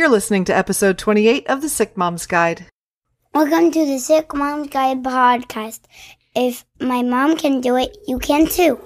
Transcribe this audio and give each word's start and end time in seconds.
You're 0.00 0.08
listening 0.08 0.46
to 0.46 0.56
episode 0.56 0.96
28 0.96 1.46
of 1.48 1.60
the 1.60 1.68
Sick 1.68 1.94
Mom's 1.94 2.24
Guide. 2.24 2.64
Welcome 3.34 3.70
to 3.70 3.84
the 3.84 3.98
Sick 3.98 4.32
Mom's 4.32 4.68
Guide 4.68 5.02
podcast. 5.02 5.80
If 6.34 6.64
my 6.80 7.02
mom 7.02 7.36
can 7.36 7.60
do 7.60 7.76
it, 7.76 7.98
you 8.08 8.18
can 8.18 8.46
too. 8.46 8.80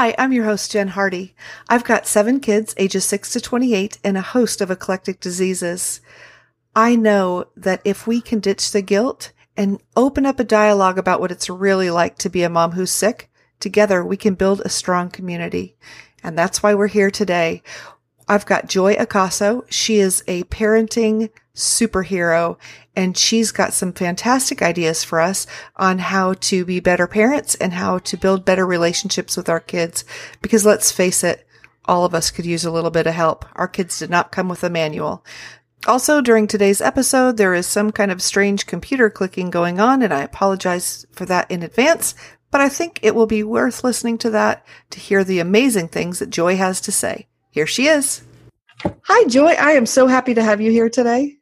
Hi, 0.00 0.14
I'm 0.16 0.32
your 0.32 0.44
host, 0.44 0.70
Jen 0.70 0.86
Hardy. 0.86 1.34
I've 1.68 1.82
got 1.82 2.06
seven 2.06 2.38
kids, 2.38 2.72
ages 2.76 3.04
6 3.06 3.32
to 3.32 3.40
28, 3.40 3.98
and 4.04 4.16
a 4.16 4.22
host 4.22 4.60
of 4.60 4.70
eclectic 4.70 5.18
diseases. 5.18 6.00
I 6.76 6.94
know 6.94 7.46
that 7.56 7.80
if 7.84 8.06
we 8.06 8.20
can 8.20 8.38
ditch 8.38 8.70
the 8.70 8.80
guilt 8.80 9.32
and 9.56 9.82
open 9.96 10.24
up 10.24 10.38
a 10.38 10.44
dialogue 10.44 10.98
about 10.98 11.20
what 11.20 11.32
it's 11.32 11.50
really 11.50 11.90
like 11.90 12.16
to 12.18 12.30
be 12.30 12.44
a 12.44 12.48
mom 12.48 12.70
who's 12.70 12.92
sick, 12.92 13.28
together 13.58 14.04
we 14.04 14.16
can 14.16 14.34
build 14.34 14.60
a 14.60 14.68
strong 14.68 15.10
community. 15.10 15.74
And 16.22 16.38
that's 16.38 16.62
why 16.62 16.76
we're 16.76 16.86
here 16.86 17.10
today. 17.10 17.64
I've 18.28 18.46
got 18.46 18.68
Joy 18.68 18.94
Acaso. 18.94 19.64
She 19.68 19.98
is 19.98 20.22
a 20.28 20.44
parenting 20.44 21.30
superhero 21.56 22.56
and 22.98 23.16
she's 23.16 23.52
got 23.52 23.72
some 23.72 23.92
fantastic 23.92 24.60
ideas 24.60 25.04
for 25.04 25.20
us 25.20 25.46
on 25.76 26.00
how 26.00 26.32
to 26.32 26.64
be 26.64 26.80
better 26.80 27.06
parents 27.06 27.54
and 27.54 27.72
how 27.72 27.98
to 27.98 28.16
build 28.16 28.44
better 28.44 28.66
relationships 28.66 29.36
with 29.36 29.48
our 29.48 29.60
kids. 29.60 30.04
Because 30.42 30.66
let's 30.66 30.90
face 30.90 31.22
it, 31.22 31.46
all 31.84 32.04
of 32.04 32.12
us 32.12 32.32
could 32.32 32.44
use 32.44 32.64
a 32.64 32.72
little 32.72 32.90
bit 32.90 33.06
of 33.06 33.14
help. 33.14 33.44
Our 33.54 33.68
kids 33.68 34.00
did 34.00 34.10
not 34.10 34.32
come 34.32 34.48
with 34.48 34.64
a 34.64 34.68
manual. 34.68 35.24
Also, 35.86 36.20
during 36.20 36.48
today's 36.48 36.80
episode, 36.80 37.36
there 37.36 37.54
is 37.54 37.68
some 37.68 37.92
kind 37.92 38.10
of 38.10 38.20
strange 38.20 38.66
computer 38.66 39.08
clicking 39.08 39.48
going 39.48 39.78
on, 39.78 40.02
and 40.02 40.12
I 40.12 40.22
apologize 40.22 41.06
for 41.12 41.24
that 41.26 41.48
in 41.52 41.62
advance, 41.62 42.16
but 42.50 42.60
I 42.60 42.68
think 42.68 42.98
it 43.04 43.14
will 43.14 43.28
be 43.28 43.44
worth 43.44 43.84
listening 43.84 44.18
to 44.18 44.30
that 44.30 44.66
to 44.90 44.98
hear 44.98 45.22
the 45.22 45.38
amazing 45.38 45.86
things 45.86 46.18
that 46.18 46.30
Joy 46.30 46.56
has 46.56 46.80
to 46.80 46.90
say. 46.90 47.28
Here 47.52 47.66
she 47.66 47.86
is. 47.86 48.22
Hi, 49.04 49.28
Joy. 49.28 49.52
I 49.52 49.72
am 49.72 49.86
so 49.86 50.08
happy 50.08 50.34
to 50.34 50.42
have 50.42 50.60
you 50.60 50.72
here 50.72 50.90
today. 50.90 51.37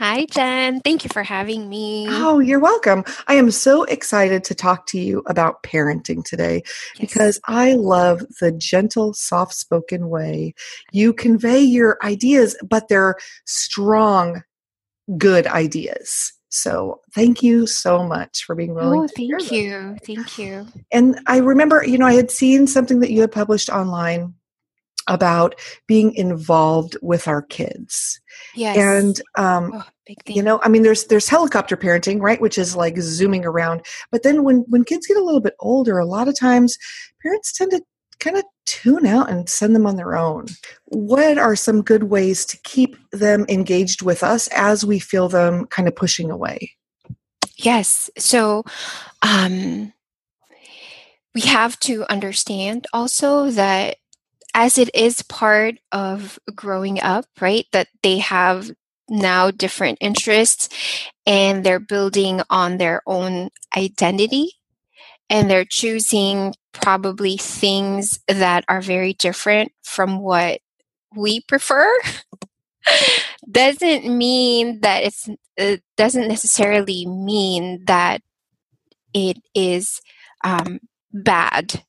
Hi, 0.00 0.24
Jen. 0.24 0.80
Thank 0.80 1.04
you 1.04 1.10
for 1.12 1.22
having 1.22 1.68
me. 1.68 2.06
Oh, 2.08 2.38
you're 2.38 2.58
welcome. 2.58 3.04
I 3.28 3.34
am 3.34 3.50
so 3.50 3.84
excited 3.84 4.44
to 4.44 4.54
talk 4.54 4.86
to 4.86 4.98
you 4.98 5.22
about 5.26 5.62
parenting 5.62 6.24
today 6.24 6.62
yes. 6.64 6.98
because 6.98 7.40
I 7.44 7.74
love 7.74 8.24
the 8.40 8.50
gentle, 8.50 9.12
soft 9.12 9.52
spoken 9.52 10.08
way 10.08 10.54
you 10.90 11.12
convey 11.12 11.60
your 11.60 11.98
ideas, 12.02 12.56
but 12.66 12.88
they're 12.88 13.16
strong, 13.44 14.42
good 15.18 15.46
ideas. 15.46 16.32
So 16.48 17.02
thank 17.14 17.42
you 17.42 17.66
so 17.66 18.02
much 18.02 18.44
for 18.44 18.54
being 18.54 18.74
willing. 18.74 19.02
Oh, 19.02 19.08
thank 19.14 19.52
you. 19.52 19.98
Thank 20.02 20.38
you. 20.38 20.66
And 20.90 21.20
I 21.26 21.40
remember, 21.40 21.84
you 21.84 21.98
know, 21.98 22.06
I 22.06 22.14
had 22.14 22.30
seen 22.30 22.66
something 22.66 23.00
that 23.00 23.10
you 23.10 23.20
had 23.20 23.32
published 23.32 23.68
online 23.68 24.32
about 25.08 25.54
being 25.86 26.14
involved 26.14 26.96
with 27.02 27.26
our 27.26 27.42
kids. 27.42 28.20
Yes. 28.54 28.76
And 28.76 29.20
um 29.36 29.72
oh, 29.74 29.84
you 30.26 30.42
know, 30.42 30.60
I 30.62 30.68
mean 30.68 30.82
there's 30.82 31.06
there's 31.06 31.28
helicopter 31.28 31.76
parenting, 31.76 32.20
right, 32.20 32.40
which 32.40 32.58
is 32.58 32.76
like 32.76 32.98
zooming 32.98 33.44
around. 33.44 33.82
But 34.10 34.22
then 34.22 34.44
when 34.44 34.64
when 34.68 34.84
kids 34.84 35.06
get 35.06 35.16
a 35.16 35.24
little 35.24 35.40
bit 35.40 35.54
older, 35.60 35.98
a 35.98 36.06
lot 36.06 36.28
of 36.28 36.38
times 36.38 36.78
parents 37.22 37.52
tend 37.52 37.70
to 37.72 37.82
kind 38.18 38.36
of 38.36 38.44
tune 38.66 39.06
out 39.06 39.30
and 39.30 39.48
send 39.48 39.74
them 39.74 39.86
on 39.86 39.96
their 39.96 40.16
own. 40.16 40.46
What 40.84 41.38
are 41.38 41.56
some 41.56 41.82
good 41.82 42.04
ways 42.04 42.44
to 42.46 42.58
keep 42.64 42.96
them 43.10 43.46
engaged 43.48 44.02
with 44.02 44.22
us 44.22 44.48
as 44.48 44.84
we 44.84 44.98
feel 44.98 45.28
them 45.28 45.66
kind 45.66 45.88
of 45.88 45.96
pushing 45.96 46.30
away? 46.30 46.72
Yes. 47.56 48.10
So 48.18 48.64
um 49.22 49.92
we 51.34 51.42
have 51.42 51.78
to 51.80 52.04
understand 52.10 52.86
also 52.92 53.50
that 53.52 53.96
as 54.54 54.78
it 54.78 54.94
is 54.94 55.22
part 55.22 55.76
of 55.92 56.38
growing 56.54 57.00
up, 57.00 57.26
right? 57.40 57.66
That 57.72 57.88
they 58.02 58.18
have 58.18 58.70
now 59.08 59.50
different 59.50 59.98
interests 60.00 60.68
and 61.26 61.64
they're 61.64 61.80
building 61.80 62.42
on 62.50 62.78
their 62.78 63.02
own 63.06 63.50
identity 63.76 64.52
and 65.28 65.50
they're 65.50 65.64
choosing 65.64 66.54
probably 66.72 67.36
things 67.36 68.20
that 68.28 68.64
are 68.68 68.80
very 68.80 69.12
different 69.14 69.72
from 69.82 70.20
what 70.20 70.60
we 71.16 71.40
prefer 71.42 71.98
doesn't 73.50 74.06
mean 74.06 74.80
that 74.80 75.02
it's 75.02 75.28
it 75.56 75.82
doesn't 75.96 76.28
necessarily 76.28 77.04
mean 77.06 77.84
that 77.86 78.22
it 79.12 79.38
is 79.54 80.00
um, 80.44 80.78
bad 81.12 81.82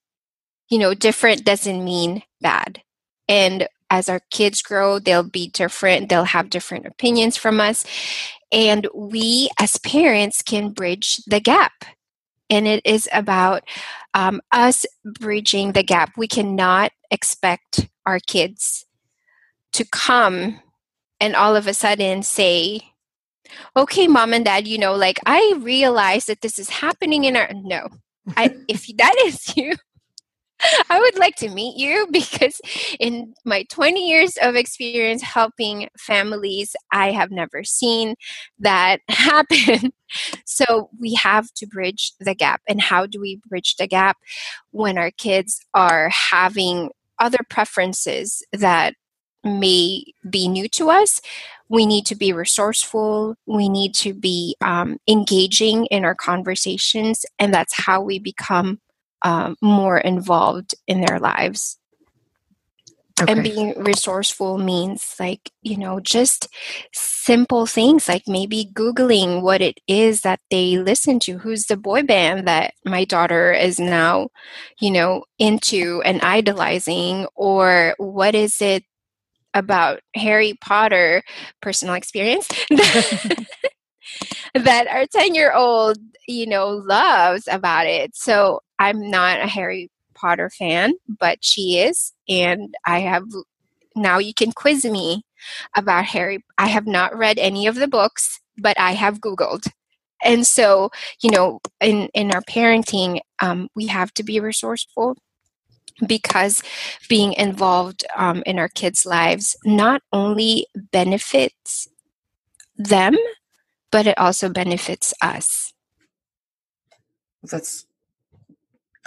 you 0.72 0.80
know, 0.80 0.94
different 0.94 1.44
doesn't 1.46 1.84
mean 1.84 2.24
bad. 2.42 2.82
And 3.28 3.68
as 3.90 4.10
our 4.10 4.22
kids 4.32 4.62
grow, 4.62 5.00
they'll 5.00 5.24
be 5.24 5.50
different, 5.50 6.10
they'll 6.10 6.24
have 6.24 6.50
different 6.50 6.86
opinions 6.86 7.38
from 7.38 7.60
us. 7.60 7.86
And 8.52 8.88
we 8.94 9.50
as 9.60 9.78
parents 9.80 10.42
can 10.42 10.72
bridge 10.72 11.18
the 11.28 11.40
gap. 11.40 11.86
And 12.50 12.68
it 12.68 12.82
is 12.86 13.08
about 13.14 13.64
um, 14.14 14.42
us 14.52 14.86
bridging 15.06 15.72
the 15.72 15.84
gap. 15.84 16.18
We 16.18 16.28
cannot 16.28 16.92
expect 17.10 17.88
our 18.06 18.20
kids 18.20 18.86
to 19.74 19.86
come 19.86 20.60
and 21.22 21.36
all 21.36 21.56
of 21.56 21.68
a 21.68 21.74
sudden 21.74 22.24
say, 22.24 22.82
okay, 23.76 24.08
mom 24.08 24.34
and 24.34 24.44
dad, 24.44 24.68
you 24.68 24.78
know, 24.78 24.96
like 24.96 25.20
I 25.26 25.54
realize 25.60 26.26
that 26.26 26.42
this 26.42 26.60
is 26.60 26.70
happening 26.70 27.24
in 27.24 27.38
our. 27.38 27.50
No, 27.54 27.88
I, 28.36 28.56
if 28.68 28.88
that 28.98 29.16
is 29.26 29.56
you, 29.56 29.74
I 30.90 31.00
would 31.00 31.18
like 31.18 31.36
to 31.38 31.50
meet 31.50 31.78
you 31.78 32.08
because 32.12 32.62
in 33.00 33.34
my 33.46 33.64
20 33.70 34.08
years 34.08 34.38
of 34.42 34.56
experience 34.56 35.22
helping 35.22 35.90
families, 35.98 36.76
I 36.92 37.12
have 37.12 37.32
never 37.32 37.64
seen 37.64 38.16
that 38.60 39.00
happen. 39.10 39.94
So 40.46 40.90
we 41.00 41.14
have 41.16 41.52
to 41.56 41.68
bridge 41.68 42.14
the 42.20 42.36
gap. 42.36 42.62
And 42.68 42.82
how 42.82 43.06
do 43.06 43.20
we 43.20 43.40
bridge 43.48 43.76
the 43.78 43.88
gap 43.88 44.18
when 44.72 44.98
our 44.98 45.12
kids 45.12 45.60
are 45.74 46.10
having 46.10 46.90
other 47.20 47.40
preferences 47.50 48.44
that 48.52 48.96
may 49.44 50.04
be 50.30 50.48
new 50.48 50.68
to 50.70 50.90
us? 50.90 51.22
We 51.70 51.86
need 51.86 52.06
to 52.08 52.16
be 52.16 52.34
resourceful. 52.34 53.36
We 53.46 53.70
need 53.70 53.96
to 53.96 54.14
be 54.14 54.58
um, 54.60 54.98
engaging 55.08 55.86
in 55.86 56.04
our 56.04 56.16
conversations. 56.16 57.26
And 57.40 57.54
that's 57.54 57.74
how 57.74 58.02
we 58.02 58.20
become 58.20 58.82
um, 59.22 59.56
more 59.62 59.98
involved 59.98 60.76
in 60.88 61.02
their 61.02 61.20
lives. 61.20 61.78
Okay. 63.22 63.34
And 63.34 63.44
being 63.44 63.74
resourceful 63.78 64.58
means 64.58 65.16
like, 65.20 65.52
you 65.62 65.78
know, 65.78 66.00
just 66.00 66.48
simple 66.94 67.68
things 67.68 68.08
like 68.08 68.24
maybe 68.28 68.72
Googling 68.74 69.42
what 69.44 69.62
it 69.62 69.80
is 69.88 70.22
that 70.22 70.40
they 70.50 70.78
listen 70.78 71.20
to. 71.22 71.38
Who's 71.38 71.66
the 71.66 71.78
boy 71.78 72.02
band 72.04 72.48
that 72.48 72.74
my 72.84 73.06
daughter 73.06 73.52
is 73.52 73.80
now, 73.80 74.30
you 74.80 74.90
know, 74.90 75.26
into 75.38 76.02
and 76.04 76.22
idolizing? 76.22 77.28
Or 77.36 77.94
what 77.98 78.34
is 78.34 78.62
it 78.62 78.84
about 79.54 80.00
Harry 80.16 80.58
Potter 80.60 81.22
personal 81.62 81.96
experience 81.96 82.48
that 84.56 84.88
our 84.90 85.06
10 85.06 85.36
year 85.36 85.54
old, 85.54 85.98
you 86.28 86.48
know, 86.48 86.70
loves 86.70 87.48
about 87.52 87.86
it? 87.86 88.16
So 88.16 88.62
I'm 88.82 89.12
not 89.12 89.40
a 89.40 89.46
Harry 89.46 89.92
Potter 90.16 90.50
fan, 90.50 90.96
but 91.08 91.46
she 91.46 91.78
is. 91.78 92.14
And 92.28 92.74
I 92.84 93.02
have 93.02 93.26
now 93.96 94.18
you 94.18 94.34
can 94.34 94.52
quiz 94.54 94.86
me 94.86 95.24
about 95.76 96.06
Harry. 96.06 96.44
I 96.58 96.68
have 96.68 96.88
not 96.88 97.16
read 97.16 97.38
any 97.38 97.68
of 97.68 97.76
the 97.76 97.88
books, 97.88 98.40
but 98.58 98.80
I 98.80 98.94
have 98.94 99.22
Googled. 99.22 99.68
And 100.24 100.48
so, 100.48 100.90
you 101.22 101.30
know, 101.30 101.60
in, 101.80 102.10
in 102.16 102.32
our 102.34 102.42
parenting, 102.42 103.20
um, 103.40 103.70
we 103.76 103.86
have 103.88 104.14
to 104.16 104.24
be 104.24 104.40
resourceful 104.40 105.16
because 106.08 106.64
being 107.08 107.34
involved 107.34 108.04
um, 108.16 108.42
in 108.48 108.58
our 108.58 108.70
kids' 108.70 109.06
lives 109.06 109.56
not 109.64 110.02
only 110.12 110.66
benefits 110.92 111.88
them, 112.78 113.16
but 113.92 114.08
it 114.08 114.18
also 114.18 114.50
benefits 114.50 115.14
us. 115.22 115.72
That's 117.44 117.86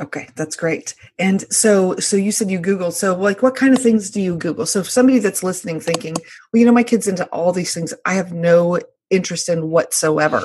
Okay, 0.01 0.29
that's 0.35 0.57
great. 0.57 0.95
And 1.19 1.43
so 1.53 1.97
so 1.97 2.17
you 2.17 2.33
said 2.33 2.51
you 2.51 2.59
Google. 2.59 2.91
So 2.91 3.17
like 3.17 3.43
what 3.43 3.55
kind 3.55 3.75
of 3.75 3.83
things 3.83 4.11
do 4.11 4.21
you 4.21 4.37
Google? 4.37 4.67
So 4.67 4.81
if 4.81 4.91
somebody 4.91 5.21
that's 5.21 5.45
listening 5.45 5.81
thinking, 5.81 6.15
well, 6.53 6.61
you 6.61 6.67
know, 6.67 6.73
my 6.73 6.83
kid's 6.83 7.07
into 7.07 7.25
all 7.27 7.53
these 7.53 7.73
things 7.73 7.95
I 8.05 8.15
have 8.15 8.33
no 8.33 8.81
interest 9.11 9.49
in 9.49 9.71
whatsoever. 9.71 10.45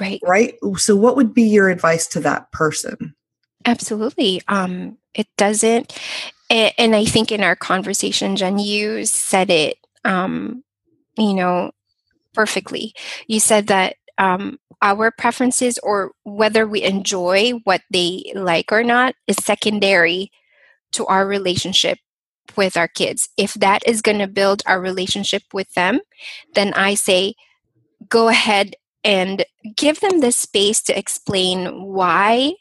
Right. 0.00 0.20
Right? 0.22 0.54
So 0.76 0.94
what 0.94 1.16
would 1.16 1.34
be 1.34 1.42
your 1.42 1.68
advice 1.68 2.06
to 2.08 2.20
that 2.20 2.52
person? 2.52 3.14
Absolutely. 3.64 4.42
Um 4.46 4.98
it 5.14 5.26
doesn't 5.36 5.92
and, 6.50 6.72
and 6.76 6.96
I 6.96 7.04
think 7.04 7.32
in 7.32 7.42
our 7.42 7.56
conversation, 7.56 8.36
Jen, 8.36 8.58
you 8.58 9.06
said 9.06 9.50
it, 9.50 9.78
um, 10.04 10.64
you 11.16 11.32
know, 11.32 11.70
perfectly. 12.34 12.92
You 13.28 13.40
said 13.40 13.68
that 13.68 13.96
um, 14.20 14.58
our 14.82 15.10
preferences 15.10 15.78
or 15.82 16.12
whether 16.24 16.66
we 16.66 16.82
enjoy 16.82 17.52
what 17.64 17.80
they 17.90 18.30
like 18.34 18.70
or 18.70 18.84
not 18.84 19.14
is 19.26 19.36
secondary 19.42 20.30
to 20.92 21.06
our 21.06 21.26
relationship 21.26 21.98
with 22.56 22.76
our 22.76 22.88
kids. 22.88 23.28
If 23.36 23.54
that 23.54 23.82
is 23.86 24.02
going 24.02 24.18
to 24.18 24.26
build 24.26 24.62
our 24.66 24.80
relationship 24.80 25.42
with 25.52 25.72
them, 25.72 26.00
then 26.54 26.74
I 26.74 26.94
say 26.94 27.34
go 28.08 28.28
ahead 28.28 28.74
and 29.04 29.44
give 29.76 30.00
them 30.00 30.20
the 30.20 30.32
space 30.32 30.82
to 30.82 30.98
explain 30.98 31.84
why 31.84 32.54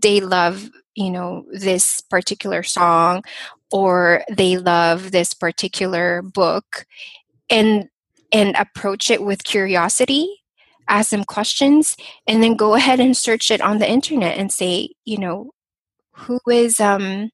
they 0.00 0.20
love, 0.20 0.70
you 0.94 1.10
know, 1.10 1.44
this 1.52 2.00
particular 2.00 2.62
song 2.62 3.22
or 3.70 4.24
they 4.30 4.56
love 4.56 5.10
this 5.10 5.34
particular 5.34 6.22
book 6.22 6.86
and 7.50 7.88
and 8.32 8.54
approach 8.56 9.10
it 9.10 9.22
with 9.22 9.44
curiosity 9.44 10.39
ask 10.90 11.10
them 11.10 11.24
questions 11.24 11.96
and 12.26 12.42
then 12.42 12.56
go 12.56 12.74
ahead 12.74 13.00
and 13.00 13.16
search 13.16 13.50
it 13.50 13.60
on 13.60 13.78
the 13.78 13.90
internet 13.90 14.36
and 14.36 14.52
say 14.52 14.90
you 15.04 15.18
know 15.18 15.50
who 16.12 16.38
is 16.50 16.80
um 16.80 17.30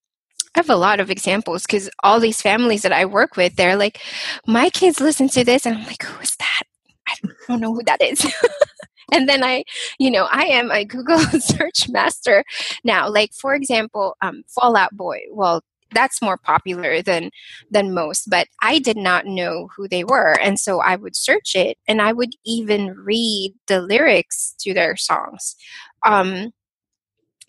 I 0.54 0.60
have 0.60 0.70
a 0.70 0.76
lot 0.76 1.00
of 1.00 1.10
examples 1.10 1.62
because 1.62 1.90
all 2.02 2.18
these 2.18 2.40
families 2.40 2.80
that 2.80 2.92
I 2.92 3.04
work 3.04 3.36
with, 3.36 3.56
they're 3.56 3.76
like, 3.76 4.00
my 4.46 4.70
kids 4.70 5.02
listen 5.02 5.28
to 5.30 5.44
this, 5.44 5.66
and 5.66 5.76
I'm 5.76 5.84
like, 5.84 6.02
who 6.02 6.18
is 6.22 6.34
that? 6.36 6.62
I 7.06 7.14
don't 7.46 7.60
know 7.60 7.74
who 7.74 7.82
that 7.84 8.00
is. 8.00 8.26
and 9.12 9.28
then 9.28 9.44
I, 9.44 9.64
you 9.98 10.10
know, 10.10 10.26
I 10.30 10.44
am 10.44 10.70
a 10.70 10.84
Google 10.84 11.18
search 11.40 11.90
master 11.90 12.42
now. 12.84 13.08
Like 13.10 13.32
for 13.34 13.54
example, 13.54 14.16
um, 14.22 14.44
Fall 14.48 14.76
Out 14.76 14.96
Boy. 14.96 15.20
Well, 15.30 15.62
that's 15.92 16.20
more 16.22 16.36
popular 16.36 17.00
than 17.02 17.30
than 17.70 17.94
most 17.94 18.28
but 18.28 18.48
i 18.62 18.78
did 18.78 18.96
not 18.96 19.26
know 19.26 19.68
who 19.76 19.88
they 19.88 20.04
were 20.04 20.38
and 20.40 20.58
so 20.58 20.80
i 20.80 20.96
would 20.96 21.16
search 21.16 21.54
it 21.54 21.78
and 21.86 22.02
i 22.02 22.12
would 22.12 22.32
even 22.44 22.94
read 22.94 23.54
the 23.68 23.80
lyrics 23.80 24.54
to 24.58 24.74
their 24.74 24.96
songs. 24.96 25.56
Um 26.04 26.52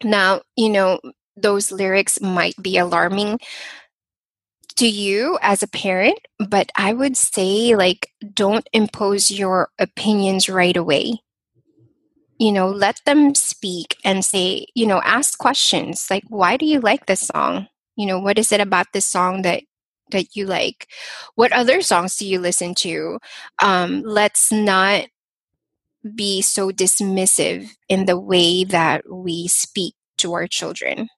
now 0.03 0.41
you 0.55 0.69
know 0.69 0.99
those 1.35 1.71
lyrics 1.71 2.21
might 2.21 2.55
be 2.61 2.77
alarming 2.77 3.39
to 4.75 4.87
you 4.87 5.39
as 5.41 5.63
a 5.63 5.67
parent 5.67 6.19
but 6.49 6.71
i 6.75 6.93
would 6.93 7.17
say 7.17 7.75
like 7.75 8.09
don't 8.33 8.67
impose 8.73 9.31
your 9.31 9.69
opinions 9.79 10.49
right 10.49 10.77
away. 10.77 11.19
You 12.39 12.51
know 12.51 12.69
let 12.69 13.01
them 13.05 13.33
speak 13.33 13.97
and 14.03 14.23
say 14.23 14.67
you 14.75 14.85
know 14.85 15.01
ask 15.03 15.39
questions 15.39 16.07
like 16.11 16.23
why 16.29 16.57
do 16.57 16.65
you 16.65 16.79
like 16.79 17.07
this 17.07 17.21
song 17.21 17.67
you 17.97 18.05
know 18.05 18.19
what 18.19 18.39
is 18.39 18.51
it 18.51 18.61
about 18.61 18.87
this 18.93 19.05
song 19.05 19.41
that 19.41 19.63
that 20.11 20.35
you 20.35 20.45
like 20.45 20.87
what 21.35 21.51
other 21.51 21.81
songs 21.81 22.15
do 22.15 22.25
you 22.25 22.39
listen 22.39 22.73
to 22.73 23.19
um, 23.61 24.01
let's 24.03 24.51
not 24.51 25.05
be 26.15 26.41
so 26.41 26.71
dismissive 26.71 27.67
in 27.89 28.05
the 28.05 28.17
way 28.17 28.63
that 28.63 29.03
we 29.11 29.47
speak 29.47 29.93
to 30.17 30.33
our 30.33 30.47
children 30.47 31.09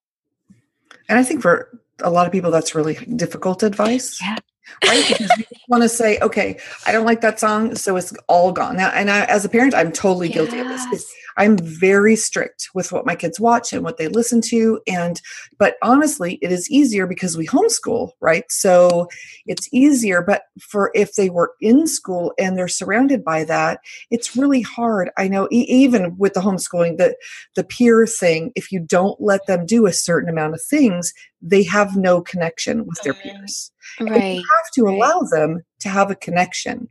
and 1.07 1.19
i 1.19 1.23
think 1.23 1.41
for 1.41 1.79
a 2.01 2.09
lot 2.09 2.25
of 2.25 2.31
people 2.31 2.49
that's 2.49 2.73
really 2.73 2.95
difficult 3.15 3.61
advice 3.61 4.19
yeah 4.21 4.37
right? 4.85 5.05
Because 5.07 5.31
you 5.37 5.45
want 5.67 5.83
to 5.83 5.89
say, 5.89 6.19
okay, 6.19 6.59
I 6.85 6.91
don't 6.91 7.05
like 7.05 7.21
that 7.21 7.39
song, 7.39 7.75
so 7.75 7.95
it's 7.95 8.13
all 8.27 8.51
gone. 8.51 8.77
Now, 8.77 8.89
and 8.89 9.09
I, 9.09 9.25
as 9.25 9.45
a 9.45 9.49
parent, 9.49 9.73
I'm 9.73 9.91
totally 9.91 10.27
yes. 10.27 10.35
guilty 10.35 10.59
of 10.59 10.67
this. 10.67 11.13
I'm 11.39 11.57
very 11.57 12.17
strict 12.17 12.67
with 12.75 12.91
what 12.91 13.05
my 13.05 13.15
kids 13.15 13.39
watch 13.39 13.71
and 13.71 13.81
what 13.81 13.97
they 13.97 14.09
listen 14.09 14.41
to. 14.41 14.81
And, 14.85 15.21
but 15.57 15.77
honestly, 15.81 16.37
it 16.41 16.51
is 16.51 16.69
easier 16.69 17.07
because 17.07 17.37
we 17.37 17.47
homeschool, 17.47 18.11
right? 18.19 18.43
So 18.51 19.07
it's 19.45 19.69
easier. 19.71 20.21
But 20.21 20.43
for 20.59 20.91
if 20.93 21.15
they 21.15 21.29
were 21.29 21.53
in 21.61 21.87
school 21.87 22.33
and 22.37 22.57
they're 22.57 22.67
surrounded 22.67 23.23
by 23.23 23.45
that, 23.45 23.79
it's 24.11 24.35
really 24.35 24.61
hard. 24.61 25.09
I 25.17 25.29
know 25.29 25.47
e- 25.49 25.65
even 25.69 26.17
with 26.17 26.33
the 26.33 26.41
homeschooling, 26.41 26.97
the, 26.97 27.15
the 27.55 27.63
peer 27.63 28.05
thing, 28.05 28.51
if 28.55 28.69
you 28.69 28.81
don't 28.81 29.19
let 29.21 29.47
them 29.47 29.65
do 29.65 29.85
a 29.85 29.93
certain 29.93 30.29
amount 30.29 30.55
of 30.55 30.61
things, 30.61 31.13
they 31.41 31.63
have 31.63 31.95
no 31.95 32.21
connection 32.21 32.85
with 32.85 32.99
their 33.01 33.13
mm-hmm. 33.13 33.37
peers. 33.37 33.71
Right. 33.97 34.11
And 34.11 34.35
you 34.35 34.43
have 34.57 34.71
to 34.75 34.87
allow 34.89 35.21
them 35.21 35.63
to 35.79 35.89
have 35.89 36.11
a 36.11 36.15
connection. 36.15 36.89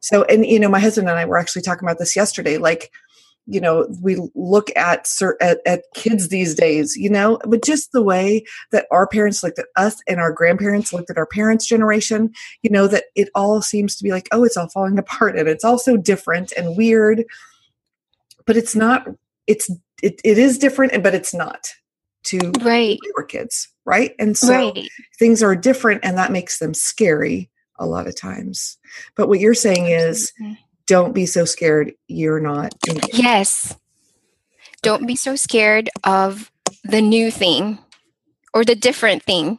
So, 0.00 0.24
and 0.24 0.44
you 0.44 0.60
know, 0.60 0.68
my 0.68 0.80
husband 0.80 1.08
and 1.08 1.18
I 1.18 1.24
were 1.24 1.38
actually 1.38 1.62
talking 1.62 1.88
about 1.88 1.98
this 1.98 2.14
yesterday. 2.14 2.58
Like, 2.58 2.92
you 3.46 3.60
know 3.60 3.86
we 4.02 4.16
look 4.34 4.70
at, 4.76 5.08
at 5.40 5.58
at 5.66 5.82
kids 5.94 6.28
these 6.28 6.54
days 6.54 6.96
you 6.96 7.08
know 7.08 7.38
but 7.46 7.64
just 7.64 7.92
the 7.92 8.02
way 8.02 8.44
that 8.72 8.86
our 8.90 9.06
parents 9.06 9.42
looked 9.42 9.58
at 9.58 9.66
us 9.76 10.00
and 10.08 10.20
our 10.20 10.32
grandparents 10.32 10.92
looked 10.92 11.10
at 11.10 11.18
our 11.18 11.26
parents 11.26 11.66
generation 11.66 12.32
you 12.62 12.70
know 12.70 12.86
that 12.86 13.04
it 13.14 13.28
all 13.34 13.62
seems 13.62 13.96
to 13.96 14.04
be 14.04 14.10
like 14.10 14.28
oh 14.32 14.44
it's 14.44 14.56
all 14.56 14.68
falling 14.68 14.98
apart 15.06 15.38
and 15.38 15.48
it's 15.48 15.64
all 15.64 15.78
so 15.78 15.96
different 15.96 16.52
and 16.52 16.76
weird. 16.76 17.24
But 18.46 18.56
it's 18.56 18.76
not 18.76 19.06
it's 19.46 19.68
it, 20.02 20.20
it 20.24 20.38
is 20.38 20.58
different 20.58 21.02
but 21.02 21.14
it's 21.14 21.34
not 21.34 21.72
to 22.24 22.38
right. 22.62 22.98
we 23.02 23.12
were 23.16 23.24
kids 23.24 23.68
right? 23.86 24.14
And 24.18 24.36
so 24.36 24.72
right. 24.72 24.88
things 25.18 25.42
are 25.42 25.56
different 25.56 26.04
and 26.04 26.18
that 26.18 26.32
makes 26.32 26.58
them 26.58 26.74
scary 26.74 27.48
a 27.78 27.86
lot 27.86 28.06
of 28.06 28.16
times. 28.16 28.76
But 29.16 29.28
what 29.28 29.40
you're 29.40 29.54
saying 29.54 29.86
is 29.86 30.32
don't 30.86 31.14
be 31.14 31.26
so 31.26 31.44
scared 31.44 31.92
you're 32.08 32.40
not 32.40 32.74
engaged. 32.88 33.18
yes. 33.18 33.76
Don't 34.82 35.06
be 35.06 35.16
so 35.16 35.36
scared 35.36 35.90
of 36.04 36.50
the 36.84 37.02
new 37.02 37.30
thing 37.30 37.78
or 38.54 38.64
the 38.64 38.76
different 38.76 39.22
thing. 39.24 39.58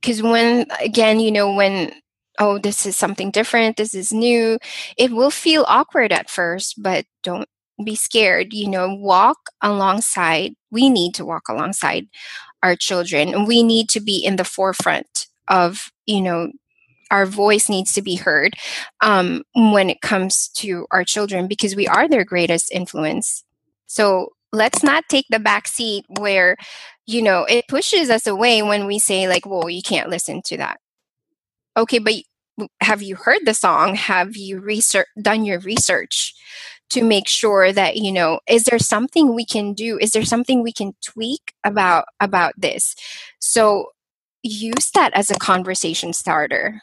Because 0.00 0.22
when 0.22 0.66
again 0.80 1.20
you 1.20 1.30
know 1.30 1.52
when 1.52 1.92
oh 2.38 2.58
this 2.58 2.86
is 2.86 2.96
something 2.96 3.30
different 3.30 3.76
this 3.76 3.94
is 3.94 4.12
new 4.12 4.58
it 4.96 5.12
will 5.12 5.30
feel 5.30 5.64
awkward 5.68 6.12
at 6.12 6.30
first 6.30 6.82
but 6.82 7.04
don't 7.22 7.48
be 7.84 7.94
scared. 7.94 8.52
You 8.52 8.68
know 8.68 8.94
walk 8.94 9.50
alongside 9.60 10.54
we 10.70 10.88
need 10.88 11.14
to 11.14 11.24
walk 11.24 11.48
alongside 11.48 12.08
our 12.62 12.76
children. 12.76 13.44
We 13.46 13.62
need 13.62 13.88
to 13.90 14.00
be 14.00 14.24
in 14.24 14.36
the 14.36 14.44
forefront 14.44 15.26
of 15.48 15.92
you 16.06 16.20
know 16.22 16.50
our 17.12 17.26
voice 17.26 17.68
needs 17.68 17.92
to 17.92 18.02
be 18.02 18.16
heard 18.16 18.54
um, 19.02 19.42
when 19.54 19.90
it 19.90 20.00
comes 20.00 20.48
to 20.48 20.86
our 20.90 21.04
children 21.04 21.46
because 21.46 21.76
we 21.76 21.86
are 21.86 22.08
their 22.08 22.24
greatest 22.24 22.72
influence. 22.72 23.44
So 23.86 24.30
let's 24.50 24.82
not 24.82 25.04
take 25.08 25.26
the 25.30 25.38
back 25.38 25.68
seat 25.68 26.06
where, 26.18 26.56
you 27.06 27.22
know, 27.22 27.44
it 27.44 27.68
pushes 27.68 28.10
us 28.10 28.26
away 28.26 28.62
when 28.62 28.86
we 28.86 28.98
say, 28.98 29.28
like, 29.28 29.46
well, 29.46 29.68
you 29.68 29.82
can't 29.82 30.10
listen 30.10 30.40
to 30.46 30.56
that. 30.56 30.80
Okay, 31.76 31.98
but 31.98 32.14
have 32.80 33.02
you 33.02 33.16
heard 33.16 33.40
the 33.44 33.54
song? 33.54 33.94
Have 33.94 34.36
you 34.36 34.58
research 34.58 35.06
done 35.20 35.44
your 35.44 35.60
research 35.60 36.34
to 36.90 37.02
make 37.02 37.26
sure 37.26 37.72
that 37.72 37.96
you 37.96 38.12
know 38.12 38.38
is 38.46 38.64
there 38.64 38.78
something 38.78 39.34
we 39.34 39.46
can 39.46 39.72
do 39.72 39.98
is 39.98 40.10
there 40.10 40.24
something 40.24 40.62
we 40.62 40.72
can 40.72 40.92
tweak 41.02 41.54
about 41.64 42.04
about 42.20 42.52
this 42.58 42.94
so 43.38 43.86
use 44.42 44.90
that 44.90 45.10
as 45.14 45.30
a 45.30 45.38
conversation 45.38 46.12
starter 46.12 46.82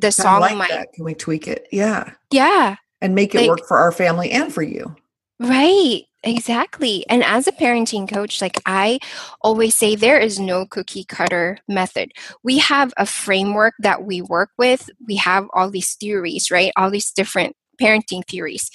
the 0.00 0.10
song 0.10 0.40
like 0.40 0.56
might 0.56 0.70
that. 0.70 0.92
can 0.92 1.04
we 1.04 1.14
tweak 1.14 1.46
it? 1.46 1.66
Yeah. 1.70 2.12
Yeah. 2.30 2.76
And 3.00 3.14
make 3.14 3.34
it 3.34 3.40
like, 3.42 3.48
work 3.50 3.66
for 3.66 3.78
our 3.78 3.92
family 3.92 4.30
and 4.30 4.52
for 4.52 4.62
you. 4.62 4.94
Right. 5.40 6.04
Exactly. 6.24 7.04
And 7.08 7.24
as 7.24 7.48
a 7.48 7.52
parenting 7.52 8.08
coach 8.08 8.40
like 8.40 8.60
i 8.64 9.00
always 9.40 9.74
say 9.74 9.96
there 9.96 10.20
is 10.20 10.38
no 10.38 10.64
cookie 10.66 11.04
cutter 11.04 11.58
method. 11.66 12.12
We 12.44 12.58
have 12.58 12.92
a 12.96 13.06
framework 13.06 13.74
that 13.80 14.04
we 14.04 14.22
work 14.22 14.50
with. 14.56 14.88
We 15.06 15.16
have 15.16 15.48
all 15.52 15.70
these 15.70 15.94
theories 15.94 16.50
right? 16.50 16.72
All 16.76 16.90
these 16.90 17.10
different 17.10 17.56
parenting 17.80 18.24
theories. 18.28 18.70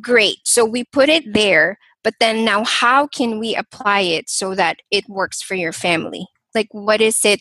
Great. 0.00 0.38
So 0.44 0.64
we 0.64 0.84
put 0.84 1.08
it 1.08 1.32
there 1.32 1.78
but 2.02 2.14
then 2.20 2.44
now 2.44 2.64
how 2.64 3.06
can 3.06 3.38
we 3.38 3.54
apply 3.54 4.00
it 4.00 4.28
so 4.28 4.54
that 4.54 4.78
it 4.90 5.08
works 5.08 5.40
for 5.40 5.54
your 5.54 5.72
family? 5.72 6.26
Like 6.54 6.68
what 6.72 7.00
is 7.00 7.24
it? 7.24 7.40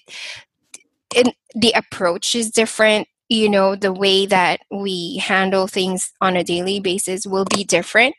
And 1.16 1.34
the 1.56 1.72
approach 1.72 2.36
is 2.36 2.52
different 2.52 3.08
you 3.30 3.50
know 3.50 3.76
the 3.76 3.94
way 3.94 4.26
that 4.26 4.62
we 4.72 5.18
handle 5.18 5.68
things 5.68 6.12
on 6.22 6.36
a 6.38 6.44
daily 6.44 6.80
basis 6.80 7.26
will 7.28 7.46
be 7.46 7.64
different. 7.64 8.16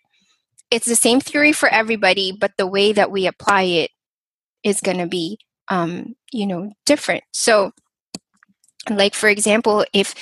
It's 0.70 0.86
the 0.86 0.96
same 0.96 1.20
theory 1.20 1.52
for 1.52 1.68
everybody 1.68 2.32
but 2.32 2.52
the 2.58 2.66
way 2.66 2.92
that 2.92 3.10
we 3.10 3.26
apply 3.26 3.62
it 3.62 3.90
is 4.64 4.80
going 4.80 4.98
to 4.98 5.06
be 5.06 5.38
um, 5.68 6.14
you 6.32 6.46
know 6.46 6.72
different. 6.86 7.24
So 7.32 7.72
like 8.90 9.14
for 9.14 9.28
example 9.28 9.84
if 9.92 10.14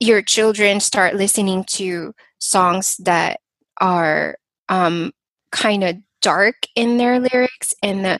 your 0.00 0.22
children 0.22 0.80
start 0.80 1.14
listening 1.14 1.64
to 1.64 2.14
songs 2.38 2.96
that 2.98 3.40
are 3.80 4.36
um, 4.68 5.12
kind 5.50 5.84
of 5.84 5.96
dark 6.20 6.56
in 6.74 6.96
their 6.96 7.20
lyrics 7.20 7.74
and 7.82 8.04
the, 8.04 8.18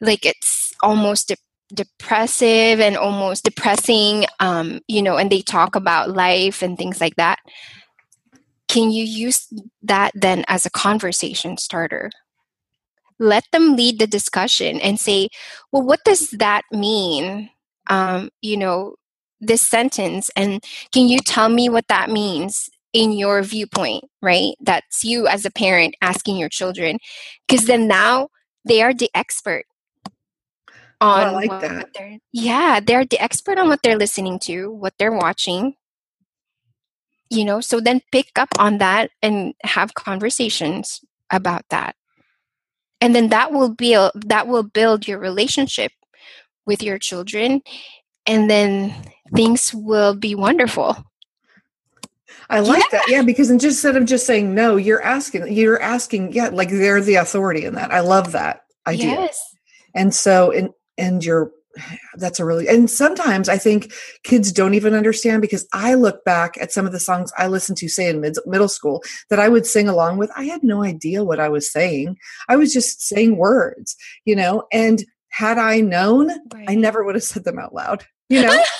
like 0.00 0.26
it's 0.26 0.74
almost 0.82 1.32
depressive 1.74 2.80
and 2.80 2.96
almost 2.96 3.44
depressing 3.44 4.26
um, 4.40 4.80
you 4.88 5.02
know 5.02 5.16
and 5.16 5.30
they 5.30 5.42
talk 5.42 5.76
about 5.76 6.10
life 6.10 6.62
and 6.62 6.76
things 6.78 7.00
like 7.00 7.16
that. 7.16 7.38
Can 8.68 8.90
you 8.90 9.04
use 9.04 9.52
that 9.82 10.12
then 10.14 10.44
as 10.46 10.64
a 10.64 10.70
conversation 10.70 11.56
starter? 11.56 12.10
Let 13.18 13.44
them 13.52 13.76
lead 13.76 13.98
the 13.98 14.06
discussion 14.06 14.80
and 14.80 14.98
say 14.98 15.28
well 15.72 15.82
what 15.82 16.00
does 16.04 16.30
that 16.30 16.62
mean? 16.72 17.50
Um, 17.88 18.30
you 18.40 18.56
know 18.56 18.94
this 19.40 19.62
sentence 19.62 20.30
and 20.36 20.62
can 20.92 21.08
you 21.08 21.18
tell 21.18 21.48
me 21.48 21.68
what 21.68 21.88
that 21.88 22.10
means 22.10 22.68
in 22.92 23.12
your 23.12 23.42
viewpoint 23.42 24.04
right? 24.22 24.54
That's 24.60 25.04
you 25.04 25.26
as 25.26 25.44
a 25.44 25.50
parent 25.50 25.94
asking 26.02 26.36
your 26.36 26.48
children 26.50 26.98
because 27.48 27.66
then 27.66 27.88
now 27.88 28.28
they 28.64 28.82
are 28.82 28.92
the 28.92 29.10
expert 29.14 29.64
Oh, 31.02 31.08
on 31.08 31.28
oh, 31.28 31.32
like 31.32 31.50
what 31.50 31.60
that. 31.62 31.88
they're 31.94 32.18
yeah 32.32 32.78
they're 32.80 33.06
the 33.06 33.18
expert 33.18 33.58
on 33.58 33.68
what 33.68 33.80
they're 33.82 33.96
listening 33.96 34.38
to 34.40 34.70
what 34.70 34.92
they're 34.98 35.16
watching 35.16 35.74
you 37.30 37.42
know 37.44 37.62
so 37.62 37.80
then 37.80 38.02
pick 38.12 38.30
up 38.36 38.50
on 38.58 38.78
that 38.78 39.10
and 39.22 39.54
have 39.62 39.94
conversations 39.94 41.00
about 41.30 41.64
that 41.70 41.96
and 43.00 43.14
then 43.14 43.30
that 43.30 43.50
will 43.50 43.74
build 43.74 44.12
that 44.14 44.46
will 44.46 44.62
build 44.62 45.08
your 45.08 45.18
relationship 45.18 45.92
with 46.66 46.82
your 46.82 46.98
children 46.98 47.62
and 48.26 48.50
then 48.50 48.94
things 49.34 49.72
will 49.72 50.14
be 50.14 50.34
wonderful 50.34 51.02
I 52.50 52.58
like 52.58 52.82
yeah. 52.82 52.98
that. 52.98 53.04
Yeah, 53.08 53.22
because 53.22 53.48
instead 53.48 53.96
of 53.96 54.06
just 54.06 54.26
saying 54.26 54.52
no, 54.52 54.74
you're 54.74 55.02
asking, 55.02 55.52
you're 55.52 55.80
asking, 55.80 56.32
yeah, 56.32 56.48
like 56.48 56.68
they're 56.68 57.00
the 57.00 57.14
authority 57.14 57.64
in 57.64 57.74
that. 57.74 57.92
I 57.92 58.00
love 58.00 58.32
that 58.32 58.62
idea. 58.88 59.10
Yes. 59.10 59.54
And 59.94 60.12
so, 60.12 60.50
and 60.50 60.70
and 61.00 61.24
you're 61.24 61.50
that's 62.16 62.40
a 62.40 62.44
really 62.44 62.68
and 62.68 62.90
sometimes 62.90 63.48
i 63.48 63.56
think 63.56 63.92
kids 64.22 64.52
don't 64.52 64.74
even 64.74 64.94
understand 64.94 65.40
because 65.40 65.66
i 65.72 65.94
look 65.94 66.24
back 66.24 66.56
at 66.60 66.72
some 66.72 66.86
of 66.86 66.92
the 66.92 67.00
songs 67.00 67.32
i 67.38 67.46
listened 67.46 67.78
to 67.78 67.88
say 67.88 68.08
in 68.08 68.20
mid, 68.20 68.36
middle 68.46 68.68
school 68.68 69.02
that 69.28 69.38
i 69.38 69.48
would 69.48 69.66
sing 69.66 69.88
along 69.88 70.18
with. 70.18 70.30
I 70.36 70.44
had 70.44 70.62
no 70.62 70.82
idea 70.82 71.24
what 71.24 71.40
i 71.40 71.48
was 71.48 71.70
saying. 71.70 72.16
I 72.48 72.56
was 72.56 72.72
just 72.72 73.02
saying 73.02 73.36
words 73.36 73.96
you 74.24 74.36
know 74.36 74.64
and 74.72 75.04
had 75.28 75.58
i 75.58 75.80
known 75.80 76.28
right. 76.52 76.68
i 76.68 76.74
never 76.74 77.04
would 77.04 77.14
have 77.14 77.24
said 77.24 77.44
them 77.44 77.58
out 77.58 77.74
loud 77.74 78.04
you 78.28 78.42
know? 78.42 78.64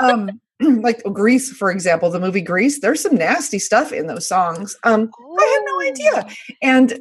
Um 0.00 0.40
like 0.60 1.02
grease 1.12 1.52
for 1.52 1.70
example 1.70 2.08
the 2.08 2.20
movie 2.20 2.40
grease 2.40 2.80
there's 2.80 3.02
some 3.02 3.14
nasty 3.16 3.58
stuff 3.58 3.92
in 3.92 4.06
those 4.06 4.26
songs. 4.26 4.76
Um 4.84 5.10
i 5.38 5.44
had 5.44 5.62
no 5.66 5.90
idea. 5.90 6.26
Oh. 6.26 6.54
and 6.62 7.00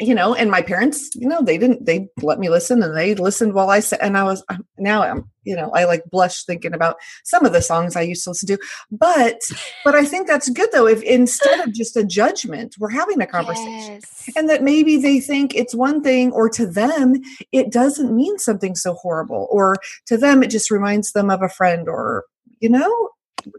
you 0.00 0.14
know, 0.14 0.34
and 0.34 0.50
my 0.50 0.62
parents, 0.62 1.10
you 1.14 1.28
know, 1.28 1.42
they 1.42 1.58
didn't, 1.58 1.84
they 1.84 2.08
let 2.22 2.38
me 2.38 2.48
listen 2.48 2.82
and 2.82 2.96
they 2.96 3.14
listened 3.14 3.52
while 3.52 3.68
I 3.68 3.80
said, 3.80 3.98
and 4.00 4.16
I 4.16 4.24
was, 4.24 4.42
uh, 4.48 4.56
now 4.78 5.02
I'm, 5.02 5.30
you 5.44 5.54
know, 5.54 5.70
I 5.74 5.84
like 5.84 6.02
blush 6.10 6.44
thinking 6.44 6.72
about 6.72 6.96
some 7.24 7.44
of 7.44 7.52
the 7.52 7.60
songs 7.60 7.94
I 7.94 8.00
used 8.00 8.24
to 8.24 8.30
listen 8.30 8.46
to. 8.48 8.58
But, 8.90 9.40
but 9.84 9.94
I 9.94 10.04
think 10.04 10.26
that's 10.26 10.48
good 10.48 10.70
though, 10.72 10.86
if 10.86 11.02
instead 11.02 11.60
of 11.60 11.74
just 11.74 11.96
a 11.96 12.04
judgment, 12.04 12.76
we're 12.78 12.90
having 12.90 13.20
a 13.20 13.26
conversation 13.26 14.00
yes. 14.00 14.30
and 14.34 14.48
that 14.48 14.62
maybe 14.62 14.96
they 14.96 15.20
think 15.20 15.54
it's 15.54 15.74
one 15.74 16.02
thing 16.02 16.32
or 16.32 16.48
to 16.50 16.66
them, 16.66 17.20
it 17.52 17.70
doesn't 17.70 18.16
mean 18.16 18.38
something 18.38 18.74
so 18.74 18.94
horrible 18.94 19.46
or 19.50 19.76
to 20.06 20.16
them, 20.16 20.42
it 20.42 20.48
just 20.48 20.70
reminds 20.70 21.12
them 21.12 21.28
of 21.28 21.42
a 21.42 21.48
friend 21.50 21.86
or, 21.86 22.24
you 22.60 22.70
know, 22.70 23.10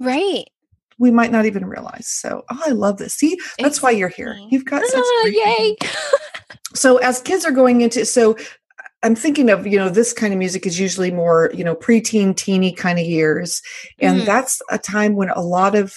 right 0.02 0.46
we 1.04 1.12
might 1.12 1.32
not 1.32 1.46
even 1.46 1.66
realize. 1.66 2.08
So, 2.08 2.44
oh, 2.50 2.62
I 2.66 2.70
love 2.70 2.98
this. 2.98 3.14
See, 3.14 3.38
that's 3.60 3.82
why 3.82 3.92
you're 3.92 4.08
here. 4.08 4.40
You've 4.50 4.64
got 4.64 4.82
such 4.86 4.96
oh, 4.96 5.32
yay. 5.32 5.76
so, 6.74 6.96
as 6.98 7.22
kids 7.22 7.44
are 7.44 7.52
going 7.52 7.82
into, 7.82 8.06
so 8.06 8.38
I'm 9.04 9.14
thinking 9.14 9.50
of, 9.50 9.68
you 9.68 9.78
know, 9.78 9.90
this 9.90 10.14
kind 10.14 10.32
of 10.32 10.40
music 10.40 10.66
is 10.66 10.80
usually 10.80 11.12
more, 11.12 11.52
you 11.54 11.66
know, 11.66 11.76
preteen, 11.76 12.34
teeny 12.38 12.72
kind 12.72 13.00
of 13.00 13.06
years. 13.06 13.62
And 14.00 14.20
mm-hmm. 14.20 14.26
that's 14.26 14.62
a 14.72 14.78
time 14.78 15.18
when 15.18 15.30
a 15.30 15.42
lot 15.42 15.76
of 15.76 15.94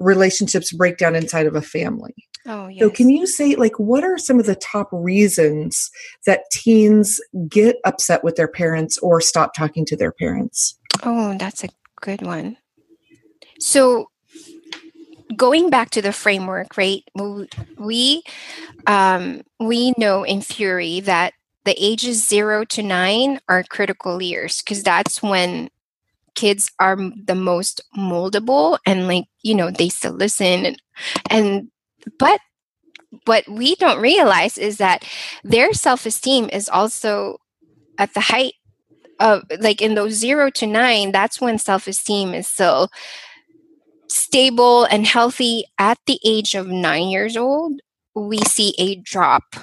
relationships 0.00 0.72
break 0.72 0.98
down 0.98 1.14
inside 1.14 1.46
of 1.46 1.54
a 1.54 1.62
family. 1.62 2.14
Oh, 2.44 2.66
yes. 2.66 2.80
So, 2.80 2.90
can 2.90 3.08
you 3.08 3.24
say, 3.28 3.54
like, 3.54 3.78
what 3.78 4.02
are 4.02 4.18
some 4.18 4.40
of 4.40 4.46
the 4.46 4.56
top 4.56 4.88
reasons 4.90 5.92
that 6.26 6.42
teens 6.50 7.20
get 7.48 7.76
upset 7.84 8.24
with 8.24 8.34
their 8.34 8.48
parents 8.48 8.98
or 8.98 9.20
stop 9.20 9.54
talking 9.54 9.86
to 9.86 9.96
their 9.96 10.12
parents? 10.12 10.76
Oh, 11.04 11.36
that's 11.38 11.62
a 11.62 11.68
good 12.00 12.22
one. 12.22 12.56
So, 13.60 14.10
going 15.36 15.70
back 15.70 15.90
to 15.90 16.02
the 16.02 16.12
framework, 16.12 16.76
right? 16.76 17.02
We 17.78 18.22
um, 18.86 19.42
we 19.60 19.94
know 19.98 20.24
in 20.24 20.40
theory 20.40 21.00
that 21.00 21.34
the 21.64 21.74
ages 21.78 22.26
zero 22.26 22.64
to 22.66 22.82
nine 22.82 23.40
are 23.48 23.62
critical 23.64 24.20
years 24.22 24.62
because 24.62 24.82
that's 24.82 25.22
when 25.22 25.70
kids 26.34 26.70
are 26.78 26.96
the 26.96 27.34
most 27.34 27.80
moldable 27.96 28.78
and 28.84 29.06
like 29.06 29.24
you 29.42 29.54
know 29.54 29.70
they 29.70 29.88
still 29.88 30.12
listen 30.12 30.66
and, 30.66 30.82
and 31.30 31.68
but 32.18 32.40
what 33.26 33.48
we 33.48 33.76
don't 33.76 34.00
realize 34.00 34.58
is 34.58 34.78
that 34.78 35.04
their 35.44 35.72
self-esteem 35.72 36.50
is 36.52 36.68
also 36.68 37.38
at 37.98 38.12
the 38.14 38.20
height 38.20 38.54
of 39.20 39.44
like 39.60 39.80
in 39.80 39.94
those 39.94 40.12
zero 40.12 40.50
to 40.50 40.66
nine 40.66 41.12
that's 41.12 41.40
when 41.40 41.56
self-esteem 41.56 42.34
is 42.34 42.48
still 42.48 42.90
stable 44.14 44.84
and 44.84 45.06
healthy 45.06 45.64
at 45.78 45.98
the 46.06 46.18
age 46.24 46.54
of 46.54 46.68
nine 46.68 47.08
years 47.08 47.36
old, 47.36 47.80
we 48.14 48.38
see 48.38 48.74
a 48.78 48.96
drop 48.96 49.56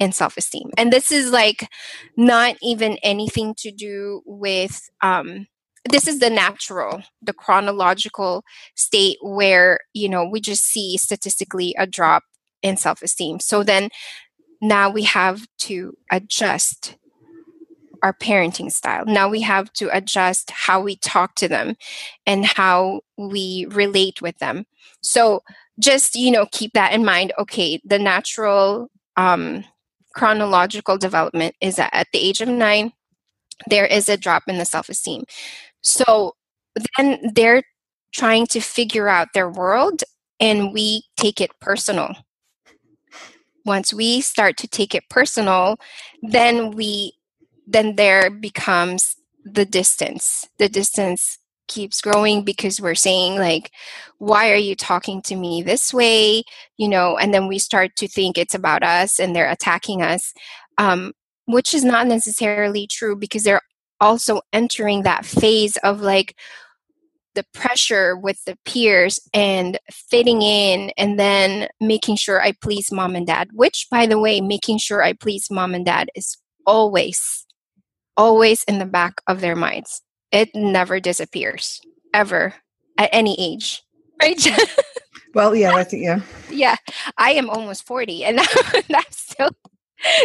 in 0.00 0.12
self 0.12 0.36
esteem. 0.36 0.70
And 0.76 0.92
this 0.92 1.12
is 1.12 1.30
like 1.30 1.68
not 2.16 2.56
even 2.62 2.98
anything 3.02 3.54
to 3.58 3.70
do 3.70 4.22
with, 4.24 4.88
um, 5.02 5.46
this 5.90 6.08
is 6.08 6.18
the 6.18 6.30
natural, 6.30 7.02
the 7.22 7.32
chronological 7.32 8.44
state 8.76 9.18
where, 9.22 9.80
you 9.92 10.08
know, 10.08 10.24
we 10.24 10.40
just 10.40 10.64
see 10.64 10.96
statistically 10.96 11.74
a 11.78 11.86
drop 11.86 12.22
in 12.62 12.76
self 12.76 13.02
esteem. 13.02 13.40
So 13.40 13.62
then 13.62 13.90
now 14.60 14.90
we 14.90 15.04
have 15.04 15.46
to 15.58 15.94
adjust 16.10 16.96
our 18.02 18.12
parenting 18.12 18.70
style. 18.70 19.04
Now 19.06 19.28
we 19.28 19.40
have 19.42 19.72
to 19.74 19.94
adjust 19.96 20.50
how 20.50 20.80
we 20.80 20.96
talk 20.96 21.34
to 21.36 21.48
them 21.48 21.76
and 22.26 22.44
how 22.44 23.00
we 23.16 23.66
relate 23.70 24.22
with 24.22 24.38
them. 24.38 24.66
So 25.02 25.42
just, 25.78 26.14
you 26.14 26.30
know, 26.30 26.46
keep 26.52 26.72
that 26.72 26.92
in 26.92 27.04
mind. 27.04 27.32
Okay, 27.38 27.80
the 27.84 27.98
natural 27.98 28.90
um, 29.16 29.64
chronological 30.14 30.98
development 30.98 31.54
is 31.60 31.76
that 31.76 31.90
at 31.92 32.08
the 32.12 32.18
age 32.18 32.40
of 32.40 32.48
nine, 32.48 32.92
there 33.68 33.86
is 33.86 34.08
a 34.08 34.16
drop 34.16 34.44
in 34.46 34.58
the 34.58 34.64
self 34.64 34.88
esteem. 34.88 35.24
So 35.82 36.34
then 36.96 37.32
they're 37.34 37.62
trying 38.12 38.46
to 38.48 38.60
figure 38.60 39.08
out 39.08 39.28
their 39.34 39.50
world 39.50 40.02
and 40.40 40.72
we 40.72 41.02
take 41.16 41.40
it 41.40 41.50
personal. 41.60 42.14
Once 43.64 43.92
we 43.92 44.20
start 44.20 44.56
to 44.56 44.68
take 44.68 44.94
it 44.94 45.04
personal, 45.10 45.76
then 46.22 46.70
we 46.70 47.12
then 47.68 47.96
there 47.96 48.30
becomes 48.30 49.14
the 49.44 49.64
distance. 49.64 50.48
The 50.58 50.68
distance 50.68 51.38
keeps 51.68 52.00
growing 52.00 52.44
because 52.44 52.80
we're 52.80 52.94
saying 52.94 53.36
like 53.36 53.70
why 54.16 54.50
are 54.50 54.56
you 54.56 54.74
talking 54.74 55.20
to 55.20 55.36
me 55.36 55.60
this 55.60 55.92
way 55.92 56.42
you 56.78 56.88
know 56.88 57.18
and 57.18 57.34
then 57.34 57.46
we 57.46 57.58
start 57.58 57.90
to 57.94 58.08
think 58.08 58.38
it's 58.38 58.54
about 58.54 58.82
us 58.82 59.20
and 59.20 59.36
they're 59.36 59.50
attacking 59.50 60.00
us 60.00 60.32
um, 60.78 61.12
which 61.44 61.74
is 61.74 61.84
not 61.84 62.06
necessarily 62.06 62.86
true 62.86 63.14
because 63.14 63.44
they're 63.44 63.60
also 64.00 64.40
entering 64.52 65.02
that 65.02 65.26
phase 65.26 65.76
of 65.84 66.00
like 66.00 66.34
the 67.34 67.44
pressure 67.54 68.16
with 68.16 68.44
the 68.46 68.56
peers 68.64 69.20
and 69.32 69.78
fitting 69.90 70.42
in 70.42 70.90
and 70.96 71.18
then 71.18 71.68
making 71.80 72.16
sure 72.16 72.42
I 72.42 72.52
please 72.60 72.90
mom 72.90 73.14
and 73.14 73.26
dad, 73.26 73.50
which 73.52 73.86
by 73.90 74.06
the 74.06 74.18
way, 74.18 74.40
making 74.40 74.78
sure 74.78 75.04
I 75.04 75.12
please 75.12 75.48
mom 75.50 75.74
and 75.74 75.86
dad 75.86 76.08
is 76.16 76.36
always 76.66 77.46
always 78.18 78.64
in 78.64 78.78
the 78.78 78.84
back 78.84 79.22
of 79.28 79.40
their 79.40 79.56
minds. 79.56 80.02
It 80.30 80.50
never 80.54 81.00
disappears, 81.00 81.80
ever, 82.12 82.54
at 82.98 83.08
any 83.12 83.36
age. 83.38 83.82
Right? 84.20 84.48
well, 85.32 85.54
yeah, 85.54 85.76
I 85.76 85.84
think, 85.84 86.02
yeah. 86.02 86.22
Yeah. 86.50 86.74
I 87.18 87.30
am 87.34 87.48
almost 87.48 87.86
40 87.86 88.24
and 88.24 88.40
I'm 88.92 89.02
still 89.10 89.50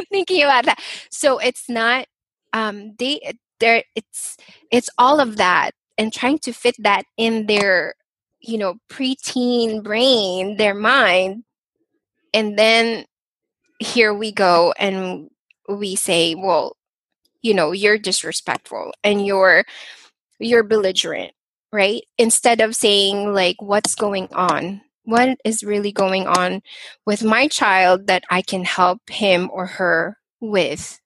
thinking 0.10 0.42
about 0.42 0.66
that. 0.66 0.80
So 1.12 1.38
it's 1.38 1.70
not, 1.70 2.08
um, 2.54 2.96
they, 2.98 3.38
there, 3.60 3.84
it's, 3.96 4.38
it's 4.72 4.90
all 4.98 5.20
of 5.20 5.38
that 5.38 5.76
and 6.00 6.12
trying 6.12 6.40
to 6.40 6.54
fit 6.54 6.74
that 6.80 7.04
in 7.18 7.46
their, 7.46 7.94
you 8.42 8.58
know, 8.58 8.78
preteen 8.90 9.84
brain, 9.84 10.58
their 10.58 10.74
mind. 10.74 11.44
And 12.34 12.58
then 12.58 13.06
here 13.78 14.12
we 14.12 14.32
go 14.32 14.74
and 14.80 15.30
we 15.70 15.96
say, 15.96 16.34
well, 16.34 16.78
you 17.44 17.54
know 17.54 17.72
you're 17.72 18.00
disrespectful 18.00 18.92
and 19.04 19.26
you're 19.26 19.64
you're 20.40 20.64
belligerent 20.64 21.34
right? 21.74 22.04
Instead 22.20 22.62
of 22.62 22.76
saying 22.76 23.34
like 23.34 23.62
what's 23.62 23.96
going 23.96 24.30
on? 24.32 24.80
What 25.06 25.38
is 25.44 25.64
really 25.64 25.92
going 25.92 26.28
on 26.28 26.62
with 27.06 27.26
my 27.26 27.50
child 27.50 28.08
that 28.08 28.24
i 28.30 28.42
can 28.42 28.64
help 28.64 29.02
him 29.10 29.50
or 29.52 29.66
her 29.66 30.18
with? 30.40 31.02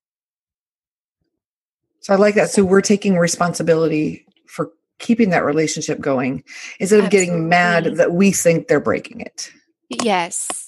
So 2.01 2.13
i 2.13 2.17
like 2.17 2.36
that. 2.36 2.51
So 2.51 2.63
we're 2.63 2.82
taking 2.82 3.17
responsibility 3.17 4.25
for 4.46 4.72
keeping 5.00 5.32
that 5.32 5.46
relationship 5.46 6.00
going 6.00 6.44
instead 6.79 7.00
of 7.00 7.06
Absolutely. 7.06 7.27
getting 7.27 7.50
mad 7.50 7.86
that 7.96 8.12
we 8.12 8.32
think 8.32 8.67
they're 8.67 8.79
breaking 8.79 9.22
it. 9.22 9.50
Yes 9.89 10.66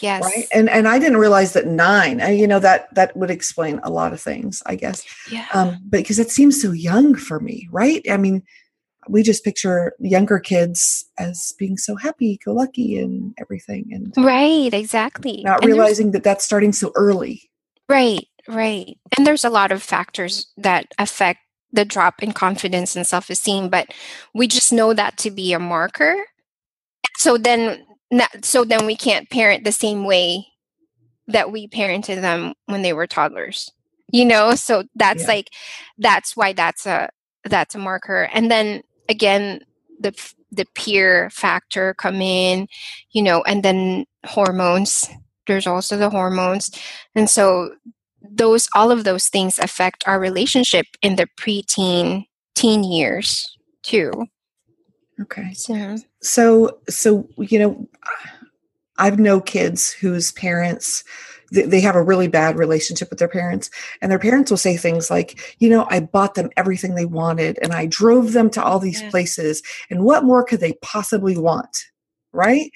Yes. 0.00 0.24
Right. 0.24 0.46
And 0.52 0.68
and 0.68 0.88
I 0.88 0.98
didn't 0.98 1.18
realize 1.18 1.52
that 1.52 1.66
nine, 1.66 2.20
uh, 2.20 2.26
you 2.26 2.46
know, 2.46 2.58
that 2.58 2.92
that 2.94 3.16
would 3.16 3.30
explain 3.30 3.80
a 3.84 3.90
lot 3.90 4.12
of 4.12 4.20
things, 4.20 4.62
I 4.66 4.74
guess. 4.74 5.04
Yeah. 5.30 5.46
Um, 5.54 5.78
but 5.84 5.98
because 5.98 6.18
it 6.18 6.30
seems 6.30 6.60
so 6.60 6.72
young 6.72 7.14
for 7.14 7.38
me, 7.38 7.68
right? 7.70 8.04
I 8.10 8.16
mean, 8.16 8.42
we 9.08 9.22
just 9.22 9.44
picture 9.44 9.92
younger 10.00 10.38
kids 10.38 11.04
as 11.18 11.52
being 11.58 11.76
so 11.76 11.96
happy 11.96 12.38
go 12.44 12.52
lucky 12.52 12.98
and 12.98 13.34
everything 13.38 13.88
and 13.90 14.12
right, 14.16 14.72
exactly. 14.72 15.42
not 15.44 15.62
And 15.62 15.72
realizing 15.72 16.10
that 16.12 16.24
that's 16.24 16.44
starting 16.44 16.72
so 16.72 16.90
early. 16.96 17.50
Right, 17.88 18.26
right. 18.48 18.98
And 19.16 19.26
there's 19.26 19.44
a 19.44 19.50
lot 19.50 19.72
of 19.72 19.82
factors 19.82 20.46
that 20.56 20.86
affect 20.98 21.40
the 21.72 21.84
drop 21.84 22.22
in 22.22 22.32
confidence 22.32 22.96
and 22.96 23.06
self 23.06 23.28
esteem, 23.30 23.68
but 23.68 23.88
we 24.34 24.46
just 24.46 24.72
know 24.72 24.94
that 24.94 25.18
to 25.18 25.30
be 25.30 25.52
a 25.52 25.58
marker. 25.58 26.16
So 27.18 27.36
then, 27.36 27.84
na- 28.10 28.26
so 28.42 28.64
then 28.64 28.86
we 28.86 28.96
can't 28.96 29.30
parent 29.30 29.64
the 29.64 29.72
same 29.72 30.04
way 30.04 30.46
that 31.28 31.50
we 31.50 31.68
parented 31.68 32.20
them 32.20 32.54
when 32.66 32.82
they 32.82 32.92
were 32.92 33.06
toddlers. 33.06 33.70
You 34.12 34.24
know, 34.24 34.54
so 34.54 34.84
that's 34.94 35.22
Yeah. 35.22 35.28
like 35.28 35.50
that's 35.98 36.36
why 36.36 36.52
that's 36.52 36.86
a 36.86 37.08
that's 37.44 37.74
a 37.74 37.78
marker. 37.78 38.28
And 38.32 38.50
then 38.50 38.82
again, 39.08 39.60
the 40.00 40.12
the 40.52 40.66
peer 40.74 41.30
factor 41.30 41.94
come 41.94 42.20
in, 42.22 42.68
you 43.12 43.22
know, 43.22 43.42
and 43.42 43.62
then 43.62 44.04
hormones. 44.26 45.08
There's 45.46 45.66
also 45.66 45.96
the 45.98 46.10
hormones 46.10 46.70
and 47.14 47.28
so 47.28 47.74
those 48.22 48.68
all 48.74 48.90
of 48.90 49.04
those 49.04 49.28
things 49.28 49.58
affect 49.58 50.02
our 50.06 50.18
relationship 50.18 50.86
in 51.02 51.16
the 51.16 51.26
preteen 51.38 52.24
teen 52.54 52.82
years 52.84 53.46
too. 53.82 54.10
Okay. 55.20 55.52
So 55.54 55.96
So 56.20 56.78
so 56.88 57.28
you 57.38 57.58
know, 57.58 57.88
I've 58.98 59.18
know 59.18 59.40
kids 59.40 59.92
whose 59.92 60.32
parents 60.32 61.04
they, 61.52 61.80
have 61.80 61.94
a 61.94 62.02
really 62.02 62.26
bad 62.26 62.58
relationship 62.58 63.10
with 63.10 63.18
their 63.20 63.28
parents 63.28 63.70
and 64.02 64.10
their 64.10 64.18
parents 64.18 64.50
will 64.50 64.58
say 64.58 64.76
things 64.76 65.10
like 65.10 65.56
you 65.60 65.68
know 65.68 65.86
i 65.90 66.00
bought 66.00 66.34
them 66.34 66.50
everything 66.56 66.94
they 66.94 67.04
wanted 67.04 67.58
and 67.62 67.72
i 67.72 67.86
drove 67.86 68.32
them 68.32 68.50
to 68.50 68.62
all 68.64 68.80
these 68.80 69.02
Yeah. 69.02 69.10
places 69.10 69.62
and 69.90 70.04
what 70.04 70.24
more 70.24 70.42
could 70.42 70.60
they 70.60 70.72
possibly 70.82 71.36
want? 71.36 71.76
Right? 72.32 72.72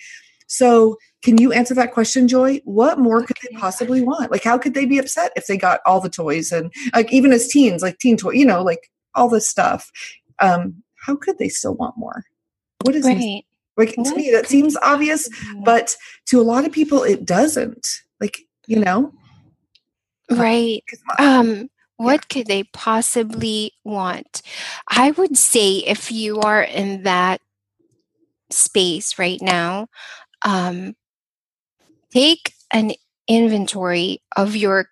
So 0.47 0.97
can 1.23 1.38
you 1.38 1.52
answer 1.52 1.75
that 1.75 1.92
question 1.92 2.28
joy? 2.28 2.61
What 2.64 2.99
more 2.99 3.23
could 3.25 3.37
they 3.42 3.57
possibly 3.57 4.02
want? 4.02 4.30
Like 4.30 4.45
how 4.45 4.59
could 4.59 4.75
they 4.75 4.87
be 4.87 4.99
upset 4.99 5.33
if 5.35 5.47
they 5.47 5.57
got 5.57 5.80
all 5.85 6.00
the 6.00 6.09
toys 6.09 6.52
and 6.52 6.73
like 6.95 7.12
even 7.12 7.33
as 7.33 7.49
teens 7.49 7.83
like 7.83 7.99
teen 7.99 8.16
toy 8.16 8.33
you 8.33 8.47
know 8.47 8.62
like 8.62 8.90
all 9.14 9.28
this 9.28 9.49
stuff? 9.49 9.90
Um 10.40 10.83
how 11.08 11.16
could 11.16 11.38
they 11.38 11.48
still 11.48 11.74
want 11.74 11.96
more 11.98 12.24
what 12.84 12.94
is 12.94 13.04
right. 13.04 13.44
like 13.76 13.94
to 13.94 14.14
me 14.14 14.30
that 14.30 14.46
seems 14.46 14.76
obvious 14.82 15.28
but 15.64 15.96
to 16.26 16.40
a 16.40 16.42
lot 16.42 16.64
of 16.64 16.70
people 16.70 17.02
it 17.02 17.24
doesn't 17.24 18.02
like 18.20 18.38
you 18.68 18.78
know 18.78 19.12
Right. 20.30 20.84
Um 21.18 21.70
what 21.96 22.28
could 22.28 22.46
they 22.46 22.62
possibly 22.62 23.72
want? 23.82 24.42
I 24.88 25.10
would 25.12 25.36
say 25.36 25.78
if 25.78 26.12
you 26.12 26.38
are 26.40 26.62
in 26.62 27.02
that 27.02 27.40
space 28.50 29.18
right 29.18 29.40
now, 29.42 29.88
um 30.44 30.94
take 32.12 32.52
an 32.72 32.92
inventory 33.26 34.22
of 34.36 34.54
your 34.54 34.90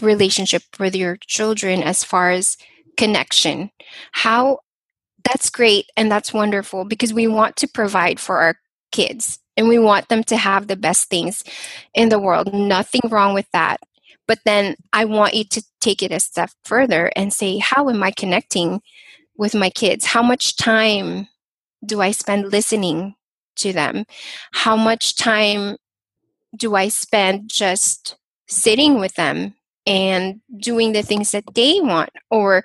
relationship 0.00 0.62
with 0.78 0.96
your 0.96 1.16
children 1.26 1.82
as 1.82 2.04
far 2.04 2.30
as 2.30 2.56
connection. 2.96 3.70
How 4.12 4.60
that's 5.24 5.50
great 5.50 5.86
and 5.96 6.10
that's 6.10 6.32
wonderful 6.32 6.84
because 6.84 7.12
we 7.12 7.26
want 7.26 7.56
to 7.56 7.68
provide 7.68 8.20
for 8.20 8.38
our 8.38 8.56
kids 8.92 9.38
and 9.56 9.68
we 9.68 9.78
want 9.78 10.08
them 10.08 10.24
to 10.24 10.36
have 10.36 10.66
the 10.66 10.76
best 10.76 11.08
things 11.08 11.44
in 11.94 12.08
the 12.08 12.18
world. 12.18 12.52
Nothing 12.52 13.02
wrong 13.08 13.34
with 13.34 13.46
that. 13.52 13.80
But 14.26 14.38
then 14.44 14.76
I 14.92 15.04
want 15.04 15.34
you 15.34 15.44
to 15.44 15.62
take 15.80 16.02
it 16.02 16.12
a 16.12 16.20
step 16.20 16.50
further 16.64 17.10
and 17.16 17.32
say, 17.32 17.58
how 17.58 17.88
am 17.90 18.02
I 18.02 18.12
connecting 18.12 18.80
with 19.36 19.54
my 19.54 19.70
kids? 19.70 20.06
How 20.06 20.22
much 20.22 20.56
time 20.56 21.28
do 21.84 22.00
I 22.00 22.12
spend 22.12 22.52
listening 22.52 23.16
to 23.56 23.72
them? 23.72 24.04
How 24.52 24.76
much 24.76 25.16
time 25.16 25.76
do 26.56 26.74
I 26.74 26.88
spend 26.88 27.50
just 27.50 28.16
sitting 28.46 28.98
with 28.98 29.14
them 29.14 29.54
and 29.86 30.40
doing 30.58 30.92
the 30.92 31.02
things 31.02 31.32
that 31.32 31.44
they 31.54 31.80
want 31.80 32.10
or 32.30 32.62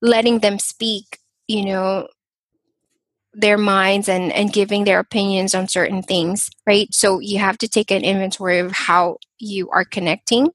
letting 0.00 0.40
them 0.40 0.58
speak, 0.58 1.18
you 1.52 1.64
know, 1.66 2.08
their 3.34 3.58
minds 3.58 4.08
and 4.08 4.32
and 4.32 4.52
giving 4.52 4.84
their 4.84 4.98
opinions 4.98 5.54
on 5.54 5.68
certain 5.68 6.02
things, 6.02 6.50
right? 6.66 6.88
So 6.92 7.18
you 7.20 7.38
have 7.38 7.58
to 7.58 7.68
take 7.68 7.90
an 7.90 8.04
inventory 8.04 8.58
of 8.58 8.72
how 8.72 9.16
you 9.38 9.70
are 9.70 9.84
connecting 9.84 10.50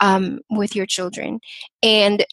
um, 0.00 0.40
with 0.50 0.76
your 0.76 0.86
children, 0.86 1.40
and 1.82 2.24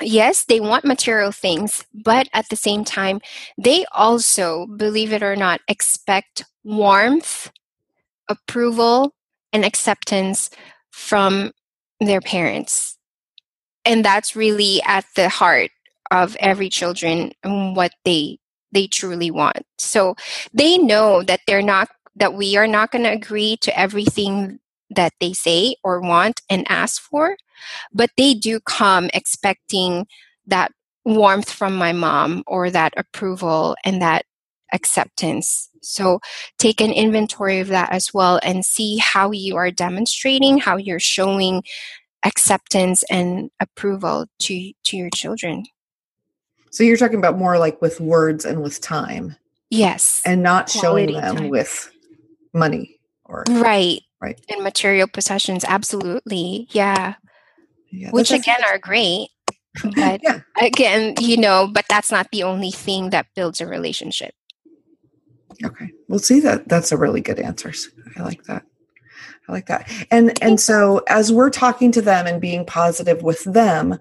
yes, 0.00 0.44
they 0.44 0.60
want 0.60 0.84
material 0.84 1.32
things, 1.32 1.84
but 1.92 2.28
at 2.32 2.48
the 2.48 2.56
same 2.56 2.84
time, 2.84 3.20
they 3.58 3.84
also, 3.92 4.66
believe 4.76 5.12
it 5.12 5.22
or 5.22 5.36
not, 5.36 5.60
expect 5.68 6.44
warmth, 6.64 7.50
approval, 8.28 9.14
and 9.52 9.64
acceptance 9.64 10.50
from 10.90 11.52
their 12.00 12.20
parents. 12.20 12.96
And 13.84 14.04
that's 14.04 14.36
really 14.36 14.82
at 14.82 15.04
the 15.16 15.28
heart 15.28 15.70
of 16.10 16.36
every 16.40 16.68
children 16.68 17.32
and 17.42 17.76
what 17.76 17.92
they 18.04 18.38
they 18.72 18.86
truly 18.86 19.30
want. 19.30 19.62
So 19.78 20.14
they 20.54 20.78
know 20.78 21.22
that 21.22 21.40
they're 21.46 21.62
not 21.62 21.88
that 22.16 22.34
we 22.34 22.56
are 22.56 22.66
not 22.66 22.90
going 22.90 23.04
to 23.04 23.12
agree 23.12 23.56
to 23.62 23.78
everything 23.78 24.58
that 24.90 25.12
they 25.20 25.32
say 25.32 25.76
or 25.84 26.00
want 26.00 26.40
and 26.50 26.66
ask 26.68 27.00
for, 27.00 27.36
but 27.92 28.10
they 28.16 28.34
do 28.34 28.60
come 28.60 29.08
expecting 29.14 30.06
that 30.46 30.72
warmth 31.04 31.50
from 31.50 31.74
my 31.74 31.92
mom 31.92 32.42
or 32.46 32.70
that 32.70 32.92
approval 32.96 33.76
and 33.84 34.02
that 34.02 34.24
acceptance. 34.72 35.68
So 35.82 36.20
take 36.58 36.80
an 36.80 36.92
inventory 36.92 37.60
of 37.60 37.68
that 37.68 37.92
as 37.92 38.12
well 38.12 38.38
and 38.42 38.64
see 38.64 38.98
how 38.98 39.30
you 39.30 39.56
are 39.56 39.70
demonstrating, 39.70 40.58
how 40.58 40.76
you're 40.76 41.00
showing 41.00 41.62
acceptance 42.24 43.02
and 43.10 43.50
approval 43.60 44.26
to 44.40 44.72
to 44.84 44.96
your 44.96 45.10
children. 45.14 45.64
So 46.70 46.82
you're 46.84 46.96
talking 46.96 47.18
about 47.18 47.38
more 47.38 47.58
like 47.58 47.80
with 47.82 48.00
words 48.00 48.44
and 48.44 48.62
with 48.62 48.80
time 48.80 49.36
Yes. 49.70 50.22
and 50.24 50.42
not 50.42 50.68
showing 50.70 51.12
them 51.12 51.36
time. 51.36 51.48
with 51.48 51.90
money 52.52 52.98
or 53.24 53.44
right. 53.48 54.00
Right. 54.20 54.38
And 54.50 54.62
material 54.62 55.06
possessions 55.06 55.64
absolutely. 55.64 56.68
Yeah. 56.72 57.14
yeah, 57.90 58.10
Which 58.10 58.30
again 58.32 58.62
are 58.68 58.78
great. 58.78 59.28
But 59.82 60.20
yeah 60.22 60.40
again, 60.60 61.14
you 61.20 61.36
know, 61.36 61.68
but 61.72 61.84
that's 61.88 62.10
not 62.10 62.28
the 62.32 62.42
only 62.42 62.70
thing 62.70 63.10
that 63.10 63.26
builds 63.36 63.60
a 63.60 63.66
relationship. 63.66 64.34
okay 65.64 65.90
We'll 66.08 66.18
see 66.18 66.40
that 66.40 66.68
that's 66.68 66.90
a 66.92 66.96
really 66.96 67.20
good 67.20 67.38
answer. 67.38 67.72
i 68.16 68.22
like 68.22 68.42
that 68.44 68.64
i 69.48 69.52
like 69.52 69.66
that 69.66 69.88
and 70.10 70.36
and 70.42 70.58
so 70.60 71.02
as 71.08 71.32
we're 71.32 71.50
talking 71.50 71.92
to 71.92 72.02
them 72.02 72.26
and 72.26 72.40
being 72.40 72.64
positive 72.66 73.22
with 73.22 73.44
them 73.44 73.98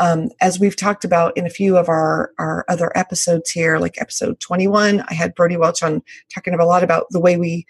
um, 0.00 0.30
as 0.40 0.58
we've 0.58 0.76
talked 0.76 1.04
about 1.04 1.36
in 1.36 1.46
a 1.46 1.50
few 1.50 1.76
of 1.76 1.88
our 1.88 2.32
our 2.38 2.64
other 2.68 2.90
episodes 2.96 3.50
here 3.50 3.78
like 3.78 4.00
episode 4.00 4.40
21 4.40 5.00
i 5.08 5.14
had 5.14 5.34
brody 5.34 5.56
welch 5.56 5.82
on 5.82 6.02
talking 6.34 6.54
a 6.54 6.64
lot 6.64 6.82
about 6.82 7.06
the 7.10 7.20
way 7.20 7.36
we 7.36 7.66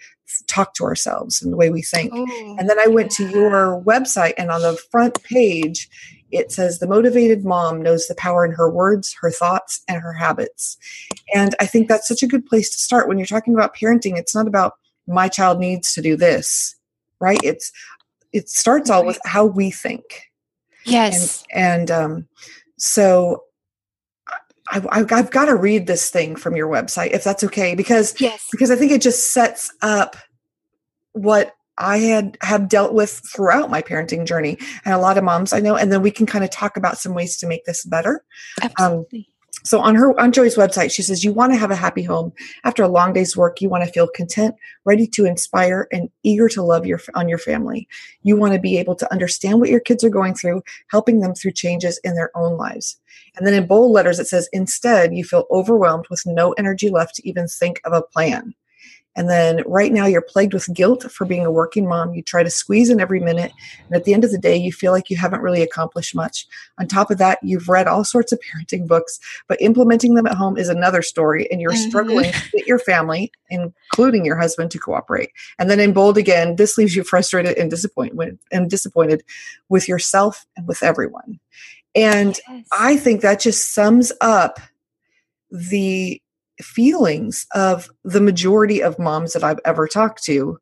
talk 0.47 0.73
to 0.75 0.83
ourselves 0.83 1.41
and 1.41 1.51
the 1.51 1.57
way 1.57 1.69
we 1.69 1.81
think 1.81 2.11
Oh, 2.13 2.55
And 2.59 2.69
then 2.69 2.79
I 2.79 2.87
went 2.87 3.11
to 3.11 3.27
your 3.27 3.81
website, 3.83 4.33
and 4.37 4.49
on 4.49 4.61
the 4.61 4.77
front 4.91 5.21
page, 5.23 5.89
it 6.31 6.51
says 6.51 6.79
the 6.79 6.87
motivated 6.87 7.43
mom 7.43 7.81
knows 7.81 8.07
the 8.07 8.15
power 8.15 8.45
in 8.45 8.51
her 8.51 8.69
words, 8.69 9.15
her 9.21 9.31
thoughts, 9.31 9.81
and 9.87 10.01
her 10.01 10.13
habits. 10.13 10.77
And 11.33 11.55
I 11.59 11.65
think 11.65 11.87
that's 11.87 12.07
such 12.07 12.23
a 12.23 12.27
good 12.27 12.45
place 12.45 12.69
to 12.73 12.79
start 12.79 13.07
when 13.07 13.17
you're 13.17 13.27
talking 13.27 13.53
about 13.53 13.75
parenting. 13.75 14.17
It's 14.17 14.35
not 14.35 14.47
about 14.47 14.73
my 15.07 15.27
child 15.27 15.59
needs 15.59 15.93
to 15.93 16.01
do 16.01 16.15
this, 16.15 16.75
right? 17.19 17.39
It's 17.43 17.71
it 18.31 18.47
starts 18.49 18.89
all 18.89 19.05
with 19.05 19.19
how 19.25 19.45
we 19.45 19.71
think, 19.71 20.30
yes. 20.85 21.43
and 21.53 21.89
and 21.89 21.91
um, 21.91 22.27
so. 22.77 23.43
I, 24.69 24.81
I've, 24.89 25.11
I've 25.11 25.31
got 25.31 25.45
to 25.45 25.55
read 25.55 25.85
this 25.85 26.09
thing 26.09 26.37
from 26.37 26.55
your 26.55 26.69
website 26.69 27.11
if 27.11 27.25
that's 27.25 27.43
okay 27.43 27.75
because 27.75 28.15
yes. 28.21 28.47
because 28.51 28.71
I 28.71 28.77
think 28.77 28.93
it 28.93 29.01
just 29.01 29.33
sets 29.33 29.69
up 29.81 30.15
what 31.11 31.55
I 31.77 31.97
had 31.97 32.37
have 32.41 32.69
dealt 32.69 32.93
with 32.93 33.21
throughout 33.33 33.69
my 33.69 33.81
parenting 33.81 34.25
journey 34.25 34.57
and 34.85 34.93
a 34.93 34.99
lot 34.99 35.17
of 35.17 35.25
moms 35.25 35.51
I 35.51 35.59
know 35.59 35.75
and 35.75 35.91
then 35.91 36.01
we 36.01 36.11
can 36.11 36.25
kind 36.25 36.45
of 36.45 36.51
talk 36.51 36.77
about 36.77 36.97
some 36.97 37.13
ways 37.13 37.37
to 37.39 37.47
make 37.47 37.65
this 37.65 37.83
better. 37.83 38.23
Absolutely. 38.61 39.30
So 39.63 39.79
on 39.79 39.95
her 39.95 40.19
on 40.19 40.31
Joy's 40.31 40.55
website 40.55 40.91
she 40.91 41.01
says 41.01 41.23
you 41.23 41.33
want 41.33 41.53
to 41.53 41.59
have 41.59 41.71
a 41.71 41.75
happy 41.75 42.03
home 42.03 42.33
after 42.63 42.83
a 42.83 42.87
long 42.87 43.13
day's 43.13 43.37
work 43.37 43.61
you 43.61 43.69
want 43.69 43.83
to 43.83 43.91
feel 43.91 44.07
content, 44.07 44.55
ready 44.85 45.05
to 45.07 45.25
inspire 45.25 45.87
and 45.91 46.09
eager 46.23 46.47
to 46.49 46.63
love 46.63 46.85
your 46.85 46.99
on 47.15 47.29
your 47.29 47.37
family. 47.37 47.87
You 48.23 48.37
want 48.37 48.53
to 48.53 48.59
be 48.59 48.77
able 48.77 48.95
to 48.95 49.11
understand 49.11 49.59
what 49.59 49.69
your 49.69 49.79
kids 49.79 50.03
are 50.03 50.09
going 50.09 50.35
through, 50.35 50.63
helping 50.89 51.19
them 51.19 51.35
through 51.35 51.51
changes 51.51 51.99
in 52.03 52.15
their 52.15 52.35
own 52.35 52.57
lives. 52.57 52.97
And 53.35 53.45
then 53.45 53.53
in 53.53 53.67
bold 53.67 53.91
letters 53.91 54.19
it 54.19 54.27
says 54.27 54.49
instead 54.53 55.13
you 55.13 55.23
feel 55.23 55.45
overwhelmed 55.51 56.07
with 56.09 56.23
no 56.25 56.53
energy 56.53 56.89
left 56.89 57.15
to 57.15 57.27
even 57.27 57.47
think 57.47 57.81
of 57.83 57.93
a 57.93 58.01
plan. 58.01 58.55
And 59.15 59.29
then 59.29 59.61
right 59.65 59.91
now 59.91 60.05
you're 60.05 60.21
plagued 60.21 60.53
with 60.53 60.73
guilt 60.73 61.11
for 61.11 61.25
being 61.25 61.45
a 61.45 61.51
working 61.51 61.87
mom. 61.87 62.13
You 62.13 62.21
try 62.21 62.43
to 62.43 62.49
squeeze 62.49 62.89
in 62.89 63.01
every 63.01 63.19
minute. 63.19 63.51
And 63.85 63.95
at 63.95 64.05
the 64.05 64.13
end 64.13 64.23
of 64.23 64.31
the 64.31 64.37
day, 64.37 64.55
you 64.55 64.71
feel 64.71 64.91
like 64.93 65.09
you 65.09 65.17
haven't 65.17 65.41
really 65.41 65.61
accomplished 65.61 66.15
much. 66.15 66.47
On 66.79 66.87
top 66.87 67.11
of 67.11 67.17
that, 67.17 67.39
you've 67.43 67.67
read 67.67 67.87
all 67.87 68.03
sorts 68.11 68.31
of 68.31 68.39
parenting 68.39 68.87
books, 68.87 69.19
but 69.47 69.61
implementing 69.61 70.15
them 70.15 70.27
at 70.27 70.35
home 70.35 70.57
is 70.57 70.69
another 70.69 71.01
story. 71.01 71.51
And 71.51 71.59
you're 71.59 71.71
mm-hmm. 71.71 71.89
struggling 71.89 72.31
to 72.31 72.49
get 72.53 72.67
your 72.67 72.79
family, 72.79 73.31
including 73.49 74.25
your 74.25 74.37
husband, 74.37 74.71
to 74.71 74.79
cooperate. 74.79 75.31
And 75.59 75.69
then 75.69 75.79
in 75.79 75.93
bold 75.93 76.17
again, 76.17 76.55
this 76.55 76.77
leaves 76.77 76.95
you 76.95 77.03
frustrated 77.03 77.57
and 77.57 77.69
disappointed 77.69 78.39
and 78.51 78.69
disappointed 78.69 79.23
with 79.69 79.87
yourself 79.87 80.45
and 80.55 80.67
with 80.67 80.83
everyone. 80.83 81.39
And 81.95 82.39
yes. 82.47 82.67
I 82.71 82.95
think 82.95 83.21
that 83.21 83.41
just 83.41 83.73
sums 83.73 84.11
up 84.21 84.59
the 85.49 86.20
feelings 86.61 87.45
of 87.53 87.89
the 88.03 88.21
majority 88.21 88.81
of 88.81 88.99
moms 88.99 89.33
that 89.33 89.43
I've 89.43 89.59
ever 89.65 89.87
talked 89.87 90.23
to. 90.23 90.59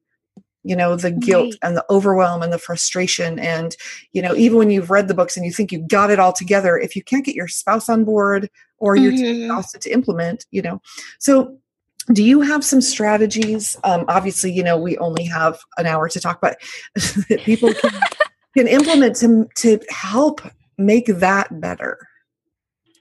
You 0.64 0.76
know, 0.76 0.98
the 0.98 1.12
guilt 1.12 1.54
right. 1.54 1.60
and 1.64 1.78
the 1.78 1.86
overwhelm 1.90 2.42
and 2.42 2.52
the 2.52 2.58
frustration. 2.60 3.40
And, 3.40 3.76
you 4.12 4.22
know, 4.22 4.36
even 4.36 4.58
when 4.58 4.70
you've 4.70 4.92
read 4.92 5.08
the 5.08 5.14
books 5.14 5.38
and 5.38 5.46
you 5.46 5.54
think 5.54 5.72
you've 5.72 5.88
got 5.88 6.12
it 6.12 6.20
all 6.20 6.34
together, 6.34 6.78
if 6.78 6.98
you 6.98 7.04
can't 7.04 7.26
get 7.26 7.34
your 7.34 7.48
spouse 7.48 7.88
on 7.88 8.04
board 8.04 8.50
or 8.78 8.98
you're 8.98 9.14
mm-hmm. 9.14 9.24
too 9.24 9.42
exhausted 9.44 9.82
to 9.82 9.90
implement, 9.92 10.46
you 10.52 10.62
know. 10.62 10.82
So, 11.18 11.58
do 12.12 12.24
you 12.24 12.42
have 12.42 12.66
some 12.66 12.82
strategies? 12.82 13.78
Um, 13.84 14.06
obviously, 14.08 14.52
you 14.52 14.64
know, 14.64 14.78
we 14.78 14.98
only 14.98 15.26
have 15.26 15.60
an 15.78 15.86
hour 15.86 16.10
to 16.10 16.20
talk, 16.20 16.42
but 16.42 16.60
people 17.46 17.74
can, 17.74 17.92
can 18.58 18.68
implement 18.68 19.16
to, 19.18 19.48
to 19.58 19.80
help 19.90 20.42
make 20.78 21.06
that 21.06 21.62
better. 21.62 22.09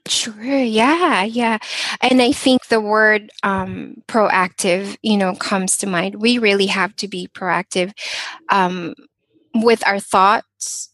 Sure. 0.09 0.43
Yeah. 0.43 1.23
Yeah. 1.23 1.59
And 2.01 2.21
I 2.21 2.31
think 2.31 2.67
the 2.67 2.81
word 2.81 3.29
um, 3.43 4.01
proactive, 4.07 4.97
you 5.03 5.17
know, 5.17 5.35
comes 5.35 5.77
to 5.77 5.87
mind. 5.87 6.15
We 6.15 6.39
really 6.39 6.65
have 6.67 6.95
to 6.97 7.07
be 7.07 7.27
proactive 7.27 7.93
um, 8.49 8.95
with 9.55 9.85
our 9.87 9.99
thoughts, 9.99 10.89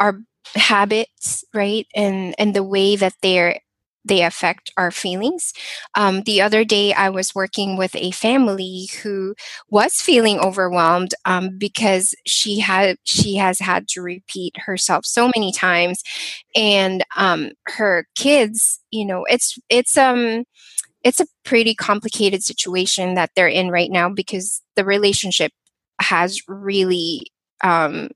our 0.00 0.20
habits, 0.54 1.44
right, 1.54 1.86
and 1.94 2.34
and 2.38 2.54
the 2.54 2.64
way 2.64 2.96
that 2.96 3.14
they're 3.22 3.60
they 4.04 4.22
affect 4.22 4.70
our 4.76 4.90
feelings. 4.90 5.52
Um, 5.94 6.22
the 6.22 6.40
other 6.42 6.64
day, 6.64 6.92
I 6.92 7.08
was 7.10 7.34
working 7.34 7.76
with 7.76 7.94
a 7.96 8.10
family 8.10 8.88
who 9.02 9.34
was 9.70 9.94
feeling 10.00 10.38
overwhelmed 10.38 11.14
um, 11.24 11.56
because 11.58 12.14
she 12.26 12.60
had 12.60 12.96
she 13.04 13.36
has 13.36 13.58
had 13.60 13.88
to 13.88 14.02
repeat 14.02 14.56
herself 14.58 15.06
so 15.06 15.30
many 15.34 15.52
times, 15.52 16.02
and 16.54 17.04
um, 17.16 17.50
her 17.68 18.06
kids, 18.16 18.80
you 18.90 19.04
know, 19.04 19.24
it's 19.28 19.58
it's 19.70 19.96
um 19.96 20.44
it's 21.02 21.20
a 21.20 21.26
pretty 21.44 21.74
complicated 21.74 22.42
situation 22.42 23.14
that 23.14 23.30
they're 23.36 23.48
in 23.48 23.68
right 23.70 23.90
now 23.90 24.08
because 24.08 24.62
the 24.76 24.84
relationship 24.84 25.52
has 26.00 26.40
really 26.48 27.26
um, 27.62 28.08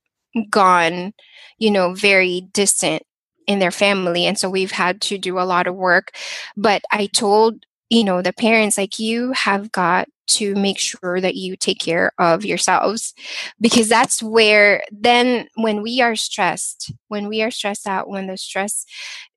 gone, 0.51 1.13
you 1.59 1.71
know, 1.71 1.95
very 1.95 2.43
distant 2.53 3.03
in 3.49 3.59
their 3.59 3.73
family 3.73 4.27
and 4.27 4.39
so 4.39 4.49
we've 4.49 4.71
had 4.73 5.01
to 5.01 5.19
do 5.19 5.41
a 5.41 5.49
lot 5.49 5.67
of 5.67 5.75
work. 5.75 6.13
But 6.57 6.83
i 6.93 7.07
told 7.07 7.65
you 7.91 8.05
know 8.05 8.23
the 8.23 8.33
parents 8.33 8.79
like 8.79 8.99
you 8.99 9.33
have 9.33 9.73
got 9.73 10.09
to 10.27 10.55
make 10.55 10.79
sure 10.79 11.21
that 11.21 11.37
you 11.37 11.57
take 11.57 11.81
care 11.81 12.13
of 12.19 12.45
yourselves 12.45 13.15
because 13.61 13.89
that's 13.89 14.23
where 14.23 14.85
then 14.93 15.49
when 15.57 15.83
we 15.83 16.01
are 16.03 16.17
stressed 16.17 16.93
when 17.09 17.29
we 17.29 17.43
are 17.43 17.51
stressed 17.51 17.87
out 17.87 18.09
when 18.09 18.27
the 18.27 18.37
stress 18.37 18.85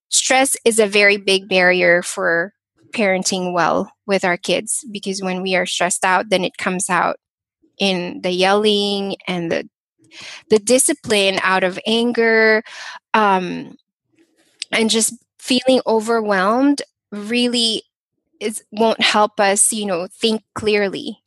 stress 0.09 0.55
is 0.65 0.79
a 0.79 0.87
very 0.87 1.17
big 1.17 1.47
barrier 1.47 2.01
for 2.03 2.53
parenting 2.91 3.53
well 3.53 3.91
with 4.05 4.25
our 4.25 4.37
kids 4.37 4.85
because 4.91 5.21
when 5.21 5.41
we 5.41 5.55
are 5.55 5.65
stressed 5.65 6.03
out 6.03 6.29
then 6.29 6.43
it 6.43 6.57
comes 6.57 6.89
out 6.89 7.15
in 7.79 8.21
the 8.21 8.31
yelling 8.31 9.15
and 9.27 9.51
the 9.51 9.67
the 10.49 10.59
discipline 10.59 11.39
out 11.43 11.63
of 11.63 11.79
anger 11.87 12.61
um 13.13 13.75
and 14.71 14.89
just 14.89 15.13
feeling 15.39 15.81
overwhelmed 15.87 16.81
really 17.11 17.83
is 18.39 18.63
won't 18.71 19.01
help 19.01 19.39
us 19.39 19.71
you 19.73 19.85
know 19.85 20.07
think 20.07 20.43
clearly. 20.55 21.19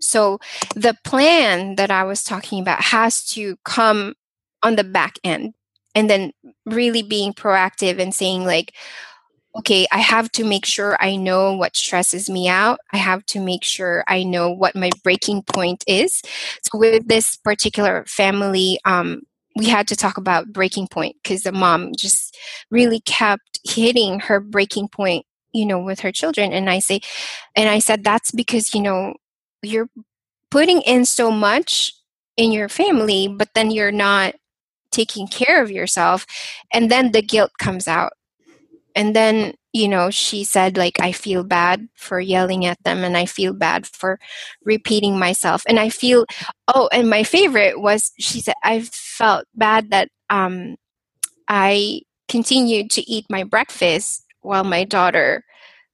So 0.00 0.38
the 0.74 0.96
plan 1.04 1.76
that 1.76 1.90
i 1.90 2.04
was 2.04 2.22
talking 2.22 2.60
about 2.60 2.80
has 2.80 3.24
to 3.30 3.56
come 3.64 4.14
on 4.62 4.76
the 4.76 4.84
back 4.84 5.18
end 5.24 5.54
and 5.94 6.08
then 6.08 6.32
really 6.66 7.02
being 7.02 7.32
proactive 7.32 7.98
and 7.98 8.14
saying 8.14 8.44
like 8.44 8.74
okay 9.56 9.86
i 9.92 9.98
have 9.98 10.30
to 10.32 10.44
make 10.44 10.64
sure 10.66 10.96
i 11.00 11.16
know 11.16 11.52
what 11.54 11.76
stresses 11.76 12.30
me 12.30 12.48
out. 12.48 12.78
I 12.92 12.98
have 12.98 13.24
to 13.26 13.40
make 13.40 13.64
sure 13.64 14.04
i 14.06 14.22
know 14.22 14.50
what 14.50 14.76
my 14.76 14.90
breaking 15.02 15.42
point 15.42 15.84
is. 15.86 16.22
So 16.62 16.78
with 16.78 17.08
this 17.08 17.36
particular 17.36 18.04
family 18.06 18.78
um, 18.84 19.22
we 19.58 19.66
had 19.66 19.88
to 19.88 19.96
talk 19.96 20.16
about 20.16 20.52
breaking 20.52 20.88
point 20.88 21.16
because 21.22 21.42
the 21.42 21.52
mom 21.52 21.92
just 21.96 22.36
really 22.70 23.00
kept 23.00 23.60
hitting 23.64 24.20
her 24.20 24.40
breaking 24.40 24.88
point 24.88 25.26
you 25.52 25.66
know 25.66 25.78
with 25.78 26.00
her 26.00 26.12
children. 26.12 26.52
And 26.52 26.70
i 26.70 26.78
say 26.78 27.00
and 27.56 27.68
i 27.68 27.78
said 27.78 28.04
that's 28.04 28.30
because 28.30 28.74
you 28.74 28.80
know 28.80 29.14
you're 29.62 29.88
putting 30.50 30.80
in 30.82 31.04
so 31.04 31.30
much 31.30 31.92
in 32.36 32.52
your 32.52 32.68
family 32.68 33.28
but 33.28 33.48
then 33.54 33.70
you're 33.70 33.92
not 33.92 34.34
taking 34.90 35.26
care 35.28 35.62
of 35.62 35.70
yourself. 35.70 36.26
And 36.72 36.90
then 36.90 37.12
the 37.12 37.22
guilt 37.22 37.52
comes 37.58 37.86
out 37.88 38.12
and 38.98 39.14
then 39.14 39.54
you 39.72 39.88
know 39.88 40.10
she 40.10 40.44
said 40.44 40.76
like 40.76 41.00
i 41.00 41.12
feel 41.12 41.44
bad 41.44 41.88
for 41.94 42.20
yelling 42.20 42.66
at 42.66 42.82
them 42.84 43.04
and 43.04 43.16
i 43.16 43.24
feel 43.24 43.52
bad 43.54 43.86
for 43.86 44.18
repeating 44.64 45.18
myself. 45.18 45.62
And 45.68 45.78
i 45.78 45.88
feel 45.88 46.26
oh 46.74 46.88
and 46.92 47.08
my 47.08 47.22
favorite 47.22 47.80
was 47.80 48.12
she 48.18 48.40
said 48.40 48.56
i 48.64 48.80
felt 48.82 49.46
bad 49.54 49.90
that 49.92 50.10
um 50.30 50.76
i 51.48 52.02
continued 52.28 52.90
to 52.90 53.10
eat 53.10 53.26
my 53.30 53.44
breakfast 53.44 54.24
while 54.42 54.64
my 54.64 54.84
daughter 54.84 55.44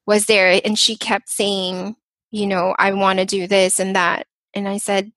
was 0.07 0.27
there. 0.27 0.61
And 0.65 0.79
she 0.79 0.97
kept 0.97 1.29
saying 1.29 1.97
you 2.31 2.47
know 2.47 2.75
i 2.79 2.93
want 2.93 3.19
to 3.21 3.27
do 3.27 3.47
this 3.47 3.79
and 3.81 3.95
that. 3.97 4.27
And 4.55 4.69
i 4.69 4.79
said 4.79 5.13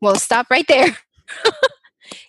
well 0.00 0.16
stop 0.16 0.46
right 0.50 0.66
there 0.68 0.96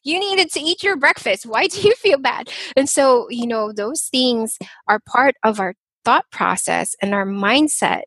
you 0.03 0.19
needed 0.19 0.51
to 0.51 0.59
eat 0.59 0.83
your 0.83 0.97
breakfast. 0.97 1.45
Why 1.45 1.67
do 1.67 1.81
you 1.81 1.93
feel 1.95 2.17
bad? 2.17 2.49
And 2.75 2.89
so, 2.89 3.27
you 3.29 3.47
know, 3.47 3.71
those 3.71 4.03
things 4.03 4.57
are 4.87 4.99
part 4.99 5.35
of 5.43 5.59
our 5.59 5.75
thought 6.05 6.25
process 6.31 6.95
and 7.01 7.13
our 7.13 7.25
mindset 7.25 8.03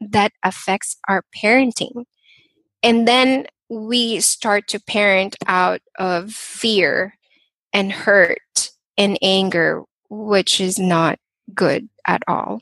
that 0.00 0.32
affects 0.44 0.96
our 1.08 1.22
parenting. 1.36 2.04
And 2.82 3.06
then 3.06 3.46
we 3.68 4.20
start 4.20 4.68
to 4.68 4.80
parent 4.80 5.36
out 5.46 5.80
of 5.98 6.32
fear 6.32 7.14
and 7.72 7.92
hurt 7.92 8.70
and 8.96 9.18
anger, 9.20 9.82
which 10.08 10.60
is 10.60 10.78
not 10.78 11.18
good 11.54 11.88
at 12.06 12.22
all. 12.26 12.60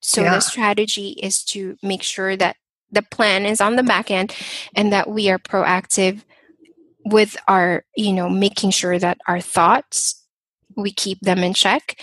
So 0.00 0.22
yeah. 0.22 0.34
the 0.34 0.40
strategy 0.40 1.10
is 1.22 1.44
to 1.46 1.76
make 1.82 2.02
sure 2.02 2.36
that 2.36 2.56
the 2.92 3.02
plan 3.02 3.46
is 3.46 3.60
on 3.60 3.76
the 3.76 3.82
back 3.82 4.10
end 4.10 4.34
and 4.74 4.92
that 4.92 5.08
we 5.08 5.30
are 5.30 5.38
proactive 5.38 6.22
with 7.04 7.36
our 7.48 7.84
you 7.96 8.12
know 8.12 8.28
making 8.28 8.70
sure 8.70 8.98
that 8.98 9.18
our 9.26 9.40
thoughts 9.40 10.20
we 10.76 10.92
keep 10.92 11.20
them 11.20 11.38
in 11.38 11.54
check. 11.54 12.00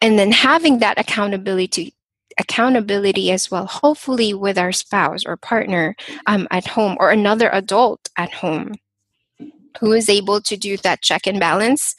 And 0.00 0.18
then 0.18 0.32
having 0.32 0.78
that 0.80 0.98
accountability 0.98 1.94
accountability 2.38 3.30
as 3.30 3.50
well 3.50 3.66
hopefully 3.66 4.32
with 4.32 4.56
our 4.56 4.72
spouse 4.72 5.22
or 5.26 5.36
partner 5.36 5.94
um, 6.26 6.48
at 6.50 6.66
home 6.66 6.96
or 6.98 7.10
another 7.10 7.50
adult 7.52 8.08
at 8.16 8.32
home 8.32 8.72
who 9.80 9.92
is 9.92 10.08
able 10.08 10.40
to 10.40 10.56
do 10.56 10.78
that 10.78 11.02
check 11.02 11.26
and 11.26 11.38
balance 11.38 11.94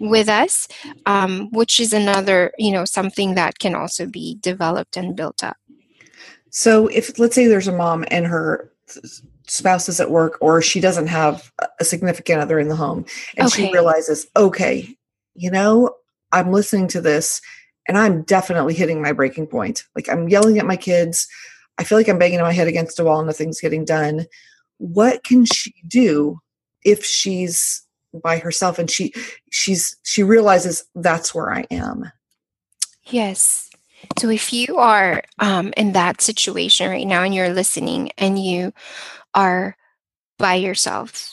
with 0.00 0.28
us 0.28 0.66
um, 1.06 1.48
which 1.52 1.78
is 1.78 1.92
another 1.92 2.50
you 2.58 2.72
know 2.72 2.84
something 2.84 3.36
that 3.36 3.60
can 3.60 3.72
also 3.72 4.04
be 4.04 4.36
developed 4.40 4.96
and 4.96 5.14
built 5.14 5.44
up 5.44 5.56
so 6.52 6.86
if 6.88 7.18
let's 7.18 7.34
say 7.34 7.46
there's 7.46 7.66
a 7.66 7.72
mom 7.72 8.04
and 8.08 8.26
her 8.26 8.70
spouse 9.46 9.88
is 9.88 10.00
at 10.00 10.10
work 10.10 10.36
or 10.42 10.60
she 10.60 10.80
doesn't 10.80 11.06
have 11.06 11.50
a 11.80 11.84
significant 11.84 12.40
other 12.40 12.58
in 12.58 12.68
the 12.68 12.76
home 12.76 13.06
and 13.36 13.46
okay. 13.46 13.66
she 13.66 13.72
realizes, 13.72 14.26
okay, 14.36 14.94
you 15.34 15.50
know, 15.50 15.94
I'm 16.30 16.52
listening 16.52 16.88
to 16.88 17.00
this 17.00 17.40
and 17.88 17.96
I'm 17.96 18.22
definitely 18.22 18.74
hitting 18.74 19.00
my 19.00 19.12
breaking 19.12 19.46
point. 19.46 19.84
Like 19.96 20.10
I'm 20.10 20.28
yelling 20.28 20.58
at 20.58 20.66
my 20.66 20.76
kids. 20.76 21.26
I 21.78 21.84
feel 21.84 21.96
like 21.96 22.08
I'm 22.08 22.18
banging 22.18 22.40
my 22.40 22.52
head 22.52 22.68
against 22.68 23.00
a 23.00 23.04
wall 23.04 23.20
and 23.20 23.26
nothing's 23.26 23.60
getting 23.60 23.86
done. 23.86 24.26
What 24.76 25.24
can 25.24 25.46
she 25.46 25.74
do 25.88 26.38
if 26.84 27.02
she's 27.02 27.82
by 28.22 28.36
herself 28.36 28.78
and 28.78 28.90
she 28.90 29.14
she's 29.50 29.96
she 30.02 30.22
realizes 30.22 30.84
that's 30.94 31.34
where 31.34 31.50
I 31.50 31.64
am? 31.70 32.12
Yes. 33.06 33.70
So 34.18 34.28
if 34.28 34.52
you 34.52 34.76
are 34.78 35.22
um, 35.38 35.72
in 35.76 35.92
that 35.92 36.20
situation 36.20 36.90
right 36.90 37.06
now 37.06 37.22
and 37.22 37.34
you're 37.34 37.52
listening 37.52 38.10
and 38.18 38.42
you 38.42 38.72
are 39.34 39.76
by 40.38 40.54
yourself, 40.54 41.32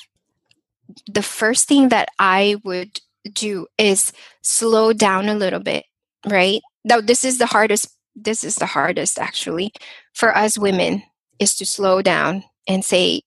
the 1.11 1.23
first 1.23 1.67
thing 1.67 1.89
that 1.89 2.09
I 2.17 2.57
would 2.63 2.99
do 3.33 3.67
is 3.77 4.11
slow 4.41 4.93
down 4.93 5.29
a 5.29 5.35
little 5.35 5.59
bit, 5.59 5.85
right? 6.27 6.61
Now, 6.83 7.01
this 7.01 7.23
is 7.23 7.37
the 7.37 7.45
hardest 7.45 7.95
this 8.15 8.43
is 8.43 8.55
the 8.55 8.65
hardest 8.65 9.17
actually 9.17 9.71
for 10.13 10.35
us 10.35 10.57
women 10.57 11.03
is 11.39 11.55
to 11.55 11.65
slow 11.65 12.01
down 12.01 12.43
and 12.67 12.83
say 12.83 13.21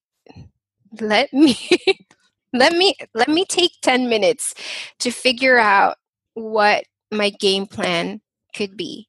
let 0.99 1.33
me 1.33 1.57
let 2.53 2.73
me 2.73 2.95
let 3.15 3.27
me 3.27 3.45
take 3.45 3.71
10 3.81 4.09
minutes 4.09 4.53
to 4.99 5.09
figure 5.09 5.57
out 5.57 5.97
what 6.35 6.85
my 7.11 7.29
game 7.29 7.65
plan 7.65 8.21
could 8.55 8.77
be 8.77 9.07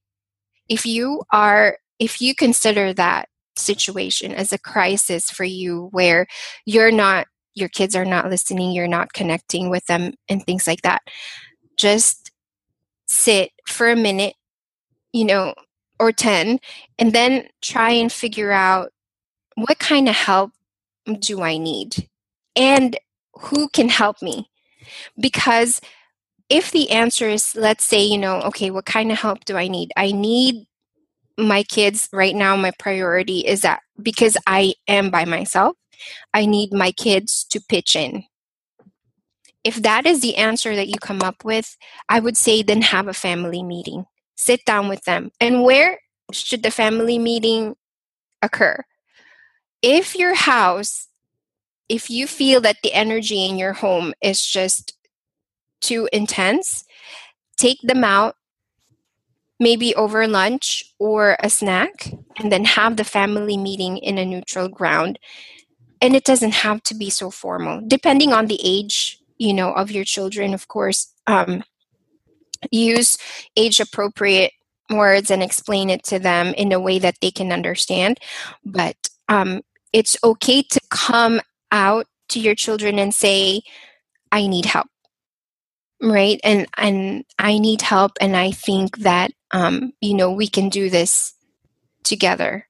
if 0.69 0.87
you 0.87 1.23
are 1.33 1.79
if 1.99 2.21
you 2.21 2.35
consider 2.35 2.93
that 2.93 3.29
situation 3.57 4.33
as 4.33 4.53
a 4.53 4.59
crisis 4.59 5.31
for 5.31 5.45
you 5.45 5.89
where 5.93 6.27
you're 6.67 6.91
not 6.91 7.27
your 7.55 7.69
kids 7.69 7.95
are 7.95 8.05
not 8.05 8.29
listening 8.29 8.73
you're 8.73 8.89
not 8.89 9.13
connecting 9.13 9.71
with 9.71 9.85
them 9.87 10.13
and 10.29 10.45
things 10.45 10.67
like 10.67 10.83
that 10.83 11.03
just 11.77 12.33
sit 13.07 13.51
for 13.67 13.91
a 13.91 13.97
minute 13.97 14.35
you 15.13 15.25
know 15.25 15.55
or 16.01 16.11
10 16.11 16.59
and 16.99 17.13
then 17.13 17.47
try 17.63 17.91
and 17.91 18.11
figure 18.11 18.51
out 18.51 18.91
what 19.55 19.79
kind 19.79 20.09
of 20.09 20.15
help 20.17 20.51
do 21.19 21.43
i 21.43 21.57
need? 21.57 22.09
And 22.57 22.97
who 23.35 23.69
can 23.69 23.89
help 23.89 24.23
me? 24.23 24.51
Because 25.19 25.81
if 26.49 26.71
the 26.71 26.91
answer 26.91 27.29
is 27.29 27.55
let's 27.55 27.85
say 27.85 28.03
you 28.03 28.19
know 28.19 28.41
okay 28.43 28.71
what 28.71 28.85
kind 28.85 29.11
of 29.11 29.19
help 29.19 29.45
do 29.45 29.57
i 29.57 29.69
need? 29.69 29.93
I 29.97 30.13
need 30.13 30.67
my 31.37 31.63
kids 31.65 32.09
right 32.13 32.35
now 32.35 32.57
my 32.57 32.73
priority 32.79 33.41
is 33.41 33.63
that 33.63 33.81
because 34.01 34.37
i 34.47 34.75
am 34.87 35.11
by 35.11 35.25
myself 35.25 35.77
i 36.33 36.47
need 36.47 36.73
my 36.73 36.93
kids 36.93 37.45
to 37.51 37.61
pitch 37.61 37.97
in. 37.97 38.25
If 39.65 39.77
that 39.77 40.05
is 40.05 40.21
the 40.21 40.37
answer 40.37 40.77
that 40.77 40.89
you 40.89 40.95
come 41.01 41.23
up 41.23 41.45
with 41.45 41.77
i 42.09 42.21
would 42.21 42.37
say 42.37 42.63
then 42.63 42.83
have 42.83 43.09
a 43.09 43.15
family 43.15 43.63
meeting. 43.63 44.05
Sit 44.37 44.65
down 44.65 44.89
with 44.89 45.05
them. 45.05 45.31
And 45.41 45.63
where 45.63 46.01
should 46.33 46.65
the 46.65 46.73
family 46.73 47.19
meeting 47.19 47.77
occur? 48.43 48.85
If 49.81 50.17
your 50.17 50.35
house 50.35 51.09
if 51.89 52.11
you 52.11 52.27
feel 52.27 52.61
that 52.63 52.79
the 52.83 52.93
energy 52.95 53.45
in 53.45 53.59
your 53.59 53.75
home 53.75 54.15
is 54.23 54.45
just 54.45 54.95
too 55.87 56.09
intense 56.13 56.85
take 57.57 57.81
them 57.83 58.05
out 58.05 58.37
maybe 59.61 59.95
over 59.95 60.27
lunch 60.27 60.85
or 60.99 61.37
a 61.41 61.49
snack, 61.49 62.13
and 62.39 62.51
then 62.51 62.65
have 62.65 62.97
the 62.97 63.05
family 63.05 63.57
meeting 63.57 63.99
in 63.99 64.19
a 64.19 64.25
neutral 64.25 64.69
ground. 64.69 65.19
And 66.01 66.15
it 66.15 66.25
doesn't 66.25 66.55
have 66.55 66.83
to 66.85 66.95
be 66.95 67.09
so 67.09 67.31
formal, 67.31 67.81
depending 67.87 68.33
on 68.33 68.47
the 68.47 68.61
age, 68.63 69.19
you 69.39 69.55
know, 69.55 69.73
of 69.73 69.91
your 69.91 70.05
children. 70.05 70.53
Of 70.53 70.69
course, 70.69 71.13
um, 71.27 71.63
use 72.71 73.17
age 73.57 73.81
appropriate 73.81 74.53
words 74.91 75.31
and 75.31 75.43
explain 75.43 75.89
it 75.89 76.03
to 76.05 76.19
them 76.19 76.49
in 76.55 76.73
a 76.73 76.81
way 76.81 76.99
that 76.99 77.17
they 77.23 77.31
can 77.31 77.53
understand. 77.53 78.19
But 78.65 78.97
um, 79.29 79.63
it's 79.93 80.17
okay 80.23 80.63
to 80.63 80.81
come 80.91 81.41
out 81.73 82.07
to 82.31 82.41
your 82.41 82.55
children 82.55 82.99
and 82.99 83.15
say, 83.15 83.63
"I 84.33 84.47
need 84.47 84.67
help." 84.67 84.89
Right 86.03 86.41
and 86.45 86.67
and 86.77 87.25
i 87.39 87.59
need 87.59 87.81
help 87.81 88.13
and 88.21 88.37
i 88.37 88.51
think 88.51 88.99
that 88.99 89.31
um, 89.53 89.93
you 90.01 90.15
know 90.15 90.33
we 90.33 90.49
can 90.49 90.69
do 90.69 90.91
this 90.91 91.35
together. 92.05 92.69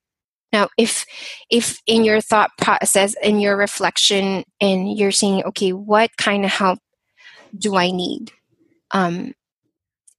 Now 0.53 0.69
if 0.79 1.05
if 1.51 1.81
in 1.87 2.05
your 2.05 2.21
thought 2.21 2.51
process 2.59 3.15
in 3.23 3.41
your 3.41 3.57
reflection 3.57 4.45
and 4.61 4.97
you're 4.97 5.11
saying 5.11 5.43
okay 5.45 5.73
what 5.73 6.17
kind 6.17 6.45
of 6.45 6.53
help 6.53 6.79
do 7.59 7.77
i 7.77 7.91
need? 7.91 8.33
Um, 8.93 9.35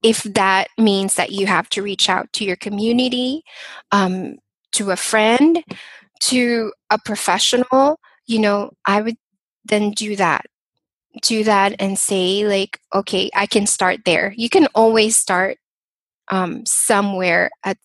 if 0.03 0.23
that 0.23 0.67
means 0.77 1.15
that 1.15 1.31
you 1.31 1.47
have 1.47 1.69
to 1.69 1.81
reach 1.81 2.09
out 2.09 2.31
to 2.33 2.43
your 2.43 2.57
community 2.57 3.43
um, 3.91 4.35
to 4.73 4.91
a 4.91 4.97
friend 4.97 5.63
to 6.21 6.73
a 6.89 6.97
professional 6.97 7.99
you 8.25 8.39
know 8.39 8.71
i 8.85 9.01
would 9.01 9.17
then 9.65 9.91
do 9.91 10.15
that 10.15 10.45
do 11.21 11.43
that 11.43 11.75
and 11.79 11.97
say 11.97 12.47
like 12.47 12.79
okay 12.93 13.29
i 13.35 13.45
can 13.45 13.65
start 13.65 13.99
there. 14.05 14.33
You 14.37 14.49
can 14.49 14.67
always 14.75 15.15
start 15.15 15.57
um, 16.29 16.65
somewhere 16.65 17.51
at 17.63 17.77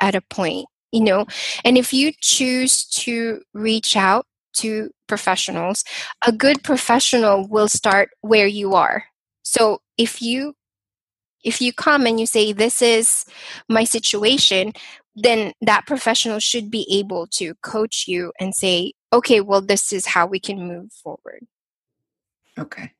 at 0.00 0.14
a 0.14 0.20
point 0.20 0.66
you 0.92 1.02
know? 1.02 1.26
And 1.64 1.76
if 1.76 1.92
you 1.92 2.12
choose 2.20 2.86
to 2.86 3.42
reach 3.52 3.96
out 3.96 4.26
to 4.54 4.90
professionals 5.06 5.84
a 6.26 6.32
good 6.32 6.62
professional 6.64 7.46
will 7.48 7.68
start 7.68 8.10
where 8.22 8.46
you 8.46 8.74
are. 8.74 9.04
So 9.42 9.80
if 9.96 10.20
you 10.20 10.54
if 11.44 11.60
you 11.60 11.72
come 11.72 12.06
and 12.06 12.18
you 12.18 12.26
say 12.26 12.52
this 12.52 12.82
is 12.82 13.24
my 13.68 13.84
situation 13.84 14.72
then 15.14 15.52
that 15.60 15.86
professional 15.86 16.38
should 16.38 16.70
be 16.70 16.86
able 16.90 17.26
to 17.26 17.54
coach 17.62 18.06
you 18.06 18.32
and 18.40 18.54
say 18.54 18.92
okay 19.12 19.40
well 19.40 19.60
this 19.60 19.92
is 19.92 20.06
how 20.06 20.26
we 20.26 20.40
can 20.40 20.66
move 20.66 20.92
forward 20.92 21.46
okay 22.58 22.92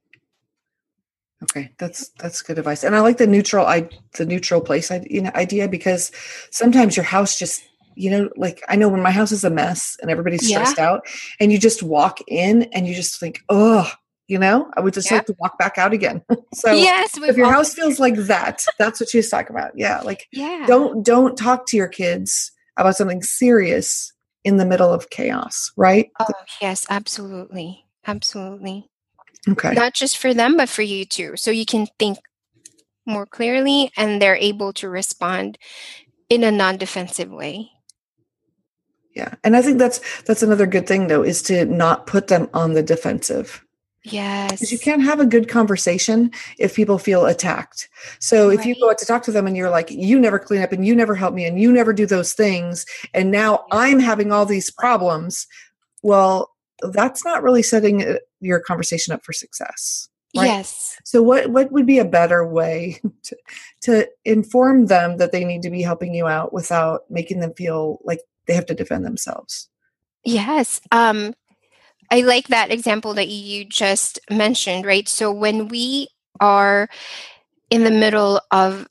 Okay, 1.40 1.70
that's 1.78 2.08
that's 2.18 2.42
good 2.42 2.58
advice, 2.58 2.82
and 2.82 2.96
I 2.96 3.00
like 3.00 3.18
the 3.18 3.26
neutral 3.26 3.64
I 3.64 3.88
the 4.16 4.26
neutral 4.26 4.60
place 4.60 4.90
I 4.90 5.06
you 5.08 5.22
know 5.22 5.30
idea 5.36 5.68
because 5.68 6.10
sometimes 6.50 6.96
your 6.96 7.04
house 7.04 7.38
just 7.38 7.62
you 7.94 8.10
know 8.10 8.28
like 8.36 8.60
I 8.68 8.74
know 8.74 8.88
when 8.88 9.02
my 9.02 9.12
house 9.12 9.30
is 9.30 9.44
a 9.44 9.50
mess 9.50 9.96
and 10.02 10.10
everybody's 10.10 10.48
stressed 10.48 10.78
yeah. 10.78 10.90
out, 10.90 11.06
and 11.38 11.52
you 11.52 11.58
just 11.58 11.80
walk 11.80 12.18
in 12.26 12.64
and 12.72 12.88
you 12.88 12.94
just 12.94 13.20
think 13.20 13.40
oh 13.48 13.88
you 14.26 14.36
know 14.36 14.68
I 14.76 14.80
would 14.80 14.94
just 14.94 15.08
yeah. 15.08 15.18
like 15.18 15.26
to 15.26 15.36
walk 15.38 15.56
back 15.58 15.78
out 15.78 15.92
again. 15.92 16.22
so 16.54 16.72
yes, 16.72 17.16
if 17.16 17.36
your 17.36 17.52
house 17.52 17.72
feels 17.72 18.00
like 18.00 18.16
that, 18.16 18.64
that's 18.76 18.98
what 18.98 19.08
she's 19.08 19.30
talking 19.30 19.54
about. 19.54 19.70
Yeah, 19.76 20.00
like 20.00 20.26
yeah. 20.32 20.64
don't 20.66 21.04
don't 21.04 21.38
talk 21.38 21.66
to 21.66 21.76
your 21.76 21.88
kids 21.88 22.50
about 22.76 22.96
something 22.96 23.22
serious 23.22 24.12
in 24.42 24.56
the 24.56 24.66
middle 24.66 24.92
of 24.92 25.10
chaos, 25.10 25.70
right? 25.76 26.10
Oh 26.18 26.26
yes, 26.60 26.84
absolutely, 26.90 27.84
absolutely. 28.08 28.90
Okay. 29.48 29.72
Not 29.72 29.94
just 29.94 30.18
for 30.18 30.34
them, 30.34 30.56
but 30.56 30.68
for 30.68 30.82
you 30.82 31.04
too. 31.04 31.36
So 31.36 31.50
you 31.50 31.64
can 31.64 31.86
think 31.98 32.18
more 33.06 33.26
clearly 33.26 33.90
and 33.96 34.20
they're 34.20 34.36
able 34.36 34.72
to 34.74 34.88
respond 34.88 35.58
in 36.28 36.44
a 36.44 36.50
non-defensive 36.50 37.30
way. 37.30 37.70
Yeah. 39.14 39.34
And 39.42 39.56
I 39.56 39.62
think 39.62 39.78
that's 39.78 40.22
that's 40.22 40.42
another 40.42 40.66
good 40.66 40.86
thing 40.86 41.08
though 41.08 41.22
is 41.22 41.42
to 41.44 41.64
not 41.64 42.06
put 42.06 42.28
them 42.28 42.48
on 42.52 42.74
the 42.74 42.82
defensive. 42.82 43.64
Yes. 44.04 44.52
Because 44.52 44.72
you 44.72 44.78
can't 44.78 45.02
have 45.02 45.20
a 45.20 45.26
good 45.26 45.48
conversation 45.48 46.30
if 46.58 46.76
people 46.76 46.98
feel 46.98 47.26
attacked. 47.26 47.88
So 48.20 48.48
if 48.48 48.64
you 48.64 48.74
go 48.80 48.90
out 48.90 48.98
to 48.98 49.06
talk 49.06 49.22
to 49.24 49.32
them 49.32 49.46
and 49.46 49.56
you're 49.56 49.70
like, 49.70 49.90
you 49.90 50.18
never 50.18 50.38
clean 50.38 50.62
up 50.62 50.72
and 50.72 50.86
you 50.86 50.94
never 50.94 51.14
help 51.14 51.34
me 51.34 51.44
and 51.44 51.60
you 51.60 51.72
never 51.72 51.92
do 51.92 52.06
those 52.06 52.32
things, 52.32 52.86
and 53.12 53.30
now 53.30 53.64
I'm 53.72 53.98
having 53.98 54.30
all 54.32 54.46
these 54.46 54.70
problems, 54.70 55.46
well, 56.02 56.54
that's 56.82 57.24
not 57.24 57.42
really 57.42 57.62
setting 57.62 58.06
uh, 58.06 58.16
your 58.40 58.60
conversation 58.60 59.12
up 59.12 59.24
for 59.24 59.32
success. 59.32 60.08
Right? 60.36 60.46
Yes. 60.46 60.98
So 61.04 61.22
what 61.22 61.50
what 61.50 61.72
would 61.72 61.86
be 61.86 61.98
a 61.98 62.04
better 62.04 62.46
way 62.46 63.00
to, 63.24 63.36
to 63.82 64.08
inform 64.24 64.86
them 64.86 65.16
that 65.16 65.32
they 65.32 65.44
need 65.44 65.62
to 65.62 65.70
be 65.70 65.82
helping 65.82 66.14
you 66.14 66.26
out 66.26 66.52
without 66.52 67.10
making 67.10 67.40
them 67.40 67.54
feel 67.54 67.98
like 68.04 68.20
they 68.46 68.54
have 68.54 68.66
to 68.66 68.74
defend 68.74 69.04
themselves? 69.04 69.68
Yes. 70.24 70.80
Um 70.92 71.34
I 72.10 72.22
like 72.22 72.48
that 72.48 72.70
example 72.70 73.14
that 73.14 73.28
you 73.28 73.64
just 73.64 74.18
mentioned, 74.30 74.86
right? 74.86 75.06
So 75.08 75.30
when 75.30 75.68
we 75.68 76.08
are 76.40 76.88
in 77.70 77.84
the 77.84 77.90
middle 77.90 78.40
of 78.50 78.88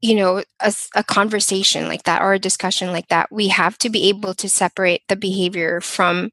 you 0.00 0.14
know 0.14 0.42
a, 0.60 0.74
a, 0.94 1.02
conversation 1.02 1.88
like 1.88 2.02
that 2.02 2.20
or 2.20 2.34
a 2.34 2.38
discussion 2.38 2.92
like 2.92 3.08
that 3.08 3.32
we 3.32 3.48
have 3.48 3.78
to 3.78 3.88
be 3.88 4.08
able 4.10 4.34
to 4.34 4.50
separate 4.50 5.00
the 5.08 5.16
behavior 5.16 5.80
from 5.80 6.30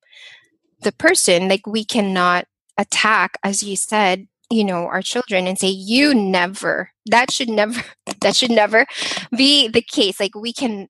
the 0.81 0.91
person 0.91 1.47
like 1.47 1.65
we 1.67 1.85
cannot 1.85 2.45
attack 2.77 3.37
as 3.43 3.63
you 3.63 3.75
said 3.75 4.27
you 4.49 4.63
know 4.63 4.85
our 4.87 5.01
children 5.01 5.47
and 5.47 5.59
say 5.59 5.67
you 5.67 6.13
never 6.13 6.91
that 7.05 7.31
should 7.31 7.49
never 7.49 7.81
that 8.21 8.35
should 8.35 8.51
never 8.51 8.85
be 9.35 9.67
the 9.67 9.81
case 9.81 10.19
like 10.19 10.35
we 10.35 10.53
can 10.53 10.87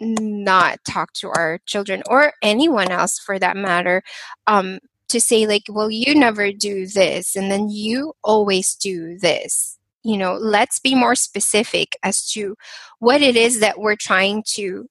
not 0.00 0.78
talk 0.88 1.12
to 1.12 1.28
our 1.28 1.58
children 1.66 2.02
or 2.08 2.32
anyone 2.42 2.90
else 2.90 3.18
for 3.18 3.38
that 3.38 3.56
matter 3.56 4.02
um 4.46 4.78
to 5.08 5.20
say 5.20 5.46
like 5.46 5.64
well 5.68 5.90
you 5.90 6.14
never 6.14 6.52
do 6.52 6.86
this 6.86 7.34
and 7.34 7.50
then 7.50 7.68
you 7.68 8.12
always 8.22 8.74
do 8.74 9.18
this. 9.18 9.78
You 10.04 10.16
know 10.16 10.34
let's 10.34 10.78
be 10.80 10.94
more 10.94 11.14
specific 11.14 11.96
as 12.02 12.30
to 12.32 12.54
what 12.98 13.22
it 13.22 13.36
is 13.36 13.60
that 13.60 13.78
we're 13.78 13.96
trying 13.96 14.44
to 14.54 14.86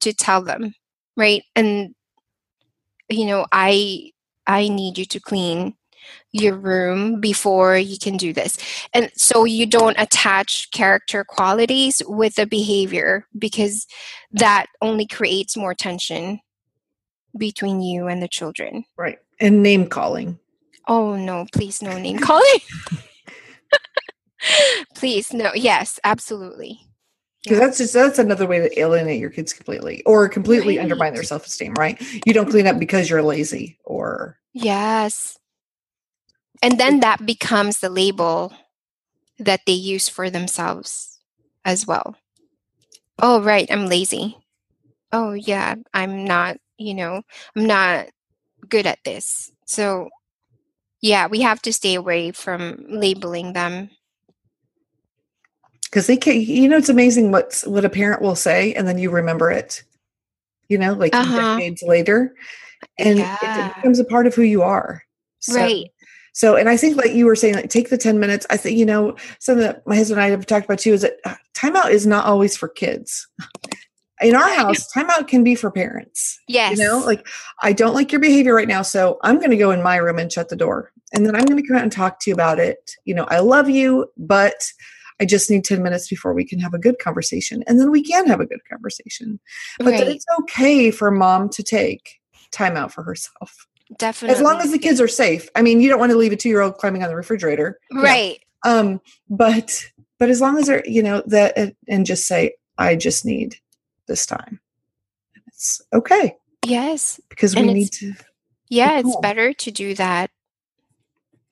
to 0.00 0.12
tell 0.12 0.42
them 0.42 0.74
right? 1.16 1.42
And 1.56 1.94
you 3.14 3.26
know 3.26 3.46
i 3.52 4.10
i 4.46 4.68
need 4.68 4.98
you 4.98 5.04
to 5.04 5.20
clean 5.20 5.74
your 6.32 6.56
room 6.56 7.20
before 7.20 7.76
you 7.76 7.98
can 7.98 8.16
do 8.16 8.32
this. 8.32 8.56
And 8.92 9.10
so 9.14 9.44
you 9.44 9.66
don't 9.66 9.98
attach 9.98 10.70
character 10.70 11.24
qualities 11.24 12.02
with 12.06 12.34
the 12.36 12.46
behavior 12.46 13.26
because 13.38 13.86
that 14.32 14.66
only 14.80 15.06
creates 15.06 15.56
more 15.56 15.74
tension 15.74 16.40
between 17.36 17.80
you 17.80 18.06
and 18.06 18.22
the 18.22 18.28
children. 18.28 18.84
Right. 18.96 19.18
And 19.40 19.62
name 19.62 19.86
calling. 19.88 20.38
Oh 20.88 21.16
no 21.16 21.46
please 21.52 21.80
no 21.82 21.96
name 21.98 22.18
calling. 22.18 22.44
Please 24.96 25.32
no 25.32 25.52
yes 25.54 26.00
absolutely 26.02 26.80
Because 27.42 27.58
Yeah. 27.58 27.66
that's 27.66 27.78
just 27.78 27.92
that's 27.94 28.18
another 28.18 28.46
way 28.46 28.60
to 28.60 28.80
alienate 28.80 29.20
your 29.20 29.30
kids 29.30 29.52
completely 29.52 30.02
or 30.04 30.28
completely 30.28 30.78
undermine 30.78 31.14
their 31.14 31.22
self 31.24 31.46
esteem, 31.46 31.74
right? 31.74 32.00
You 32.26 32.32
don't 32.32 32.50
clean 32.50 32.66
up 32.66 32.78
because 32.78 33.10
you're 33.10 33.22
lazy 33.22 33.78
or 33.84 34.38
Yes. 34.54 35.38
And 36.62 36.78
then 36.78 37.00
that 37.00 37.26
becomes 37.26 37.80
the 37.80 37.88
label 37.90 38.52
that 39.38 39.62
they 39.66 39.72
use 39.72 40.08
for 40.08 40.30
themselves 40.30 41.18
as 41.64 41.86
well. 41.86 42.16
Oh, 43.20 43.42
right, 43.42 43.68
I'm 43.70 43.86
lazy. 43.86 44.36
Oh, 45.12 45.32
yeah, 45.32 45.76
I'm 45.94 46.24
not, 46.24 46.58
you 46.78 46.94
know, 46.94 47.22
I'm 47.56 47.66
not 47.66 48.08
good 48.68 48.86
at 48.86 48.98
this. 49.04 49.52
So, 49.66 50.10
yeah, 51.00 51.26
we 51.26 51.40
have 51.42 51.62
to 51.62 51.72
stay 51.72 51.94
away 51.94 52.32
from 52.32 52.84
labeling 52.88 53.52
them. 53.54 53.90
Because 55.92 56.06
they 56.06 56.16
can 56.16 56.40
you 56.40 56.66
know 56.68 56.78
it's 56.78 56.88
amazing 56.88 57.30
what's 57.32 57.66
what 57.66 57.84
a 57.84 57.90
parent 57.90 58.22
will 58.22 58.34
say 58.34 58.72
and 58.74 58.88
then 58.88 58.96
you 58.98 59.10
remember 59.10 59.50
it 59.50 59.82
you 60.68 60.78
know 60.78 60.94
like 60.94 61.14
Uh-huh. 61.14 61.56
decades 61.56 61.82
later 61.82 62.34
and 62.98 63.18
it- 63.20 63.38
Yeah. 63.42 63.68
it 63.68 63.76
becomes 63.76 64.00
a 64.00 64.04
part 64.04 64.26
of 64.26 64.34
who 64.34 64.42
you 64.42 64.62
are 64.62 65.02
So- 65.40 65.56
Right. 65.60 65.86
so 66.32 66.56
and 66.56 66.68
i 66.70 66.76
think 66.78 66.96
like 66.96 67.12
you 67.12 67.26
were 67.26 67.36
saying 67.36 67.54
like 67.56 67.68
take 67.70 67.90
the 67.90 67.98
10 67.98 68.18
minutes 68.18 68.46
i 68.48 68.56
think 68.56 68.78
you 68.78 68.86
know 68.86 69.14
something 69.38 69.62
that 69.66 69.86
my 69.86 69.96
husband 69.96 70.18
and 70.18 70.26
i 70.26 70.30
have 70.30 70.46
talked 70.46 70.64
about 70.64 70.78
too 70.78 70.94
is 70.94 71.02
that 71.02 71.18
uh, 71.26 71.34
timeout 71.54 71.90
is 71.90 72.06
not 72.06 72.24
always 72.24 72.56
for 72.56 72.68
kids 72.68 73.28
in 74.22 74.34
our 74.36 74.48
house 74.54 74.90
timeout 74.92 75.26
can 75.28 75.44
be 75.44 75.54
for 75.54 75.70
parents 75.70 76.38
Yes. 76.48 76.78
you 76.78 76.84
know 76.84 77.00
like 77.04 77.26
i 77.62 77.72
don't 77.72 77.94
like 77.94 78.10
your 78.12 78.20
behavior 78.20 78.54
right 78.54 78.68
now 78.68 78.80
so 78.82 79.18
i'm 79.24 79.36
going 79.38 79.50
to 79.50 79.56
go 79.58 79.72
in 79.72 79.82
my 79.82 79.96
room 79.96 80.18
and 80.18 80.32
shut 80.32 80.48
the 80.48 80.56
door 80.56 80.90
and 81.12 81.26
then 81.26 81.34
i'm 81.36 81.44
going 81.44 81.60
to 81.60 81.66
come 81.68 81.76
out 81.76 81.82
and 81.82 81.92
talk 81.92 82.18
to 82.20 82.30
you 82.30 82.34
about 82.34 82.58
it 82.58 82.92
you 83.04 83.14
know 83.14 83.24
i 83.28 83.38
love 83.40 83.68
you 83.68 84.06
but 84.16 84.72
i 85.22 85.24
just 85.24 85.50
need 85.50 85.64
10 85.64 85.82
minutes 85.82 86.08
before 86.08 86.34
we 86.34 86.44
can 86.44 86.58
have 86.58 86.74
a 86.74 86.78
good 86.78 86.98
conversation 86.98 87.62
and 87.66 87.78
then 87.80 87.90
we 87.90 88.02
can 88.02 88.26
have 88.26 88.40
a 88.40 88.46
good 88.46 88.60
conversation 88.70 89.38
but 89.78 89.86
that 89.92 90.00
right. 90.06 90.08
it's 90.08 90.26
okay 90.40 90.90
for 90.90 91.10
mom 91.10 91.48
to 91.48 91.62
take 91.62 92.20
time 92.50 92.76
out 92.76 92.92
for 92.92 93.02
herself 93.02 93.66
Definitely. 93.98 94.36
as 94.36 94.42
long 94.42 94.60
as 94.60 94.72
the 94.72 94.78
kids 94.78 95.00
are 95.00 95.08
safe 95.08 95.48
i 95.54 95.62
mean 95.62 95.80
you 95.80 95.88
don't 95.88 96.00
want 96.00 96.12
to 96.12 96.18
leave 96.18 96.32
a 96.32 96.36
two-year-old 96.36 96.76
climbing 96.78 97.02
on 97.02 97.08
the 97.08 97.16
refrigerator. 97.16 97.78
Right. 97.92 98.40
um 98.64 99.00
but 99.30 99.84
but 100.18 100.28
as 100.30 100.40
long 100.40 100.58
as 100.58 100.66
they're 100.66 100.82
you 100.86 101.02
know 101.02 101.22
that 101.26 101.52
and- 101.56 101.76
and 101.88 102.06
just 102.06 102.26
say 102.26 102.54
i 102.78 102.96
just 102.96 103.24
need 103.24 103.56
this 104.08 104.26
time 104.26 104.60
it's 105.46 105.80
okay 105.92 106.36
Yes. 106.66 107.20
because 107.28 107.54
we 107.56 107.62
need 107.62 107.92
to 107.92 108.14
Yeah, 108.68 108.98
it's 109.00 109.16
better 109.20 109.52
to 109.52 109.70
do 109.70 109.94
that 109.94 110.30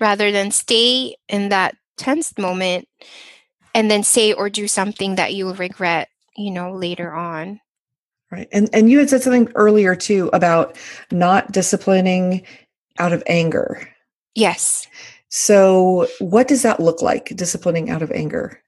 rather 0.01 0.31
than 0.33 0.51
stay 0.51 1.17
in 1.29 1.51
that 1.51 1.77
tense 1.99 2.37
moment 2.39 2.89
and 3.75 3.91
then 3.91 4.03
say 4.03 4.33
or 4.33 4.51
do 4.51 4.69
something 4.69 5.17
that 5.17 5.35
you'll 5.35 5.55
regret, 5.55 6.09
you 6.37 6.51
know, 6.51 6.73
later 6.73 7.13
on. 7.13 7.61
Right. 8.31 8.49
And 8.53 8.71
and 8.73 8.91
you 8.91 8.99
had 8.99 9.11
said 9.11 9.23
something 9.23 9.51
earlier 9.55 9.97
too 9.97 10.31
about 10.33 10.77
not 11.11 11.51
disciplining 11.51 12.43
out 12.99 13.13
of 13.13 13.23
anger. 13.27 13.89
Yes. 14.35 14.87
So 15.29 16.07
what 16.19 16.49
does 16.49 16.63
that 16.63 16.81
look 16.81 17.03
like, 17.03 17.27
disciplining 17.37 17.91
out 17.91 18.03
of 18.03 18.13
anger? 18.13 18.63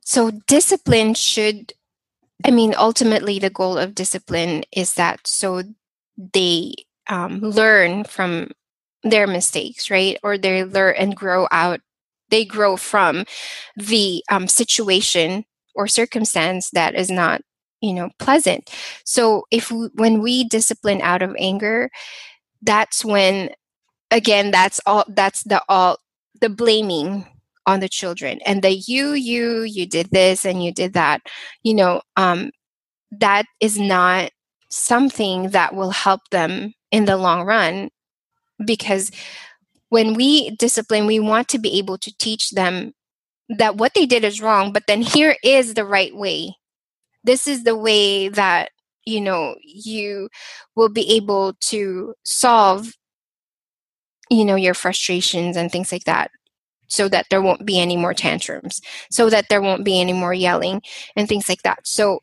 So 0.00 0.30
discipline 0.46 1.14
should 1.14 1.72
I 2.44 2.50
mean 2.50 2.74
ultimately 2.76 3.38
the 3.38 3.50
goal 3.50 3.78
of 3.78 3.94
discipline 3.94 4.64
is 4.72 4.94
that 4.94 5.26
so 5.26 5.62
they 6.34 6.74
um, 7.08 7.40
learn 7.40 8.04
from 8.04 8.50
their 9.02 9.26
mistakes, 9.26 9.90
right? 9.90 10.18
Or 10.22 10.38
they 10.38 10.64
learn 10.64 10.94
and 10.98 11.16
grow 11.16 11.48
out 11.50 11.80
they 12.32 12.44
grow 12.44 12.76
from 12.76 13.26
the 13.76 14.24
um, 14.32 14.48
situation 14.48 15.46
or 15.76 15.86
circumstance 15.86 16.70
that 16.72 16.96
is 16.96 17.10
not 17.12 17.42
you 17.82 17.94
know 17.94 18.10
pleasant. 18.18 18.70
So 19.06 19.44
if 19.52 19.70
we, 19.70 19.90
when 19.94 20.22
we 20.22 20.44
discipline 20.44 21.02
out 21.02 21.22
of 21.22 21.36
anger 21.38 21.90
that's 22.62 23.04
when 23.04 23.50
again 24.10 24.50
that's 24.50 24.80
all 24.86 25.04
that's 25.08 25.44
the 25.44 25.62
all 25.68 25.98
the 26.40 26.48
blaming 26.48 27.26
on 27.66 27.80
the 27.80 27.88
children 27.88 28.40
and 28.46 28.62
the 28.62 28.72
you 28.72 29.12
you 29.12 29.62
you 29.62 29.86
did 29.86 30.10
this 30.12 30.44
and 30.44 30.64
you 30.64 30.72
did 30.72 30.94
that 30.94 31.22
you 31.62 31.74
know 31.74 32.02
um 32.16 32.50
that 33.12 33.46
is 33.60 33.78
not 33.78 34.30
something 34.70 35.50
that 35.50 35.74
will 35.74 35.90
help 35.90 36.22
them 36.30 36.72
in 36.92 37.06
the 37.06 37.16
long 37.16 37.42
run 37.44 37.90
because 38.66 39.10
when 39.92 40.14
we 40.14 40.48
discipline 40.56 41.06
we 41.06 41.20
want 41.20 41.48
to 41.48 41.58
be 41.58 41.78
able 41.78 41.98
to 41.98 42.16
teach 42.16 42.52
them 42.52 42.94
that 43.50 43.76
what 43.76 43.92
they 43.92 44.06
did 44.06 44.24
is 44.24 44.40
wrong 44.40 44.72
but 44.72 44.84
then 44.86 45.02
here 45.02 45.36
is 45.44 45.74
the 45.74 45.84
right 45.84 46.16
way. 46.16 46.56
This 47.24 47.46
is 47.46 47.64
the 47.64 47.76
way 47.76 48.28
that 48.30 48.70
you 49.04 49.20
know 49.20 49.54
you 49.62 50.30
will 50.76 50.88
be 50.88 51.16
able 51.16 51.52
to 51.72 52.14
solve 52.24 52.94
you 54.30 54.46
know 54.46 54.54
your 54.54 54.72
frustrations 54.72 55.58
and 55.58 55.70
things 55.70 55.92
like 55.92 56.04
that 56.04 56.30
so 56.86 57.06
that 57.10 57.26
there 57.28 57.42
won't 57.42 57.66
be 57.66 57.78
any 57.78 57.98
more 57.98 58.14
tantrums 58.14 58.80
so 59.10 59.28
that 59.28 59.50
there 59.50 59.60
won't 59.60 59.84
be 59.84 60.00
any 60.00 60.14
more 60.14 60.32
yelling 60.32 60.80
and 61.16 61.28
things 61.28 61.50
like 61.50 61.62
that. 61.64 61.86
So 61.86 62.20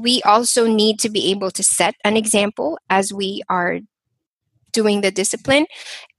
we 0.00 0.22
also 0.22 0.68
need 0.68 1.00
to 1.00 1.10
be 1.10 1.32
able 1.32 1.50
to 1.50 1.64
set 1.64 1.96
an 2.04 2.16
example 2.16 2.78
as 2.88 3.12
we 3.12 3.42
are 3.48 3.80
doing 4.72 5.00
the 5.00 5.10
discipline. 5.10 5.66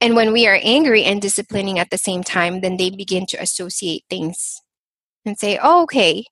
And 0.00 0.16
when 0.16 0.32
we 0.32 0.46
are 0.46 0.58
angry 0.62 1.04
and 1.04 1.20
disciplining 1.20 1.78
at 1.78 1.90
the 1.90 1.98
same 1.98 2.22
time 2.22 2.60
then 2.60 2.76
they 2.76 2.90
begin 2.90 3.26
to 3.26 3.42
associate 3.42 4.04
things 4.10 4.60
and 5.24 5.38
say 5.38 5.58
oh, 5.62 5.82
okay. 5.84 6.24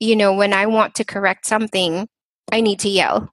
You 0.00 0.16
know 0.16 0.32
when 0.32 0.52
i 0.52 0.66
want 0.66 0.94
to 0.96 1.04
correct 1.04 1.46
something 1.46 2.08
i 2.52 2.60
need 2.60 2.80
to 2.80 2.88
yell. 2.88 3.30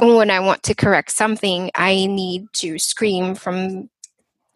When 0.00 0.30
i 0.30 0.40
want 0.40 0.62
to 0.64 0.74
correct 0.74 1.10
something 1.10 1.70
i 1.74 2.06
need 2.06 2.46
to 2.54 2.78
scream 2.78 3.34
from 3.34 3.90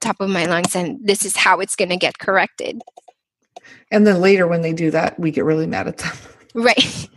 top 0.00 0.20
of 0.20 0.28
my 0.28 0.46
lungs 0.46 0.74
and 0.74 0.98
this 1.02 1.24
is 1.24 1.36
how 1.36 1.60
it's 1.60 1.76
going 1.76 1.88
to 1.88 1.96
get 1.96 2.18
corrected. 2.18 2.82
And 3.90 4.06
then 4.06 4.20
later 4.20 4.46
when 4.46 4.62
they 4.62 4.72
do 4.72 4.90
that, 4.90 5.18
we 5.18 5.30
get 5.30 5.44
really 5.44 5.66
mad 5.66 5.88
at 5.88 5.98
them. 5.98 6.12
right. 6.54 7.08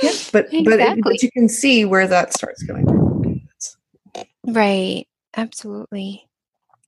Yeah, 0.00 0.12
but 0.32 0.46
but, 0.64 0.80
it, 0.80 1.02
but 1.02 1.22
you 1.22 1.30
can 1.32 1.48
see 1.48 1.84
where 1.84 2.06
that 2.06 2.32
starts 2.32 2.62
going. 2.62 2.86
Right 4.48 5.06
absolutely 5.36 6.24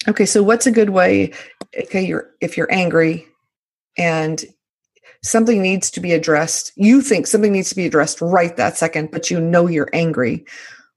Okay, 0.09 0.25
so 0.25 0.43
what's 0.43 0.67
a 0.67 0.71
good 0.71 0.89
way? 0.89 1.31
Okay, 1.79 2.07
you're 2.07 2.31
if 2.41 2.57
you're 2.57 2.73
angry 2.73 3.27
and 3.99 4.43
something 5.23 5.61
needs 5.61 5.91
to 5.91 6.01
be 6.01 6.13
addressed, 6.13 6.73
you 6.75 7.03
think 7.03 7.27
something 7.27 7.53
needs 7.53 7.69
to 7.69 7.77
be 7.77 7.85
addressed 7.85 8.23
right 8.23 8.57
that 8.57 8.79
second, 8.79 9.11
but 9.11 9.31
you 9.31 9.39
know 9.39 9.67
you're 9.67 9.91
angry. 9.93 10.47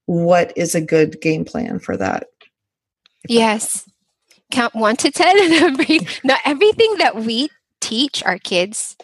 What 0.06 0.54
is 0.56 0.74
a 0.74 0.80
good 0.80 1.20
game 1.20 1.44
plan 1.44 1.80
for 1.80 1.98
that? 1.98 2.28
yes 3.28 3.88
count 4.50 4.74
1 4.74 4.96
to 4.96 5.10
10 5.10 5.38
and 5.38 5.52
every 5.80 6.00
not 6.22 6.40
everything 6.44 6.96
that 6.98 7.16
we 7.16 7.48
teach 7.80 8.22
our 8.24 8.38
kids 8.38 8.96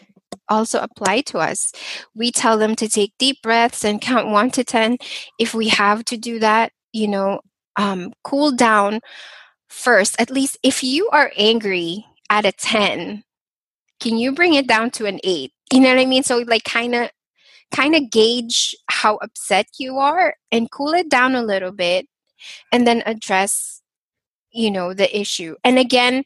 also 0.48 0.80
apply 0.80 1.20
to 1.22 1.38
us 1.38 1.72
we 2.14 2.30
tell 2.30 2.58
them 2.58 2.74
to 2.76 2.88
take 2.88 3.12
deep 3.18 3.40
breaths 3.42 3.84
and 3.84 4.00
count 4.00 4.28
1 4.28 4.50
to 4.50 4.64
10 4.64 4.98
if 5.38 5.54
we 5.54 5.68
have 5.68 6.04
to 6.04 6.16
do 6.16 6.38
that 6.38 6.72
you 6.92 7.08
know 7.08 7.40
um, 7.76 8.12
cool 8.24 8.52
down 8.52 9.00
first 9.68 10.20
at 10.20 10.30
least 10.30 10.58
if 10.62 10.82
you 10.82 11.08
are 11.10 11.32
angry 11.36 12.06
at 12.28 12.44
a 12.44 12.52
10 12.52 13.22
can 14.00 14.18
you 14.18 14.32
bring 14.32 14.54
it 14.54 14.66
down 14.66 14.90
to 14.90 15.06
an 15.06 15.20
8 15.24 15.52
you 15.72 15.80
know 15.80 15.88
what 15.90 16.00
i 16.00 16.06
mean? 16.06 16.22
So 16.24 16.38
like 16.38 16.64
kind 16.64 16.94
of 16.94 17.10
kind 17.72 17.94
of 17.94 18.10
gauge 18.10 18.74
how 18.88 19.16
upset 19.16 19.66
you 19.78 19.98
are 19.98 20.34
and 20.50 20.70
cool 20.70 20.92
it 20.92 21.08
down 21.08 21.34
a 21.36 21.42
little 21.42 21.72
bit 21.72 22.08
and 22.72 22.86
then 22.86 23.02
address 23.06 23.82
you 24.52 24.70
know 24.70 24.92
the 24.94 25.18
issue. 25.18 25.54
And 25.64 25.78
again 25.78 26.24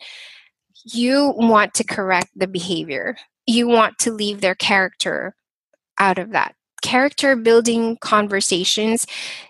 you 0.85 1.33
want 1.37 1.74
to 1.74 1.85
correct 1.85 2.28
the 2.37 2.46
behavior. 2.46 3.16
You 3.46 3.68
want 3.68 3.98
to 4.00 4.12
leave 4.12 4.40
their 4.40 4.54
character 4.54 5.35
out 5.98 6.18
of 6.18 6.30
that 6.33 6.54
character 6.84 7.34
building 7.34 7.96
conversations 8.00 9.06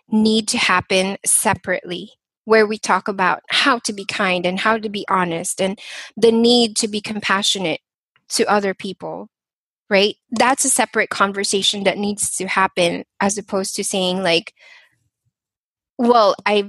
need 0.08 0.46
to 0.46 0.56
happen 0.56 1.16
separately 1.26 2.12
where 2.44 2.66
we 2.66 2.78
talk 2.78 3.08
about 3.08 3.40
how 3.48 3.78
to 3.80 3.92
be 3.92 4.04
kind 4.04 4.46
and 4.46 4.60
how 4.60 4.78
to 4.78 4.88
be 4.88 5.04
honest 5.08 5.60
and 5.60 5.80
the 6.16 6.30
need 6.30 6.76
to 6.76 6.86
be 6.86 7.00
compassionate 7.00 7.80
to 8.28 8.46
other 8.46 8.72
people 8.72 9.28
right? 9.90 10.16
That's 10.30 10.64
a 10.64 10.70
separate 10.70 11.10
conversation 11.10 11.84
that 11.84 11.98
needs 11.98 12.36
to 12.36 12.46
happen 12.46 13.04
as 13.20 13.36
opposed 13.36 13.76
to 13.76 13.84
saying 13.84 14.22
like 14.22 14.54
well 15.98 16.34
i 16.46 16.68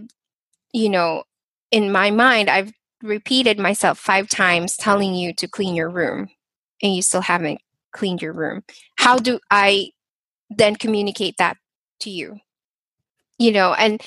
you 0.74 0.90
know 0.90 1.24
in 1.72 1.92
my 1.92 2.12
mind 2.12 2.50
i've 2.50 2.72
repeated 3.02 3.58
myself 3.58 3.98
five 3.98 4.28
times 4.30 4.78
telling 4.78 5.16
you 5.16 5.34
to 5.34 5.48
clean 5.48 5.76
your 5.76 5.90
room 5.90 6.28
and 6.84 6.94
you 6.94 7.02
still 7.02 7.22
haven't 7.22 7.60
cleaned 7.96 8.22
your 8.22 8.34
room. 8.34 8.64
How 8.98 9.18
do 9.18 9.40
i 9.50 9.90
then 10.50 10.76
communicate 10.76 11.36
that 11.38 11.58
to 12.00 12.10
you 12.10 12.38
you 13.38 13.52
know 13.52 13.74
and 13.74 14.02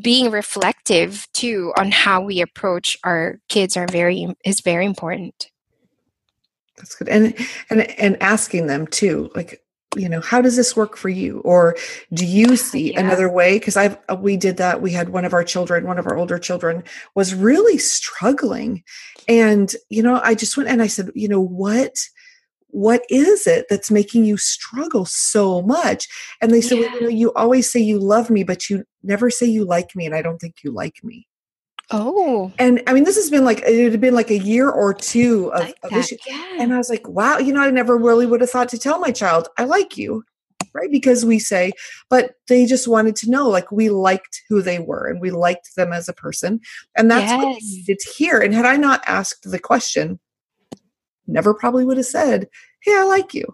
being 0.00 0.30
reflective 0.30 1.26
too 1.32 1.72
on 1.76 1.90
how 1.90 2.20
we 2.20 2.40
approach 2.40 2.96
our 3.04 3.38
kids 3.48 3.76
are 3.76 3.86
very 3.88 4.28
is 4.44 4.60
very 4.60 4.86
important 4.86 5.50
That's 6.76 6.94
good. 6.94 7.08
And 7.08 7.34
and 7.68 7.82
and 8.00 8.22
asking 8.22 8.66
them 8.66 8.86
too, 8.86 9.30
like, 9.34 9.62
you 9.96 10.08
know, 10.08 10.20
how 10.20 10.40
does 10.40 10.56
this 10.56 10.76
work 10.76 10.96
for 10.96 11.08
you? 11.10 11.40
Or 11.40 11.76
do 12.12 12.24
you 12.24 12.56
see 12.56 12.94
Yeah. 12.94 13.00
another 13.00 13.30
way? 13.30 13.58
Because 13.58 13.76
I've 13.76 13.98
uh, 14.10 14.16
we 14.16 14.36
did 14.36 14.56
that. 14.58 14.80
We 14.82 14.92
had 14.92 15.10
one 15.10 15.24
of 15.24 15.34
our 15.34 15.44
children, 15.44 15.86
one 15.86 15.98
of 15.98 16.06
our 16.06 16.16
older 16.16 16.38
children, 16.38 16.84
was 17.14 17.34
really 17.34 17.78
struggling. 17.78 18.82
And, 19.28 19.74
you 19.90 20.02
know, 20.02 20.20
I 20.24 20.34
just 20.34 20.56
went 20.56 20.68
and 20.70 20.82
I 20.82 20.86
said, 20.88 21.10
you 21.14 21.28
know, 21.28 21.40
what 21.40 21.96
what 22.72 23.02
is 23.10 23.46
it 23.46 23.66
that's 23.68 23.90
making 23.90 24.24
you 24.24 24.36
struggle 24.36 25.04
so 25.04 25.62
much? 25.62 26.08
And 26.40 26.50
they 26.50 26.60
said, 26.60 26.78
well, 26.78 26.88
you 26.92 27.00
know, 27.00 27.08
you 27.08 27.32
always 27.34 27.70
say 27.70 27.80
you 27.80 27.98
love 27.98 28.30
me, 28.30 28.44
but 28.44 28.68
you 28.70 28.84
never 29.02 29.30
say 29.30 29.46
you 29.46 29.64
like 29.64 29.94
me, 29.96 30.06
and 30.06 30.14
I 30.14 30.22
don't 30.22 30.38
think 30.38 30.56
you 30.62 30.70
like 30.72 31.02
me. 31.02 31.26
Oh, 31.90 32.52
And 32.58 32.82
I 32.86 32.92
mean, 32.92 33.04
this 33.04 33.16
has 33.16 33.30
been 33.30 33.44
like 33.44 33.62
it 33.66 33.90
had 33.90 34.00
been 34.00 34.14
like 34.14 34.30
a 34.30 34.38
year 34.38 34.68
or 34.70 34.94
two 34.94 35.50
of, 35.54 35.62
like 35.62 35.78
of 35.82 35.96
issue. 35.96 36.16
Yeah. 36.26 36.44
And 36.58 36.72
I 36.74 36.78
was 36.78 36.90
like, 36.90 37.08
wow, 37.08 37.38
you 37.38 37.52
know, 37.52 37.62
I 37.62 37.70
never 37.70 37.96
really 37.96 38.26
would 38.26 38.40
have 38.42 38.50
thought 38.50 38.68
to 38.70 38.78
tell 38.78 38.98
my 38.98 39.10
child, 39.10 39.48
I 39.58 39.64
like 39.64 39.96
you, 39.96 40.22
right? 40.74 40.90
Because 40.90 41.24
we 41.24 41.38
say, 41.38 41.72
but 42.10 42.34
they 42.48 42.66
just 42.66 42.86
wanted 42.86 43.16
to 43.16 43.30
know, 43.30 43.48
like, 43.48 43.72
we 43.72 43.88
liked 43.88 44.42
who 44.48 44.62
they 44.62 44.78
were 44.78 45.08
and 45.08 45.20
we 45.20 45.30
liked 45.30 45.74
them 45.76 45.92
as 45.92 46.08
a 46.08 46.12
person. 46.12 46.60
And 46.96 47.10
that's 47.10 47.32
what 47.32 47.40
they 47.42 47.48
Yes. 47.52 47.62
needed 47.64 47.98
to 47.98 48.10
hear. 48.10 48.38
And 48.40 48.54
had 48.54 48.66
I 48.66 48.76
not 48.76 49.02
asked 49.06 49.50
the 49.50 49.58
question, 49.58 50.20
never 51.30 51.54
probably 51.54 51.84
would 51.84 51.96
have 51.96 52.06
said, 52.06 52.48
Hey, 52.82 52.96
I 52.96 53.04
like 53.04 53.34
you. 53.34 53.44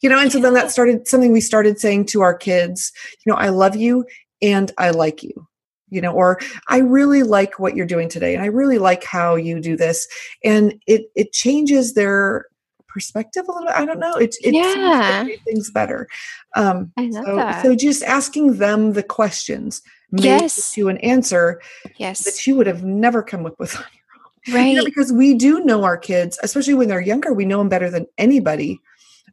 You 0.00 0.08
know, 0.10 0.18
and 0.18 0.30
so 0.30 0.40
then 0.40 0.54
that 0.54 0.70
started 0.70 1.08
something 1.08 1.32
we 1.32 1.40
started 1.40 1.78
saying 1.80 2.06
to 2.06 2.20
our 2.20 2.34
kids, 2.34 2.92
you 3.24 3.32
know, 3.32 3.38
I 3.38 3.48
love 3.48 3.74
you 3.76 4.04
and 4.40 4.70
I 4.78 4.90
like 4.90 5.22
you. 5.22 5.46
You 5.88 6.00
know, 6.00 6.12
or 6.12 6.40
I 6.68 6.78
really 6.78 7.22
like 7.22 7.60
what 7.60 7.76
you're 7.76 7.86
doing 7.86 8.08
today, 8.08 8.34
and 8.34 8.42
I 8.42 8.46
really 8.46 8.78
like 8.78 9.04
how 9.04 9.36
you 9.36 9.60
do 9.60 9.76
this, 9.76 10.08
and 10.42 10.74
it 10.88 11.06
it 11.14 11.32
changes 11.32 11.94
their 11.94 12.46
perspective 12.88 13.44
a 13.46 13.52
little 13.52 13.68
bit. 13.68 13.76
I 13.76 13.84
don't 13.84 14.00
know. 14.00 14.14
It 14.14 14.34
it 14.42 14.52
Yeah. 14.52 15.26
things 15.44 15.70
better. 15.70 16.08
Um, 16.56 16.92
I 16.96 17.02
love 17.02 17.24
so, 17.24 17.36
that. 17.36 17.62
so 17.62 17.76
just 17.76 18.02
asking 18.02 18.56
them 18.56 18.94
the 18.94 19.02
questions 19.04 19.80
may 20.10 20.22
Yes. 20.22 20.76
you 20.76 20.88
an 20.88 20.98
answer 20.98 21.60
yes. 21.98 22.24
that 22.24 22.46
you 22.46 22.56
would 22.56 22.66
have 22.66 22.82
never 22.82 23.22
come 23.22 23.46
up 23.46 23.54
with 23.60 23.76
on 23.76 23.84
your 23.94 24.05
Right. 24.52 24.68
you 24.68 24.74
know, 24.76 24.84
because 24.84 25.12
we 25.12 25.34
do 25.34 25.60
know 25.64 25.84
our 25.84 25.96
kids, 25.96 26.38
especially 26.42 26.74
when 26.74 26.88
they're 26.88 27.00
younger, 27.00 27.32
we 27.32 27.44
know 27.44 27.58
them 27.58 27.68
better 27.68 27.90
than 27.90 28.06
anybody, 28.18 28.80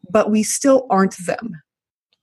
but 0.10 0.32
we 0.32 0.44
still 0.44 0.88
aren't 0.90 1.16
them, 1.26 1.62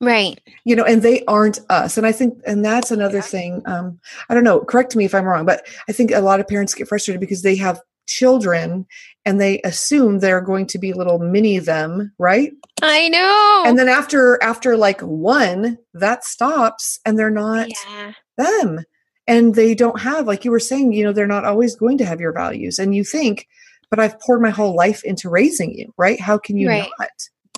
right. 0.00 0.40
you 0.64 0.74
know, 0.74 0.84
and 0.84 1.02
they 1.02 1.24
aren't 1.26 1.60
us. 1.70 1.96
And 1.96 2.06
I 2.06 2.12
think, 2.12 2.40
and 2.46 2.64
that's 2.64 2.90
another 2.90 3.18
Yeah. 3.18 3.22
thing. 3.22 3.62
Um, 3.66 4.00
I 4.28 4.34
don't 4.34 4.44
know, 4.44 4.60
correct 4.60 4.96
me 4.96 5.04
if 5.04 5.14
I'm 5.14 5.24
wrong, 5.24 5.46
but 5.46 5.66
I 5.88 5.92
think 5.92 6.10
a 6.10 6.20
lot 6.20 6.40
of 6.40 6.48
parents 6.48 6.74
get 6.74 6.88
frustrated 6.88 7.20
because 7.20 7.42
they 7.42 7.56
have 7.56 7.80
children 8.08 8.86
and 9.24 9.40
they 9.40 9.60
assume 9.62 10.18
they're 10.18 10.40
going 10.40 10.66
to 10.66 10.78
be 10.78 10.92
little 10.92 11.20
mini 11.20 11.58
them, 11.58 12.12
right? 12.18 12.50
I 12.82 13.08
know. 13.08 13.62
And 13.66 13.78
then 13.78 13.88
after, 13.88 14.42
after 14.42 14.76
like 14.76 15.00
one, 15.02 15.78
that 15.94 16.24
stops 16.24 16.98
and 17.04 17.18
they're 17.18 17.30
not 17.30 17.68
yeah. 17.68 18.12
them 18.36 18.84
and 19.30 19.54
they 19.54 19.74
don't 19.74 20.00
have 20.00 20.26
like 20.26 20.44
you 20.44 20.50
were 20.50 20.60
saying 20.60 20.92
you 20.92 21.04
know 21.04 21.12
they're 21.12 21.26
not 21.36 21.44
always 21.46 21.74
going 21.76 21.96
to 21.96 22.04
have 22.04 22.20
your 22.20 22.32
values 22.32 22.78
and 22.78 22.94
you 22.94 23.04
think 23.04 23.46
but 23.88 24.00
i've 24.00 24.18
poured 24.20 24.42
my 24.42 24.50
whole 24.50 24.74
life 24.74 25.02
into 25.04 25.30
raising 25.30 25.72
you 25.78 25.90
right? 25.96 26.20
How 26.20 26.36
can 26.36 26.56
you 26.58 26.68
Right. 26.68 26.90
not 26.98 27.08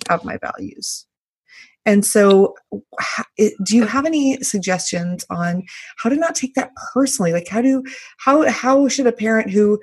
have 0.08 0.24
my 0.24 0.36
values? 0.38 1.06
And 1.84 2.04
so 2.04 2.54
do 3.38 3.76
you 3.76 3.86
have 3.86 4.06
any 4.06 4.40
suggestions 4.42 5.24
on 5.30 5.64
how 5.98 6.10
to 6.10 6.16
not 6.16 6.36
take 6.36 6.54
that 6.54 6.70
personally? 6.94 7.32
Like 7.32 7.48
how 7.48 7.60
do 7.60 7.82
how 8.18 8.48
how 8.48 8.86
should 8.88 9.06
a 9.08 9.12
parent 9.12 9.50
who 9.50 9.80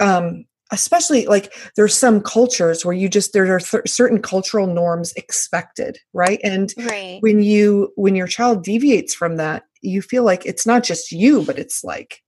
um 0.00 0.44
especially 0.72 1.26
like 1.26 1.52
there's 1.76 1.96
some 1.96 2.20
cultures 2.20 2.84
where 2.84 2.94
you 2.94 3.08
just 3.08 3.32
there 3.32 3.54
are 3.54 3.60
th- 3.60 3.86
certain 3.86 4.20
cultural 4.20 4.66
norms 4.66 5.12
expected 5.12 5.98
right 6.12 6.40
and 6.42 6.74
Right. 6.78 7.18
when 7.20 7.42
you 7.42 7.92
when 7.96 8.16
your 8.16 8.26
child 8.26 8.64
deviates 8.64 9.14
from 9.14 9.36
that 9.36 9.64
you 9.82 10.02
feel 10.02 10.24
like 10.24 10.44
it's 10.46 10.66
not 10.66 10.82
just 10.82 11.12
you 11.12 11.42
but 11.42 11.58
it's 11.58 11.84
like 11.84 12.22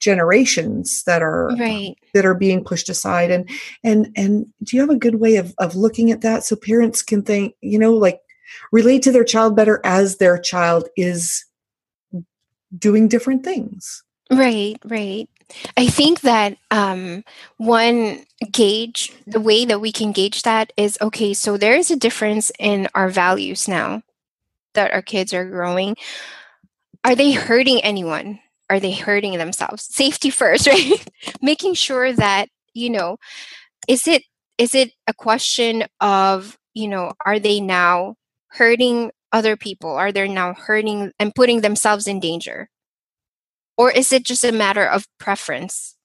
generations 0.00 1.04
that 1.04 1.22
are 1.22 1.54
Right. 1.56 1.96
that 2.14 2.26
are 2.26 2.34
being 2.34 2.64
pushed 2.64 2.88
aside 2.88 3.30
and 3.30 3.48
and 3.84 4.08
and 4.16 4.46
do 4.64 4.76
you 4.76 4.80
have 4.80 4.90
a 4.90 4.96
good 4.96 5.16
way 5.16 5.36
of 5.36 5.54
of 5.58 5.76
looking 5.76 6.10
at 6.10 6.22
that 6.22 6.44
so 6.44 6.56
parents 6.56 7.02
can 7.02 7.22
think 7.22 7.54
you 7.60 7.78
know 7.78 7.92
like 7.92 8.20
relate 8.72 9.02
to 9.02 9.12
their 9.12 9.24
child 9.24 9.54
better 9.54 9.80
as 9.84 10.16
their 10.16 10.38
child 10.38 10.88
is 10.96 11.44
doing 12.76 13.06
different 13.08 13.44
things 13.44 14.02
Right, 14.30 14.76
right. 14.86 15.28
I 15.76 15.86
think 15.86 16.20
that 16.22 16.56
um, 16.70 17.24
one 17.56 18.24
gauge, 18.50 19.12
the 19.26 19.40
way 19.40 19.64
that 19.64 19.80
we 19.80 19.92
can 19.92 20.12
gauge 20.12 20.42
that 20.42 20.72
is 20.76 20.98
okay, 21.00 21.34
so 21.34 21.56
there 21.56 21.74
is 21.76 21.90
a 21.90 21.96
difference 21.96 22.52
in 22.58 22.88
our 22.94 23.08
values 23.08 23.68
now 23.68 24.02
that 24.74 24.92
our 24.92 25.02
kids 25.02 25.34
are 25.34 25.48
growing. 25.48 25.96
Are 27.04 27.14
they 27.14 27.32
hurting 27.32 27.82
anyone? 27.82 28.40
Are 28.70 28.80
they 28.80 28.92
hurting 28.92 29.38
themselves? 29.38 29.84
Safety 29.84 30.30
first, 30.30 30.66
right? 30.68 31.06
Making 31.40 31.74
sure 31.74 32.12
that, 32.12 32.48
you 32.74 32.90
know, 32.90 33.16
is 33.88 34.06
it 34.08 34.24
is 34.58 34.74
it 34.74 34.92
a 35.08 35.14
question 35.14 35.84
of, 36.00 36.58
you 36.74 36.88
know, 36.88 37.12
are 37.24 37.38
they 37.38 37.60
now 37.60 38.16
hurting 38.48 39.10
other 39.32 39.56
people? 39.56 39.90
Are 39.90 40.12
they 40.12 40.28
now 40.28 40.54
hurting 40.54 41.12
and 41.18 41.34
putting 41.34 41.62
themselves 41.62 42.06
in 42.06 42.20
danger? 42.20 42.68
Or 43.76 43.90
is 43.90 44.12
it 44.12 44.24
just 44.24 44.44
a 44.44 44.52
matter 44.52 44.86
of 44.86 45.06
preference? 45.18 45.96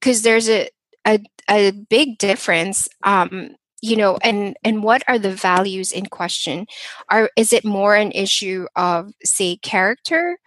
Because 0.00 0.22
there's 0.22 0.48
a, 0.48 0.68
a 1.06 1.20
a 1.50 1.72
big 1.72 2.18
difference 2.18 2.88
um 3.02 3.56
you 3.82 3.96
know 3.96 4.16
and 4.22 4.56
and 4.64 4.82
what 4.84 5.02
are 5.08 5.18
the 5.18 5.34
values 5.34 5.92
in 5.92 6.06
question? 6.06 6.66
Are 7.10 7.30
is 7.36 7.52
it 7.52 7.64
more 7.64 7.94
an 7.96 8.12
issue 8.12 8.66
of 8.76 9.12
say 9.24 9.56
character? 9.56 10.38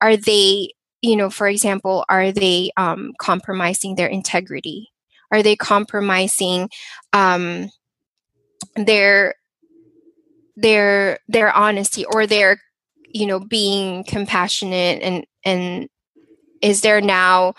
Are 0.00 0.16
they 0.16 0.70
you 1.02 1.16
know 1.16 1.30
for 1.30 1.48
example 1.48 2.04
are 2.08 2.32
they 2.32 2.70
um 2.76 3.12
compromising 3.20 3.96
their 3.96 4.08
integrity? 4.08 4.90
Are 5.32 5.42
they 5.42 5.56
compromising 5.56 6.70
um 7.12 7.70
their 8.76 9.34
their 10.56 11.18
their 11.28 11.52
honesty 11.52 12.04
or 12.14 12.26
their 12.26 12.60
you 13.08 13.26
know 13.26 13.40
being 13.40 14.04
compassionate 14.04 15.02
and 15.02 15.26
and 15.44 15.88
is 16.62 16.80
there 16.80 17.00
now 17.00 17.54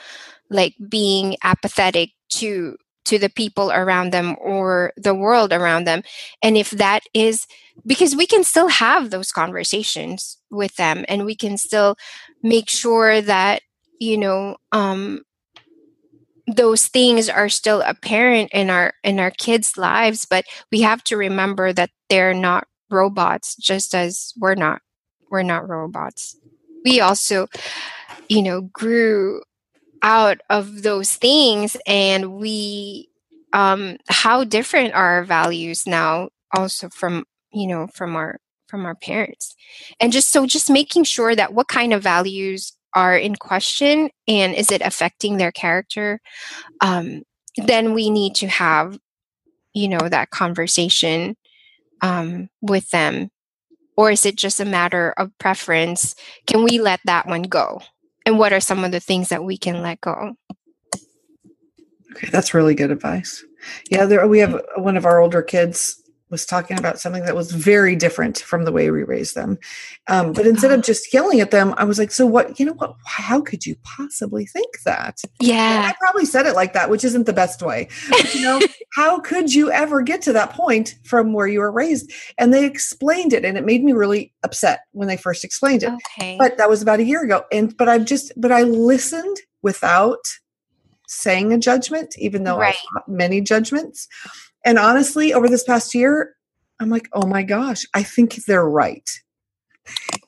like 0.49 0.75
being 0.89 1.37
apathetic 1.43 2.11
to 2.29 2.77
to 3.05 3.19
the 3.19 3.29
people 3.29 3.71
around 3.71 4.11
them 4.11 4.35
or 4.41 4.91
the 4.97 5.13
world 5.13 5.53
around 5.53 5.85
them? 5.85 6.01
And 6.41 6.57
if 6.57 6.71
that 6.71 7.01
is 7.13 7.45
because 7.85 8.15
we 8.15 8.27
can 8.27 8.43
still 8.43 8.67
have 8.67 9.09
those 9.11 9.31
conversations 9.31 10.37
with 10.49 10.75
them 10.75 11.05
and 11.07 11.25
we 11.25 11.35
can 11.35 11.57
still 11.57 11.97
make 12.43 12.69
sure 12.69 13.21
that 13.21 13.61
you 13.99 14.17
know 14.17 14.57
um 14.71 15.21
those 16.47 16.87
things 16.87 17.27
are 17.27 17.49
still 17.49 17.81
apparent 17.81 18.51
in 18.53 18.69
our 18.69 18.93
in 19.03 19.19
our 19.19 19.31
kids 19.31 19.77
lives 19.77 20.25
but 20.29 20.45
we 20.71 20.81
have 20.81 21.03
to 21.03 21.17
remember 21.17 21.73
that 21.73 21.89
they're 22.09 22.33
not 22.35 22.67
robots 22.91 23.55
just 23.55 23.95
as 23.95 24.31
we're 24.37 24.55
not 24.55 24.81
we're 25.31 25.41
not 25.41 25.67
robots 25.67 26.37
we 26.85 27.01
also 27.01 27.47
you 28.29 28.43
know 28.43 28.61
grew 28.73 29.41
out 30.03 30.39
of 30.49 30.83
those 30.83 31.15
things 31.15 31.77
and 31.87 32.33
we 32.35 33.09
um 33.53 33.97
how 34.09 34.43
different 34.43 34.93
are 34.93 35.17
our 35.17 35.23
values 35.23 35.87
now 35.87 36.29
also 36.55 36.89
from 36.89 37.25
you 37.51 37.67
know 37.67 37.87
from 37.87 38.15
our 38.15 38.39
from 38.67 38.85
our 38.85 38.95
parents? 38.95 39.55
And 39.99 40.11
just 40.11 40.31
so 40.31 40.45
just 40.45 40.69
making 40.69 41.05
sure 41.05 41.35
that 41.35 41.53
what 41.53 41.67
kind 41.67 41.93
of 41.93 42.03
values 42.03 42.73
are 42.95 43.17
in 43.17 43.35
question 43.35 44.09
and 44.27 44.55
is 44.55 44.71
it 44.71 44.81
affecting 44.81 45.37
their 45.37 45.51
character 45.51 46.19
um 46.81 47.23
then 47.65 47.93
we 47.93 48.09
need 48.09 48.35
to 48.35 48.47
have 48.47 48.97
you 49.73 49.87
know 49.87 50.09
that 50.09 50.29
conversation 50.31 51.35
um 52.01 52.49
with 52.61 52.89
them 52.91 53.29
or 53.97 54.11
is 54.11 54.25
it 54.25 54.35
just 54.35 54.59
a 54.59 54.65
matter 54.65 55.13
of 55.17 55.37
preference? 55.37 56.15
Can 56.47 56.63
we 56.63 56.79
let 56.79 56.99
that 57.05 57.27
one 57.27 57.43
go? 57.43 57.81
And 58.25 58.39
what 58.39 58.53
are 58.53 58.59
some 58.59 58.83
of 58.83 58.91
the 58.91 58.99
things 58.99 59.29
that 59.29 59.43
we 59.43 59.57
can 59.57 59.81
let 59.81 60.01
go? 60.01 60.35
Okay, 62.11 62.29
that's 62.31 62.53
really 62.53 62.75
good 62.75 62.91
advice. 62.91 63.43
Yeah, 63.89 64.05
there 64.05 64.27
we 64.27 64.39
have 64.39 64.61
one 64.77 64.97
of 64.97 65.05
our 65.05 65.19
older 65.19 65.41
kids 65.41 66.01
was 66.29 66.45
talking 66.45 66.77
about 66.79 66.99
something 66.99 67.23
that 67.25 67.35
was 67.35 67.51
very 67.51 67.95
different 67.95 68.39
from 68.39 68.65
the 68.65 68.71
way 68.71 68.89
we 68.89 69.03
raised 69.03 69.35
them. 69.35 69.59
Um, 70.07 70.33
but 70.33 70.47
instead 70.47 70.71
of 70.71 70.81
just 70.83 71.13
yelling 71.13 71.39
at 71.39 71.51
them, 71.51 71.73
I 71.77 71.83
was 71.83 71.99
like, 71.99 72.11
"So 72.11 72.25
what? 72.25 72.59
You 72.59 72.65
know 72.65 72.73
what? 72.73 72.95
How 73.05 73.41
could 73.41 73.65
you 73.65 73.75
possibly 73.83 74.45
think 74.45 74.81
that?" 74.85 75.19
And 75.23 75.47
yeah 75.47 75.89
I 75.89 75.93
probably 75.99 76.25
said 76.25 76.45
it 76.45 76.55
like 76.55 76.73
that, 76.73 76.89
which 76.89 77.03
isn't 77.03 77.25
the 77.25 77.33
best 77.33 77.61
way. 77.61 77.89
But, 78.09 78.33
you 78.33 78.41
know, 78.41 78.59
how 78.95 79.19
could 79.19 79.53
you 79.53 79.71
ever 79.71 80.01
get 80.01 80.21
to 80.23 80.33
that 80.33 80.51
point 80.51 80.95
from 81.03 81.33
where 81.33 81.47
you 81.47 81.59
were 81.59 81.71
raised? 81.71 82.11
And 82.37 82.53
they 82.53 82.65
explained 82.65 83.33
it, 83.33 83.45
and 83.45 83.57
it 83.57 83.65
made 83.65 83.83
me 83.83 83.93
really 83.93 84.33
upset 84.43 84.81
when 84.91 85.07
they 85.07 85.17
first 85.17 85.43
explained 85.43 85.83
it 85.83 85.91
okay 85.91 86.37
but 86.37 86.57
that 86.57 86.69
was 86.69 86.81
about 86.81 86.99
a 86.99 87.03
year 87.03 87.23
ago 87.23 87.43
and 87.51 87.75
but 87.77 87.89
i've 87.89 88.05
just 88.05 88.31
but 88.37 88.51
i 88.51 88.63
listened 88.63 89.37
without 89.61 90.19
saying 91.07 91.51
a 91.53 91.57
judgment 91.57 92.15
even 92.17 92.43
though 92.43 92.57
Right. 92.57 92.75
many 93.07 93.41
judgments 93.41 94.07
And 94.65 94.79
honestly, 94.79 95.33
over 95.33 95.47
this 95.47 95.63
past 95.63 95.93
year, 95.93 96.35
I'm 96.79 96.89
like, 96.89 97.07
oh 97.13 97.27
my 97.27 97.43
gosh, 97.43 97.85
I 97.93 98.03
think 98.03 98.35
they're 98.45 98.67
right. 98.67 99.09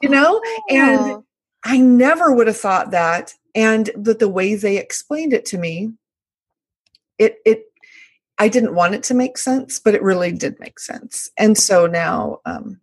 You 0.02 0.10
know? 0.10 0.42
And 0.70 1.00
Oh. 1.00 1.26
I 1.66 1.80
never 1.80 2.32
would 2.32 2.48
have 2.48 2.58
thought 2.58 2.92
that. 2.92 3.34
And 3.56 3.90
that 3.96 4.20
the 4.20 4.30
way 4.30 4.56
they 4.56 4.78
explained 4.78 5.34
it 5.34 5.44
to 5.48 5.58
me, 5.58 5.92
it 7.18 7.38
it 7.46 7.64
I 8.38 8.48
didn't 8.50 8.76
want 8.76 8.94
it 8.94 9.02
to 9.04 9.16
make 9.16 9.38
sense, 9.40 9.80
but 9.80 9.96
it 9.96 10.04
really 10.04 10.32
did 10.32 10.60
make 10.60 10.80
sense. 10.80 11.32
And 11.38 11.58
so 11.58 11.88
now 11.88 12.40
um 12.46 12.80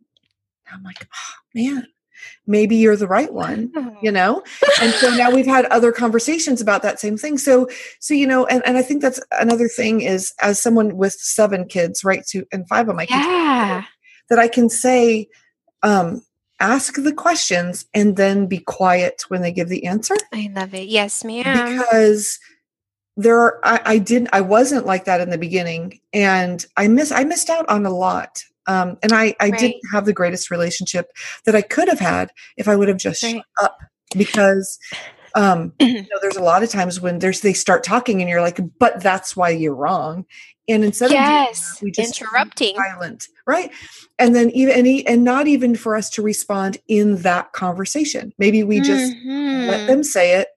I'm 0.73 0.83
like, 0.83 1.07
oh 1.15 1.35
man, 1.55 1.87
maybe 2.47 2.77
you're 2.77 2.97
the 2.97 3.07
right 3.09 3.33
one, 3.33 3.73
you 4.03 4.13
know? 4.13 4.43
And 4.81 4.93
so 4.93 5.15
now 5.15 5.31
we've 5.31 5.47
had 5.47 5.67
other 5.67 5.93
conversations 5.93 6.61
about 6.61 6.83
that 6.83 7.01
same 7.01 7.17
thing. 7.17 7.39
So 7.39 7.69
so 8.01 8.15
you 8.15 8.27
know, 8.27 8.47
and, 8.47 8.63
and 8.67 8.77
I 8.77 8.83
think 8.83 9.03
that's 9.03 9.21
another 9.33 9.69
thing 9.69 10.01
is 10.01 10.33
as 10.41 10.61
someone 10.61 10.97
with 10.97 11.15
seven 11.15 11.67
kids, 11.67 12.05
right? 12.05 12.25
To 12.29 12.47
and 12.53 12.69
five 12.69 12.89
of 12.89 12.97
my 12.97 13.07
kids 13.07 13.25
yeah. 13.25 13.85
that 14.31 14.39
I 14.39 14.49
can 14.49 14.69
say, 14.69 15.29
um, 15.83 16.23
ask 16.61 16.95
the 16.95 17.13
questions 17.13 17.85
and 17.95 18.17
then 18.17 18.47
be 18.47 18.59
quiet 18.59 19.23
when 19.29 19.43
they 19.43 19.53
give 19.53 19.69
the 19.69 19.87
answer 19.87 20.15
I 20.33 20.51
love 20.55 20.73
it. 20.75 20.89
Yes, 20.89 21.25
ma'am. 21.25 21.79
because 21.79 22.39
there 23.17 23.39
are 23.39 23.61
I, 23.63 23.81
I 23.85 23.99
didn't 23.99 24.31
I 24.33 24.41
wasn't 24.41 24.87
like 24.87 25.05
that 25.05 25.21
in 25.21 25.31
the 25.31 25.39
beginning 25.39 26.01
and 26.13 26.65
I 26.77 26.89
miss 26.89 27.13
I 27.13 27.25
missed 27.25 27.51
out 27.51 27.69
on 27.69 27.87
a 27.87 27.91
lot. 27.91 28.45
Um, 28.67 28.97
and 29.03 29.13
I, 29.13 29.35
I 29.41 29.51
Right. 29.51 29.59
didn't 29.59 29.81
have 29.93 30.07
the 30.07 30.13
greatest 30.13 30.51
relationship 30.51 31.11
that 31.45 31.55
I 31.55 31.63
could 31.63 31.89
have 31.89 32.01
had 32.01 32.31
if 32.57 32.69
I 32.69 32.77
would 32.77 32.89
have 32.89 32.97
just 32.97 33.23
Right. 33.23 33.35
shut 33.37 33.45
up 33.63 33.79
because 34.17 34.79
um, 35.35 35.73
you 35.81 35.95
know, 36.03 36.19
there's 36.23 36.37
a 36.37 36.43
lot 36.43 36.63
of 36.63 36.71
times 36.71 37.01
when 37.01 37.19
there's 37.19 37.41
they 37.41 37.53
start 37.53 37.83
talking 37.85 38.21
and 38.21 38.31
you're 38.31 38.41
like, 38.41 38.61
but 38.79 39.03
that's 39.03 39.37
why 39.37 39.51
you're 39.51 39.75
wrong. 39.75 40.25
And 40.69 40.83
instead 40.85 41.11
of 41.11 41.19
that, 41.19 41.49
yes. 41.49 41.79
we 41.83 41.91
just 41.91 42.19
Interrupting. 42.21 42.75
silent, 42.77 43.29
right? 43.47 43.71
And 44.19 44.35
then 44.35 44.49
even 44.51 44.75
and, 44.87 45.09
and 45.09 45.25
not 45.25 45.47
even 45.47 45.75
for 45.77 45.95
us 45.95 46.09
to 46.11 46.23
respond 46.23 46.79
in 46.89 47.17
that 47.17 47.53
conversation. 47.53 48.33
Maybe 48.39 48.63
we 48.63 48.81
just 48.81 49.13
let 49.15 49.83
Mhm. 49.83 49.87
them 49.87 50.03
say 50.03 50.37
it 50.39 50.49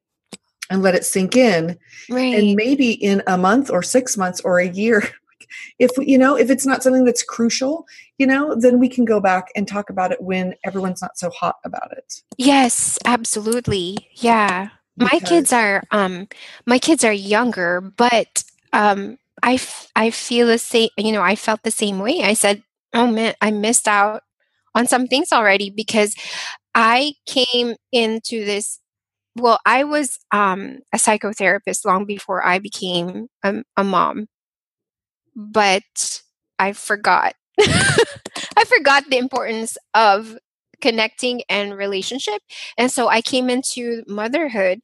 and 0.70 0.82
let 0.82 0.96
it 0.96 1.04
sink 1.06 1.36
in. 1.36 1.78
right. 2.10 2.36
And 2.36 2.56
maybe 2.56 2.92
in 2.92 3.22
a 3.28 3.38
month 3.38 3.70
or 3.70 3.82
six 3.84 4.16
months 4.16 4.40
or 4.42 4.60
a 4.60 4.68
year, 4.70 5.10
if 5.80 5.92
we, 5.98 6.06
you 6.08 6.18
know, 6.18 6.36
if 6.38 6.50
it's 6.50 6.66
not 6.66 6.84
something 6.84 7.06
that's 7.06 7.24
crucial, 7.24 7.86
you 8.18 8.28
know, 8.28 8.56
then 8.56 8.80
we 8.80 8.90
can 8.90 9.06
go 9.06 9.20
back 9.20 9.48
and 9.56 9.68
talk 9.68 9.90
about 9.90 10.12
it 10.12 10.22
when 10.22 10.56
everyone's 10.64 11.02
not 11.02 11.18
so 11.18 11.30
hot 11.30 11.56
about 11.64 11.92
it. 11.92 12.22
Yes, 12.38 12.98
absolutely. 13.06 14.10
Yeah. 14.14 14.70
My 14.98 15.20
kids 15.20 15.54
are 15.54 15.84
um 15.92 16.28
my 16.66 16.80
kids 16.80 17.04
are 17.04 17.14
younger, 17.14 17.82
but 17.82 18.44
um 18.74 19.18
I 19.44 19.56
f- 19.56 19.92
I 19.96 20.10
feel 20.10 20.48
the 20.48 20.58
same, 20.58 20.90
you 20.98 21.12
know, 21.12 21.22
I 21.22 21.36
felt 21.36 21.62
the 21.64 21.72
same 21.72 22.00
way. 22.00 22.24
I 22.24 22.34
said, 22.34 22.64
"Oh 22.94 23.06
man, 23.08 23.36
I 23.42 23.52
missed 23.52 23.88
out 23.88 24.24
on 24.74 24.88
some 24.88 25.08
things 25.08 25.32
already 25.32 25.70
because 25.70 26.16
I 26.74 27.14
came 27.28 27.76
into 27.92 28.44
this 28.46 28.80
well, 29.36 29.60
I 29.66 29.84
was 29.84 30.20
um 30.32 30.80
a 30.94 30.98
psychotherapist 30.98 31.86
long 31.86 32.06
before 32.06 32.46
I 32.46 32.60
became 32.60 33.28
a, 33.44 33.64
a 33.76 33.84
mom. 33.84 34.28
But 35.38 36.24
I 36.60 36.74
forgot. 36.74 37.36
I 37.62 38.66
forgot 38.68 39.06
the 39.10 39.18
importance 39.20 39.78
of 39.96 40.38
connecting 40.82 41.42
and 41.50 41.76
relationship. 41.78 42.42
And 42.78 42.92
so 42.92 43.08
I 43.10 43.22
came 43.22 43.50
into 43.50 44.04
motherhood 44.08 44.80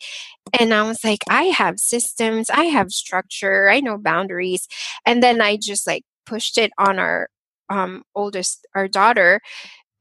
and 0.59 0.73
I 0.73 0.83
was 0.83 1.03
like, 1.03 1.21
I 1.29 1.45
have 1.45 1.79
systems, 1.79 2.49
I 2.49 2.65
have 2.65 2.91
structure, 2.91 3.69
I 3.69 3.79
know 3.81 3.97
boundaries. 3.97 4.67
And 5.05 5.23
then 5.23 5.41
I 5.41 5.57
just 5.57 5.87
like 5.87 6.03
pushed 6.25 6.57
it 6.57 6.71
on 6.77 6.99
our 6.99 7.29
um 7.69 8.03
oldest 8.15 8.67
our 8.75 8.87
daughter 8.87 9.41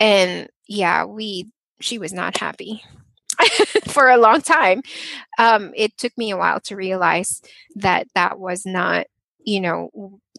and 0.01 0.49
yeah, 0.69 1.05
we 1.05 1.51
she 1.81 1.99
was 1.99 2.13
not 2.13 2.39
happy. 2.39 2.83
For 3.89 4.09
a 4.11 4.19
long 4.19 4.41
time. 4.43 4.83
Um 5.39 5.73
it 5.77 5.97
took 5.99 6.17
me 6.19 6.31
a 6.31 6.37
while 6.37 6.61
to 6.63 6.77
realize 6.77 7.43
that 7.77 8.09
that 8.15 8.39
was 8.39 8.65
not, 8.67 9.07
you 9.45 9.61
know, 9.61 9.91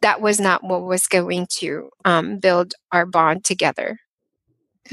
that 0.04 0.22
was 0.22 0.40
not 0.40 0.64
what 0.64 0.84
was 0.84 1.08
going 1.08 1.48
to 1.50 1.90
um 2.06 2.38
build 2.38 2.76
our 2.92 3.06
bond 3.08 3.44
together. 3.44 4.00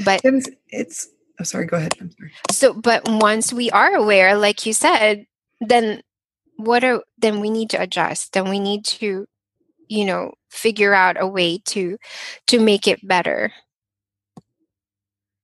But 0.03 0.21
it's, 0.23 0.49
it's 0.69 1.07
oh 1.39 1.43
sorry, 1.43 1.67
go 1.67 1.77
ahead. 1.77 1.93
I'm 2.01 2.11
sorry. 2.11 2.31
so, 2.51 2.73
but 2.73 3.07
once 3.07 3.53
we 3.53 3.69
are 3.71 3.93
aware, 3.93 4.35
like 4.35 4.65
you 4.65 4.73
said, 4.73 5.25
then 5.59 6.01
what 6.57 6.83
are 6.83 7.03
then 7.19 7.39
we 7.39 7.49
need 7.49 7.69
to 7.71 7.81
adjust. 7.81 8.33
Then 8.33 8.49
we 8.49 8.59
need 8.59 8.85
to, 8.85 9.27
you 9.87 10.05
know, 10.05 10.33
figure 10.49 10.93
out 10.93 11.21
a 11.21 11.27
way 11.27 11.59
to 11.65 11.97
to 12.47 12.59
make 12.59 12.87
it 12.87 13.05
better. 13.07 13.51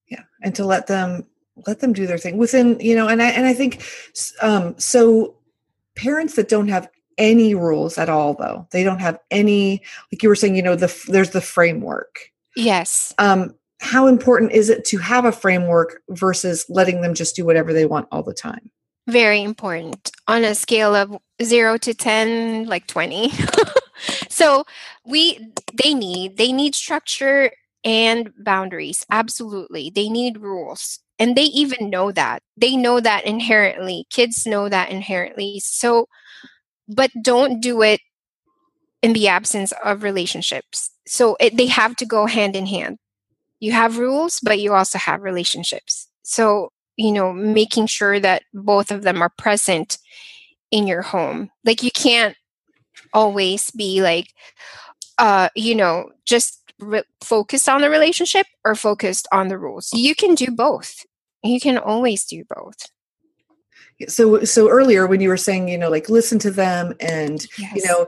yeah 0.10 0.24
and 0.42 0.56
to 0.56 0.66
let 0.66 0.88
them 0.88 1.26
let 1.66 1.80
them 1.80 1.94
do 1.94 2.08
their 2.08 2.18
thing 2.18 2.38
within 2.38 2.80
you 2.80 2.96
know 2.96 3.08
and 3.08 3.22
i 3.22 3.30
and 3.30 3.46
i 3.46 3.54
think 3.54 3.84
um 4.42 4.76
so 4.78 5.36
parents 5.96 6.36
that 6.36 6.50
don't 6.50 6.68
have 6.68 6.88
any 7.18 7.56
rules 7.56 7.98
at 7.98 8.10
all 8.10 8.34
though 8.34 8.68
they 8.72 8.84
don't 8.84 9.00
have 9.00 9.18
any 9.32 9.82
like 10.12 10.22
you 10.24 10.30
were 10.30 10.36
saying 10.36 10.56
you 10.56 10.62
know 10.64 10.76
the 10.76 10.94
there's 11.10 11.32
the 11.32 11.42
framework 11.42 12.32
Yes. 12.56 13.14
um 13.18 13.54
how 13.80 14.08
important 14.08 14.52
is 14.52 14.70
it 14.70 14.84
to 14.86 14.98
have 14.98 15.26
a 15.26 15.32
framework 15.32 16.02
versus 16.10 16.66
letting 16.70 17.02
them 17.02 17.14
just 17.14 17.36
do 17.36 17.46
whatever 17.46 17.74
they 17.74 17.86
want 17.86 18.08
all 18.12 18.24
the 18.24 18.34
time 18.34 18.72
Very 19.08 19.42
important. 19.42 20.12
On 20.28 20.44
a 20.44 20.54
scale 20.56 20.94
of 20.94 21.16
0 21.42 21.78
to 21.78 21.94
10, 21.94 22.66
like 22.68 22.88
20. 22.88 23.32
so, 24.30 24.66
we 25.06 25.40
they 25.74 25.94
need 25.94 26.36
they 26.38 26.52
need 26.52 26.76
structure 26.76 27.52
and 27.86 28.34
boundaries. 28.44 29.06
Absolutely. 29.10 29.90
They 29.96 30.10
need 30.10 30.40
rules. 30.42 31.00
And 31.20 31.36
they 31.38 31.48
even 31.56 31.90
know 31.90 32.12
that. 32.12 32.44
They 32.58 32.76
know 32.76 33.00
that 33.00 33.26
inherently. 33.26 34.06
Kids 34.12 34.46
know 34.46 34.68
that 34.70 34.90
inherently. 34.92 35.62
So, 35.64 36.08
but 36.88 37.12
don't 37.22 37.62
do 37.62 37.82
it 37.82 38.02
in 39.02 39.14
the 39.14 39.28
absence 39.28 39.74
of 39.84 40.04
relationships. 40.04 40.92
So, 41.06 41.38
it, 41.40 41.58
they 41.58 41.68
have 41.68 41.96
to 41.98 42.06
go 42.06 42.26
hand 42.26 42.56
in 42.56 42.66
hand. 42.66 42.98
You 43.60 43.72
have 43.72 43.98
rules, 43.98 44.40
but 44.42 44.60
you 44.60 44.74
also 44.74 44.98
have 44.98 45.22
relationships. 45.22 46.08
So, 46.24 46.72
you 46.96 47.12
know, 47.12 47.34
making 47.34 47.88
sure 47.88 48.20
that 48.20 48.44
both 48.54 48.92
of 48.92 49.04
them 49.04 49.22
are 49.22 49.32
present 49.38 49.98
in 50.72 50.88
your 50.88 51.02
home. 51.02 51.50
Like, 51.64 51.84
you 51.84 51.92
can't 51.92 52.36
always 53.14 53.72
be 53.72 54.02
like, 54.02 54.28
uh, 55.18 55.50
you 55.56 55.76
know, 55.76 56.12
just 56.26 56.62
re- 56.80 57.04
focused 57.22 57.70
on 57.70 57.82
the 57.82 57.90
relationship 57.90 58.48
or 58.66 58.76
focused 58.76 59.28
on 59.32 59.48
the 59.48 59.58
rules. 59.58 59.92
You 59.94 60.16
can 60.16 60.36
do 60.36 60.52
both. 60.52 61.06
You 61.44 61.60
can 61.60 61.78
always 61.78 62.26
do 62.26 62.44
both. 62.50 62.90
So 64.08 64.44
so 64.44 64.70
earlier 64.70 65.08
when 65.08 65.22
you 65.22 65.30
were 65.30 65.38
saying 65.38 65.68
you 65.68 65.78
know 65.78 65.90
like 65.90 66.10
listen 66.10 66.40
to 66.40 66.52
them 66.52 66.94
and 67.00 67.48
you 67.58 67.86
know 67.86 68.08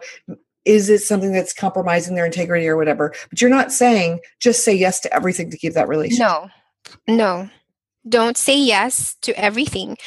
is 0.65 0.89
it 0.89 0.99
something 0.99 1.31
that's 1.31 1.53
compromising 1.53 2.15
their 2.15 2.25
integrity 2.25 2.67
or 2.67 2.77
whatever 2.77 3.13
but 3.29 3.41
you're 3.41 3.49
not 3.49 3.71
saying 3.71 4.19
just 4.39 4.63
say 4.63 4.73
yes 4.73 4.99
to 4.99 5.13
everything 5.13 5.49
to 5.49 5.57
keep 5.57 5.73
that 5.73 5.87
relationship 5.87 6.19
No, 6.19 6.49
no. 7.07 7.49
Don't 8.07 8.37
say 8.37 8.57
yes 8.57 9.15
to 9.21 9.37
everything. 9.37 9.97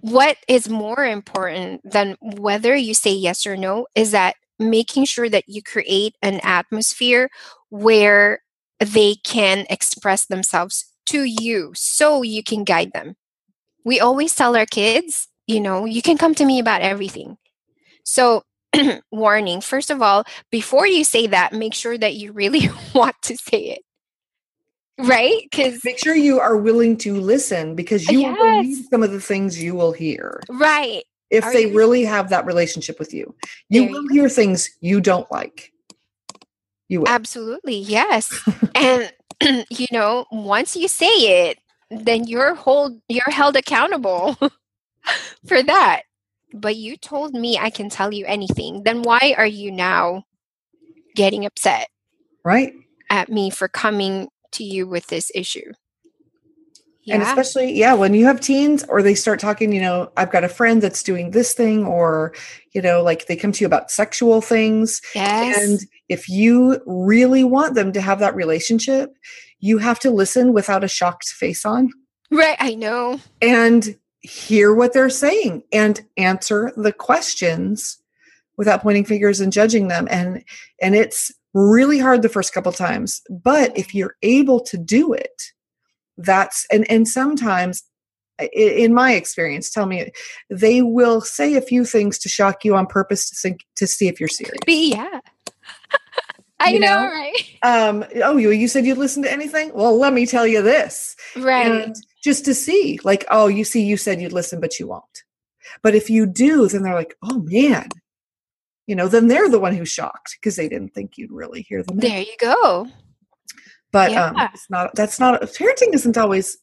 What 0.00 0.36
is 0.48 0.68
more 0.68 1.04
important 1.04 1.80
than 1.90 2.16
whether 2.20 2.76
you 2.76 2.94
say 2.94 3.12
yes 3.12 3.46
or 3.46 3.56
no 3.56 3.86
is 3.94 4.10
that 4.10 4.36
making 4.58 5.06
sure 5.06 5.28
that 5.28 5.44
you 5.48 5.62
create 5.62 6.14
an 6.22 6.40
atmosphere 6.42 7.30
where 7.70 8.42
they 8.80 9.14
can 9.24 9.66
express 9.70 10.26
themselves 10.26 10.92
to 11.06 11.24
you 11.24 11.72
so 11.74 12.22
you 12.22 12.42
can 12.42 12.64
guide 12.64 12.92
them. 12.92 13.16
We 13.88 14.00
always 14.00 14.34
tell 14.34 14.54
our 14.54 14.66
kids, 14.66 15.28
you 15.46 15.60
know, 15.60 15.86
you 15.86 16.02
can 16.02 16.18
come 16.18 16.34
to 16.34 16.44
me 16.44 16.58
about 16.58 16.82
everything. 16.82 17.38
So, 18.04 18.42
warning 19.10 19.62
first 19.62 19.88
of 19.90 20.02
all, 20.02 20.24
before 20.52 20.86
you 20.86 21.04
say 21.04 21.26
that, 21.28 21.54
make 21.54 21.72
sure 21.72 21.96
that 21.96 22.14
you 22.14 22.32
really 22.32 22.68
want 22.94 23.16
to 23.22 23.34
say 23.34 23.78
it. 23.78 23.82
Right? 24.98 25.40
Because 25.50 25.80
make 25.86 25.98
sure 25.98 26.14
you 26.14 26.38
are 26.38 26.54
willing 26.58 26.98
to 26.98 27.14
listen 27.18 27.74
because 27.76 28.06
you 28.10 28.24
will 28.24 28.36
believe 28.36 28.84
some 28.90 29.02
of 29.02 29.10
the 29.10 29.20
things 29.22 29.62
you 29.62 29.74
will 29.74 29.92
hear 29.92 30.40
Right. 30.50 31.04
if 31.30 31.44
Are 31.44 31.52
they 31.54 31.70
you- 31.70 31.74
really 31.76 32.04
have 32.04 32.28
that 32.28 32.44
relationship 32.44 32.98
with 32.98 33.14
you 33.14 33.34
you 33.70 33.82
There 33.82 33.90
you 33.90 34.02
will 34.02 34.08
hear 34.12 34.28
things 34.28 34.68
you 34.80 35.00
don't 35.00 35.30
like 35.32 35.72
you 36.88 37.00
will 37.00 37.08
Absolutely. 37.08 37.78
Yes. 37.78 38.28
and 38.74 39.12
you 39.70 39.86
know, 39.92 40.26
once 40.32 40.76
you 40.76 40.88
say 40.88 41.06
it, 41.06 41.58
then 41.90 42.26
you're 42.26 42.54
hold 42.54 43.00
you're 43.08 43.30
held 43.30 43.56
accountable 43.56 44.36
for 45.46 45.62
that. 45.62 46.02
But 46.54 46.76
you 46.76 46.96
told 46.96 47.34
me 47.34 47.58
I 47.58 47.70
can 47.70 47.90
tell 47.90 48.12
you 48.12 48.24
anything. 48.26 48.82
Then 48.82 49.02
why 49.02 49.34
are 49.36 49.46
you 49.46 49.70
now 49.70 50.24
getting 51.14 51.44
upset 51.44 51.88
right 52.44 52.72
at 53.10 53.28
me 53.28 53.50
for 53.50 53.68
coming 53.68 54.28
to 54.52 54.64
you 54.64 54.86
with 54.86 55.06
this 55.08 55.30
issue? 55.34 55.72
yeah. 57.08 57.14
And 57.14 57.22
especially, 57.22 57.72
yeah, 57.72 57.94
when 57.94 58.12
you 58.12 58.26
have 58.26 58.38
teens 58.38 58.84
or 58.86 59.02
they 59.02 59.14
start 59.14 59.40
talking, 59.40 59.72
you 59.72 59.80
know, 59.80 60.12
I've 60.18 60.30
got 60.30 60.44
a 60.44 60.48
friend 60.48 60.82
that's 60.82 61.02
doing 61.02 61.30
this 61.30 61.54
thing, 61.54 61.86
or, 61.86 62.34
you 62.72 62.82
know, 62.82 63.02
like 63.02 63.26
they 63.26 63.34
come 63.34 63.50
to 63.50 63.60
you 63.62 63.66
about 63.66 63.90
sexual 63.90 64.42
things. 64.42 65.00
yes. 65.14 65.56
And 65.58 65.80
if 66.10 66.28
you 66.28 66.82
really 66.86 67.44
want 67.44 67.74
them 67.74 67.92
to 67.92 68.00
have 68.02 68.18
that 68.18 68.34
relationship, 68.34 69.16
you 69.60 69.78
have 69.78 69.98
to 70.00 70.10
listen 70.10 70.52
without 70.52 70.84
a 70.84 70.88
shocked 70.88 71.28
face 71.28 71.64
on 71.64 71.90
right. 72.30 72.56
I 72.58 72.74
know. 72.74 73.20
and 73.40 73.96
hear 74.20 74.74
what 74.74 74.92
they're 74.92 75.10
saying 75.10 75.62
and 75.72 76.00
answer 76.16 76.72
the 76.76 76.92
questions 76.92 77.98
without 78.56 78.82
pointing 78.82 79.04
fingers 79.04 79.40
and 79.40 79.52
judging 79.52 79.88
them. 79.88 80.08
And 80.10 80.44
and 80.82 80.94
it's 80.94 81.32
really 81.54 81.98
hard 81.98 82.22
the 82.22 82.28
first 82.28 82.52
couple 82.52 82.72
times. 82.72 83.22
But 83.30 83.76
if 83.78 83.94
you're 83.94 84.16
able 84.22 84.60
to 84.60 84.76
do 84.76 85.12
it, 85.12 85.42
that's 86.16 86.66
and 86.70 86.88
and 86.90 87.08
sometimes 87.08 87.84
in 88.52 88.94
my 88.94 89.14
experience 89.14 89.70
tell 89.70 89.86
me 89.86 90.10
they 90.48 90.82
will 90.82 91.20
say 91.20 91.54
a 91.54 91.60
few 91.60 91.84
things 91.84 92.18
to 92.18 92.28
shock 92.28 92.64
you 92.64 92.76
on 92.76 92.86
purpose 92.86 93.28
to 93.30 93.36
think 93.36 93.64
to 93.74 93.86
see 93.86 94.06
if 94.06 94.20
you're 94.20 94.28
serious 94.28 94.58
Be 94.64 94.92
yeah. 94.92 95.20
I 96.60 96.70
You 96.70 96.80
know, 96.80 97.00
know? 97.02 97.06
right? 97.08 97.34
um 97.62 98.04
oh 98.24 98.36
you 98.36 98.50
you 98.50 98.68
said 98.68 98.84
you'd 98.86 98.98
listen 98.98 99.22
to 99.22 99.32
anything 99.32 99.70
well 99.74 99.96
let 99.98 100.12
me 100.12 100.26
tell 100.26 100.46
you 100.46 100.62
this 100.62 101.16
Right. 101.36 101.66
and 101.66 101.94
just 102.22 102.44
to 102.46 102.54
see 102.54 102.98
like 103.04 103.24
oh 103.30 103.46
you 103.48 103.64
see 103.64 103.82
you 103.82 103.96
said 103.96 104.20
you'd 104.20 104.32
listen 104.32 104.60
but 104.60 104.78
you 104.78 104.86
won't 104.88 105.22
but 105.82 105.94
if 105.94 106.08
you 106.10 106.24
do 106.26 106.68
then 106.68 106.82
they're 106.82 106.94
like 106.94 107.14
oh 107.22 107.40
man 107.46 107.88
you 108.86 108.94
know 108.96 109.08
then 109.08 109.26
they're 109.28 109.48
the 109.48 109.58
one 109.60 109.74
who's 109.74 109.88
shocked 109.90 110.36
because 110.40 110.56
they 110.56 110.68
didn't 110.68 110.94
think 110.94 111.18
you'd 111.18 111.32
really 111.32 111.62
hear 111.62 111.82
them 111.82 111.98
out. 111.98 112.02
there 112.02 112.20
you 112.22 112.36
go. 112.40 112.86
but 113.92 114.12
um 114.14 114.36
Yeah. 114.36 114.48
it's 114.54 114.70
not 114.70 114.94
that's 114.94 115.18
not 115.20 115.40
parenting 115.42 115.94
isn't 115.94 116.16
always 116.18 116.58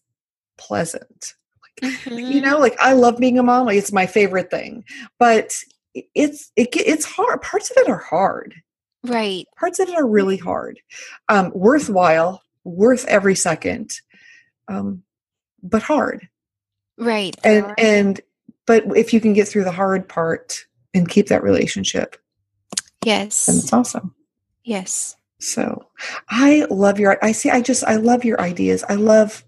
pleasant 0.58 1.34
you 1.82 1.90
Mhm. 1.90 2.42
know 2.42 2.58
like 2.58 2.76
i 2.80 2.94
love 2.94 3.18
being 3.20 3.38
a 3.38 3.44
mom 3.44 3.66
like 3.66 3.78
it's 3.78 3.92
my 3.92 4.06
favorite 4.06 4.50
thing 4.50 4.84
but 5.20 5.54
it's 6.14 6.52
it, 6.56 6.70
it's 6.76 7.04
hard 7.06 7.42
parts 7.42 7.70
of 7.70 7.78
it 7.78 7.90
are 7.90 7.98
hard 7.98 8.56
Right. 9.08 9.48
parts 9.58 9.80
of 9.80 9.90
it 9.90 9.96
are 9.96 10.08
really 10.08 10.38
hard 10.38 10.80
um 11.30 11.52
worthwhile 11.54 12.42
worth 12.64 13.06
every 13.08 13.36
second 13.36 13.92
um 14.68 15.04
but 15.64 15.82
hard 15.84 16.28
Right. 16.98 17.36
and 17.44 17.74
and 17.78 18.22
but 18.66 18.84
if 18.98 19.14
you 19.14 19.20
can 19.22 19.34
get 19.34 19.48
through 19.48 19.64
the 19.66 19.72
hard 19.72 20.08
part 20.10 20.66
and 20.94 21.08
keep 21.08 21.28
that 21.28 21.44
relationship 21.44 22.18
yes, 23.04 23.46
then 23.46 23.56
it's 23.58 23.72
awesome 23.74 24.16
Yes. 24.64 25.16
so 25.40 25.88
i 26.30 26.66
love 26.70 27.00
your 27.00 27.18
i 27.24 27.32
see 27.32 27.50
i 27.50 27.62
just 27.62 27.84
i 27.84 27.96
love 27.98 28.24
your 28.26 28.40
ideas 28.42 28.84
i 28.90 28.96
love 28.96 29.44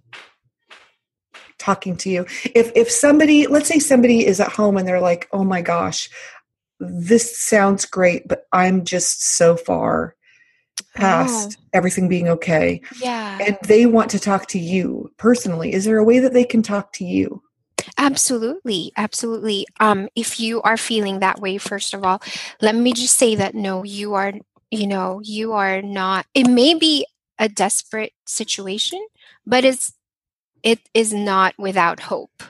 talking 1.58 1.98
to 1.98 2.10
you 2.10 2.26
if 2.54 2.72
if 2.76 2.90
somebody 2.92 3.48
let's 3.48 3.68
say 3.68 3.80
somebody 3.80 4.26
is 4.26 4.40
at 4.40 4.52
home 4.52 4.78
and 4.78 4.88
they're 4.88 5.02
like 5.02 5.28
oh 5.32 5.44
my 5.44 5.62
gosh 5.62 6.10
this 6.80 7.38
sounds 7.38 7.86
great 7.86 8.28
but 8.28 8.46
i'm 8.52 8.84
just 8.86 9.24
so 9.24 9.56
far 9.56 10.16
past 10.96 11.58
everything 11.74 12.08
being 12.08 12.28
okay 12.28 12.82
Yeah. 13.00 13.38
and 13.42 13.58
they 13.64 13.86
want 13.86 14.10
to 14.12 14.20
talk 14.20 14.48
to 14.48 14.60
you 14.60 15.12
personally 15.18 15.74
is 15.74 15.86
there 15.86 15.98
a 15.98 16.04
way 16.04 16.20
that 16.20 16.34
they 16.34 16.44
can 16.44 16.62
talk 16.62 16.94
to 16.94 17.06
you 17.06 17.42
Absolutely, 17.98 18.92
absolutely. 18.98 19.66
Um, 19.80 20.10
if 20.16 20.40
you 20.40 20.62
are 20.64 20.78
feeling 20.78 21.20
that 21.20 21.40
way, 21.40 21.58
first 21.58 21.94
of 21.94 22.04
all, 22.04 22.22
let 22.62 22.76
me 22.76 22.94
just 22.94 23.18
say 23.18 23.36
that 23.36 23.56
no, 23.56 23.84
you 23.84 24.14
are, 24.16 24.34
you 24.72 24.88
know, 24.88 25.22
you 25.24 25.54
are 25.54 25.82
not. 25.82 26.26
It 26.34 26.48
may 26.48 26.74
be 26.74 27.06
a 27.40 27.48
desperate 27.48 28.14
situation, 28.26 29.06
but 29.46 29.64
it's 29.64 29.94
it 30.64 30.80
is 30.94 31.14
not 31.14 31.54
without 31.58 32.02
hope. 32.02 32.44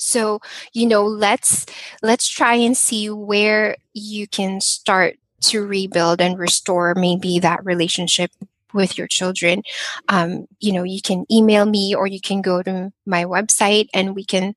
So, 0.00 0.40
you 0.72 0.86
know, 0.86 1.04
let's 1.04 1.66
let's 2.02 2.28
try 2.28 2.54
and 2.54 2.76
see 2.76 3.10
where 3.10 3.76
you 3.92 4.26
can 4.26 4.60
start 4.60 5.16
to 5.42 5.66
rebuild 5.66 6.20
and 6.20 6.38
restore 6.38 6.94
maybe 6.94 7.38
that 7.38 7.64
relationship 7.64 8.30
with 8.72 8.96
your 8.96 9.06
children. 9.08 9.62
Um, 10.08 10.46
you 10.60 10.72
know 10.72 10.82
you 10.84 11.02
can 11.02 11.26
email 11.30 11.66
me 11.66 11.94
or 11.94 12.06
you 12.06 12.20
can 12.20 12.40
go 12.40 12.62
to 12.62 12.92
my 13.06 13.24
website 13.24 13.88
and 13.92 14.14
we 14.14 14.24
can 14.24 14.54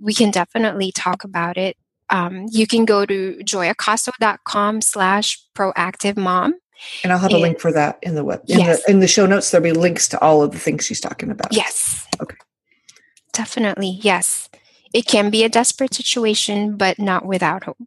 we 0.00 0.14
can 0.14 0.30
definitely 0.30 0.92
talk 0.92 1.24
about 1.24 1.56
it. 1.56 1.76
Um, 2.10 2.46
you 2.50 2.66
can 2.66 2.84
go 2.84 3.06
to 3.06 3.38
joyacaso.com 3.44 4.80
slash 4.82 5.38
proactive 5.54 6.16
mom. 6.16 6.54
And 7.04 7.12
i'll 7.12 7.18
have 7.18 7.30
a 7.30 7.34
And- 7.34 7.42
link 7.42 7.60
for 7.60 7.72
that 7.72 7.98
in 8.02 8.14
the 8.16 8.24
web 8.24 8.42
in 8.48 8.58
Yes. 8.58 8.82
the 8.84 8.90
in 8.90 9.00
the 9.00 9.06
show 9.08 9.26
notes. 9.26 9.50
There'll 9.50 9.62
be 9.62 9.72
links 9.72 10.08
to 10.08 10.20
all 10.20 10.42
of 10.42 10.50
the 10.50 10.58
things 10.58 10.84
she's 10.84 11.00
talking 11.00 11.30
about. 11.30 11.52
Yes. 11.54 12.06
Okay. 12.20 12.36
definitely 13.32 13.98
yes 14.02 14.48
it 14.94 15.06
can 15.06 15.30
be 15.30 15.44
a 15.44 15.48
desperate 15.48 15.94
situation 15.94 16.76
but 16.76 16.98
not 16.98 17.24
without 17.24 17.64
hope 17.64 17.78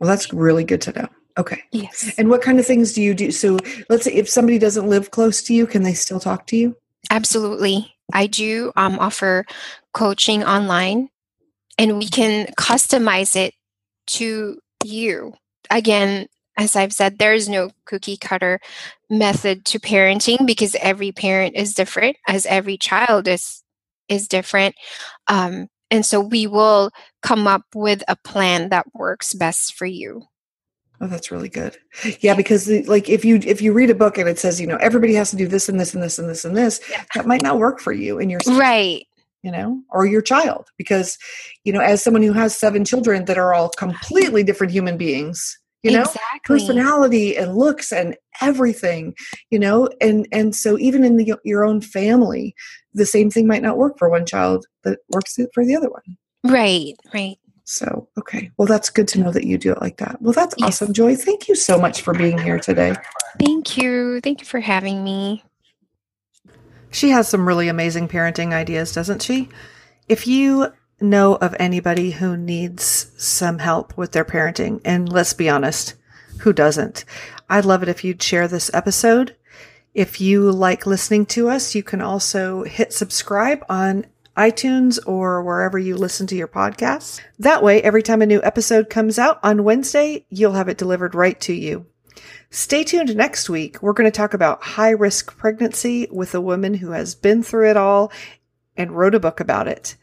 well 0.00 0.08
that's 0.08 0.32
really 0.32 0.64
good 0.64 0.80
to 0.80 0.92
know 0.92 1.08
okay 1.38 1.62
yes 1.72 2.12
and 2.18 2.28
what 2.28 2.42
kind 2.42 2.58
of 2.58 2.66
things 2.66 2.92
do 2.92 3.02
you 3.02 3.14
do 3.14 3.30
so 3.30 3.58
let's 3.88 4.04
say 4.04 4.12
if 4.12 4.28
somebody 4.28 4.58
doesn't 4.58 4.88
live 4.88 5.10
close 5.10 5.42
to 5.42 5.54
you 5.54 5.66
can 5.66 5.82
they 5.82 5.94
still 5.94 6.20
talk 6.20 6.46
to 6.46 6.56
you 6.56 6.76
Absolutely. 7.10 7.94
I 8.12 8.26
do 8.26 8.72
um, 8.76 8.98
offer 8.98 9.44
coaching 9.92 10.44
online 10.44 11.08
and 11.78 11.98
we 11.98 12.08
can 12.08 12.46
customize 12.58 13.36
it 13.36 13.54
to 14.08 14.58
you. 14.84 15.34
Again, 15.70 16.26
as 16.56 16.76
I've 16.76 16.92
said, 16.92 17.18
there 17.18 17.34
is 17.34 17.48
no 17.48 17.70
cookie 17.84 18.16
cutter 18.16 18.60
method 19.10 19.64
to 19.66 19.78
parenting 19.78 20.46
because 20.46 20.74
every 20.76 21.12
parent 21.12 21.54
is 21.54 21.74
different, 21.74 22.16
as 22.26 22.46
every 22.46 22.78
child 22.78 23.28
is 23.28 23.62
is 24.08 24.28
different. 24.28 24.76
Um, 25.26 25.68
and 25.90 26.04
so 26.04 26.20
we 26.20 26.46
will 26.46 26.90
come 27.22 27.46
up 27.46 27.62
with 27.74 28.02
a 28.08 28.16
plan 28.16 28.70
that 28.70 28.86
works 28.94 29.34
best 29.34 29.74
for 29.74 29.86
you. 29.86 30.22
Oh, 31.00 31.06
that's 31.06 31.30
really 31.30 31.48
good. 31.48 31.76
Yeah, 32.20 32.34
because 32.34 32.64
the, 32.64 32.82
like 32.84 33.08
if 33.10 33.24
you 33.24 33.36
if 33.44 33.60
you 33.60 33.72
read 33.72 33.90
a 33.90 33.94
book 33.94 34.16
and 34.16 34.28
it 34.28 34.38
says 34.38 34.60
you 34.60 34.66
know 34.66 34.76
everybody 34.76 35.14
has 35.14 35.30
to 35.30 35.36
do 35.36 35.46
this 35.46 35.68
and 35.68 35.78
this 35.78 35.94
and 35.94 36.02
this 36.02 36.18
and 36.18 36.28
this 36.28 36.44
and 36.44 36.56
this, 36.56 36.80
that 37.14 37.26
might 37.26 37.42
not 37.42 37.58
work 37.58 37.80
for 37.80 37.92
you 37.92 38.18
and 38.18 38.30
your 38.30 38.40
Right. 38.46 39.06
you 39.42 39.52
know 39.52 39.82
or 39.90 40.06
your 40.06 40.22
child 40.22 40.68
because 40.78 41.18
you 41.64 41.72
know 41.72 41.80
as 41.80 42.02
someone 42.02 42.22
who 42.22 42.32
has 42.32 42.56
seven 42.56 42.84
children 42.84 43.26
that 43.26 43.36
are 43.36 43.52
all 43.52 43.66
uh-huh. 43.66 43.78
completely 43.78 44.42
different 44.42 44.72
human 44.72 44.96
beings, 44.96 45.58
you 45.86 45.96
know 45.98 46.02
exactly. 46.02 46.40
personality 46.44 47.36
and 47.36 47.56
looks 47.56 47.92
and 47.92 48.16
everything, 48.40 49.14
you 49.50 49.58
know, 49.58 49.88
and 50.00 50.26
and 50.32 50.54
so 50.54 50.78
even 50.78 51.04
in 51.04 51.16
the, 51.16 51.34
your 51.44 51.64
own 51.64 51.80
family, 51.80 52.54
the 52.94 53.06
same 53.06 53.30
thing 53.30 53.46
might 53.46 53.62
not 53.62 53.76
work 53.78 53.98
for 53.98 54.08
one 54.08 54.26
child 54.26 54.66
that 54.84 54.98
works 55.10 55.38
for 55.54 55.64
the 55.64 55.76
other 55.76 55.90
one. 55.90 56.16
Right. 56.44 56.94
Right. 57.12 57.36
So, 57.64 58.08
okay. 58.16 58.52
Well, 58.56 58.68
that's 58.68 58.90
good 58.90 59.08
to 59.08 59.20
know 59.20 59.32
that 59.32 59.44
you 59.44 59.58
do 59.58 59.72
it 59.72 59.80
like 59.80 59.96
that. 59.96 60.22
Well, 60.22 60.32
that's 60.32 60.54
Yes. 60.56 60.68
awesome, 60.68 60.92
Joy. 60.92 61.16
Thank 61.16 61.48
you 61.48 61.56
so 61.56 61.78
much 61.78 62.00
for 62.00 62.14
being 62.14 62.38
here 62.38 62.60
today. 62.60 62.94
Thank 63.40 63.76
you. 63.76 64.20
Thank 64.20 64.40
you 64.40 64.46
for 64.46 64.60
having 64.60 65.02
me. 65.02 65.42
She 66.90 67.10
has 67.10 67.26
some 67.28 67.46
really 67.46 67.66
amazing 67.66 68.06
parenting 68.06 68.52
ideas, 68.52 68.92
doesn't 68.92 69.20
she? 69.20 69.48
If 70.08 70.28
you 70.28 70.68
know 71.00 71.36
of 71.36 71.54
anybody 71.58 72.12
who 72.12 72.36
needs 72.36 73.12
some 73.16 73.58
help 73.58 73.96
with 73.96 74.12
their 74.12 74.24
parenting, 74.24 74.80
and 74.84 75.10
let's 75.10 75.32
be 75.32 75.48
honest, 75.48 75.94
who 76.40 76.52
doesn't? 76.52 77.04
I'd 77.48 77.64
love 77.64 77.82
it 77.82 77.88
if 77.88 78.04
you'd 78.04 78.22
share 78.22 78.48
this 78.48 78.70
episode. 78.74 79.36
If 79.94 80.20
you 80.20 80.50
like 80.50 80.86
listening 80.86 81.26
to 81.26 81.48
us, 81.48 81.74
you 81.74 81.82
can 81.82 82.00
also 82.00 82.64
hit 82.64 82.92
subscribe 82.92 83.64
on 83.68 84.06
iTunes 84.36 84.98
or 85.06 85.42
wherever 85.42 85.78
you 85.78 85.96
listen 85.96 86.26
to 86.26 86.36
your 86.36 86.48
podcasts. 86.48 87.20
That 87.38 87.62
way, 87.62 87.80
every 87.82 88.02
time 88.02 88.20
a 88.20 88.26
new 88.26 88.42
episode 88.42 88.90
comes 88.90 89.18
out 89.18 89.40
on 89.42 89.64
Wednesday, 89.64 90.26
you'll 90.28 90.52
have 90.52 90.68
it 90.68 90.76
delivered 90.76 91.14
right 91.14 91.40
to 91.40 91.54
you. 91.54 91.86
Stay 92.50 92.84
tuned 92.84 93.16
next 93.16 93.48
week. 93.48 93.82
We're 93.82 93.92
going 93.92 94.10
to 94.10 94.16
talk 94.16 94.34
about 94.34 94.62
high 94.62 94.90
risk 94.90 95.36
pregnancy 95.36 96.06
with 96.10 96.34
a 96.34 96.40
woman 96.40 96.74
who 96.74 96.90
has 96.90 97.14
been 97.14 97.42
through 97.42 97.70
it 97.70 97.76
all 97.76 98.12
and 98.76 98.92
wrote 98.92 99.14
a 99.14 99.20
book 99.20 99.40
about 99.40 99.68
it. 99.68 99.96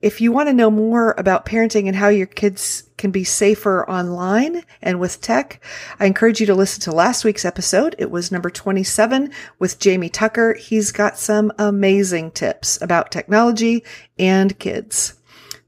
If 0.00 0.20
you 0.20 0.30
want 0.30 0.48
to 0.48 0.52
know 0.52 0.70
more 0.70 1.12
about 1.18 1.44
parenting 1.44 1.88
and 1.88 1.96
how 1.96 2.06
your 2.06 2.28
kids 2.28 2.88
can 2.98 3.10
be 3.10 3.24
safer 3.24 3.88
online 3.90 4.62
and 4.80 5.00
with 5.00 5.20
tech, 5.20 5.60
I 5.98 6.06
encourage 6.06 6.38
you 6.38 6.46
to 6.46 6.54
listen 6.54 6.82
to 6.82 6.92
last 6.92 7.24
week's 7.24 7.44
episode. 7.44 7.96
It 7.98 8.08
was 8.08 8.30
number 8.30 8.48
27 8.48 9.32
with 9.58 9.80
Jamie 9.80 10.08
Tucker. 10.08 10.54
He's 10.54 10.92
got 10.92 11.18
some 11.18 11.52
amazing 11.58 12.30
tips 12.30 12.80
about 12.80 13.10
technology 13.10 13.82
and 14.20 14.56
kids. 14.60 15.14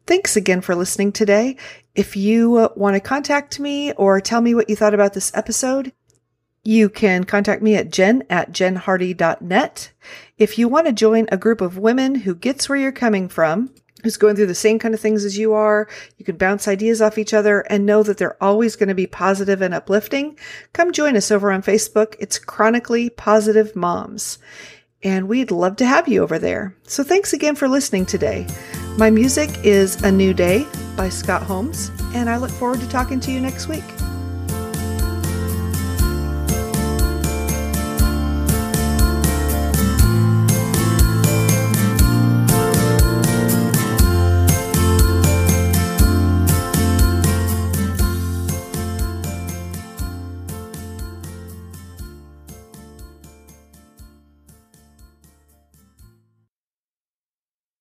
Thanks 0.06 0.36
again 0.36 0.60
for 0.60 0.76
listening 0.76 1.10
today. 1.10 1.56
If 1.96 2.16
you 2.16 2.70
want 2.76 2.94
to 2.94 3.00
contact 3.00 3.58
me 3.58 3.90
or 3.94 4.20
tell 4.20 4.40
me 4.40 4.54
what 4.54 4.70
you 4.70 4.76
thought 4.76 4.94
about 4.94 5.12
this 5.12 5.32
episode, 5.34 5.92
you 6.62 6.88
can 6.88 7.24
contact 7.24 7.62
me 7.62 7.74
at 7.74 7.90
jen 7.90 8.22
at 8.30 8.52
jenhardy.net. 8.52 9.90
If 10.38 10.56
you 10.56 10.68
want 10.68 10.86
to 10.86 10.92
join 10.92 11.26
a 11.32 11.36
group 11.36 11.60
of 11.60 11.78
women 11.78 12.14
who 12.14 12.36
gets 12.36 12.68
where 12.68 12.78
you're 12.78 12.92
coming 12.92 13.28
from, 13.28 13.74
who's 14.02 14.16
going 14.16 14.36
through 14.36 14.46
the 14.46 14.54
same 14.54 14.78
kind 14.78 14.94
of 14.94 15.00
things 15.00 15.24
as 15.24 15.38
you 15.38 15.52
are, 15.52 15.88
you 16.16 16.24
can 16.24 16.36
bounce 16.36 16.66
ideas 16.68 17.00
off 17.02 17.18
each 17.18 17.34
other 17.34 17.60
and 17.62 17.86
know 17.86 18.02
that 18.02 18.18
they're 18.18 18.42
always 18.42 18.76
going 18.76 18.88
to 18.88 18.94
be 18.94 19.06
positive 19.06 19.60
and 19.62 19.74
uplifting, 19.74 20.38
come 20.72 20.92
join 20.92 21.16
us 21.16 21.30
over 21.30 21.50
on 21.52 21.62
Facebook. 21.62 22.16
It's 22.18 22.38
Chronically 22.38 23.10
Positive 23.10 23.74
Moms. 23.76 24.38
and 25.02 25.28
we'd 25.28 25.50
love 25.50 25.76
to 25.76 25.86
have 25.86 26.08
you 26.08 26.22
over 26.22 26.38
there. 26.38 26.76
So 26.84 27.02
thanks 27.02 27.32
again 27.32 27.54
for 27.54 27.68
listening 27.68 28.04
today. 28.06 28.46
My 28.98 29.10
music 29.10 29.50
is 29.64 30.02
A 30.02 30.12
New 30.12 30.34
Day 30.34 30.66
by 30.96 31.08
Scott 31.08 31.42
Holmes, 31.42 31.90
and 32.14 32.28
I 32.28 32.36
look 32.36 32.50
forward 32.50 32.80
to 32.80 32.88
talking 32.88 33.20
to 33.20 33.32
you 33.32 33.40
next 33.40 33.68
week. 33.68 33.84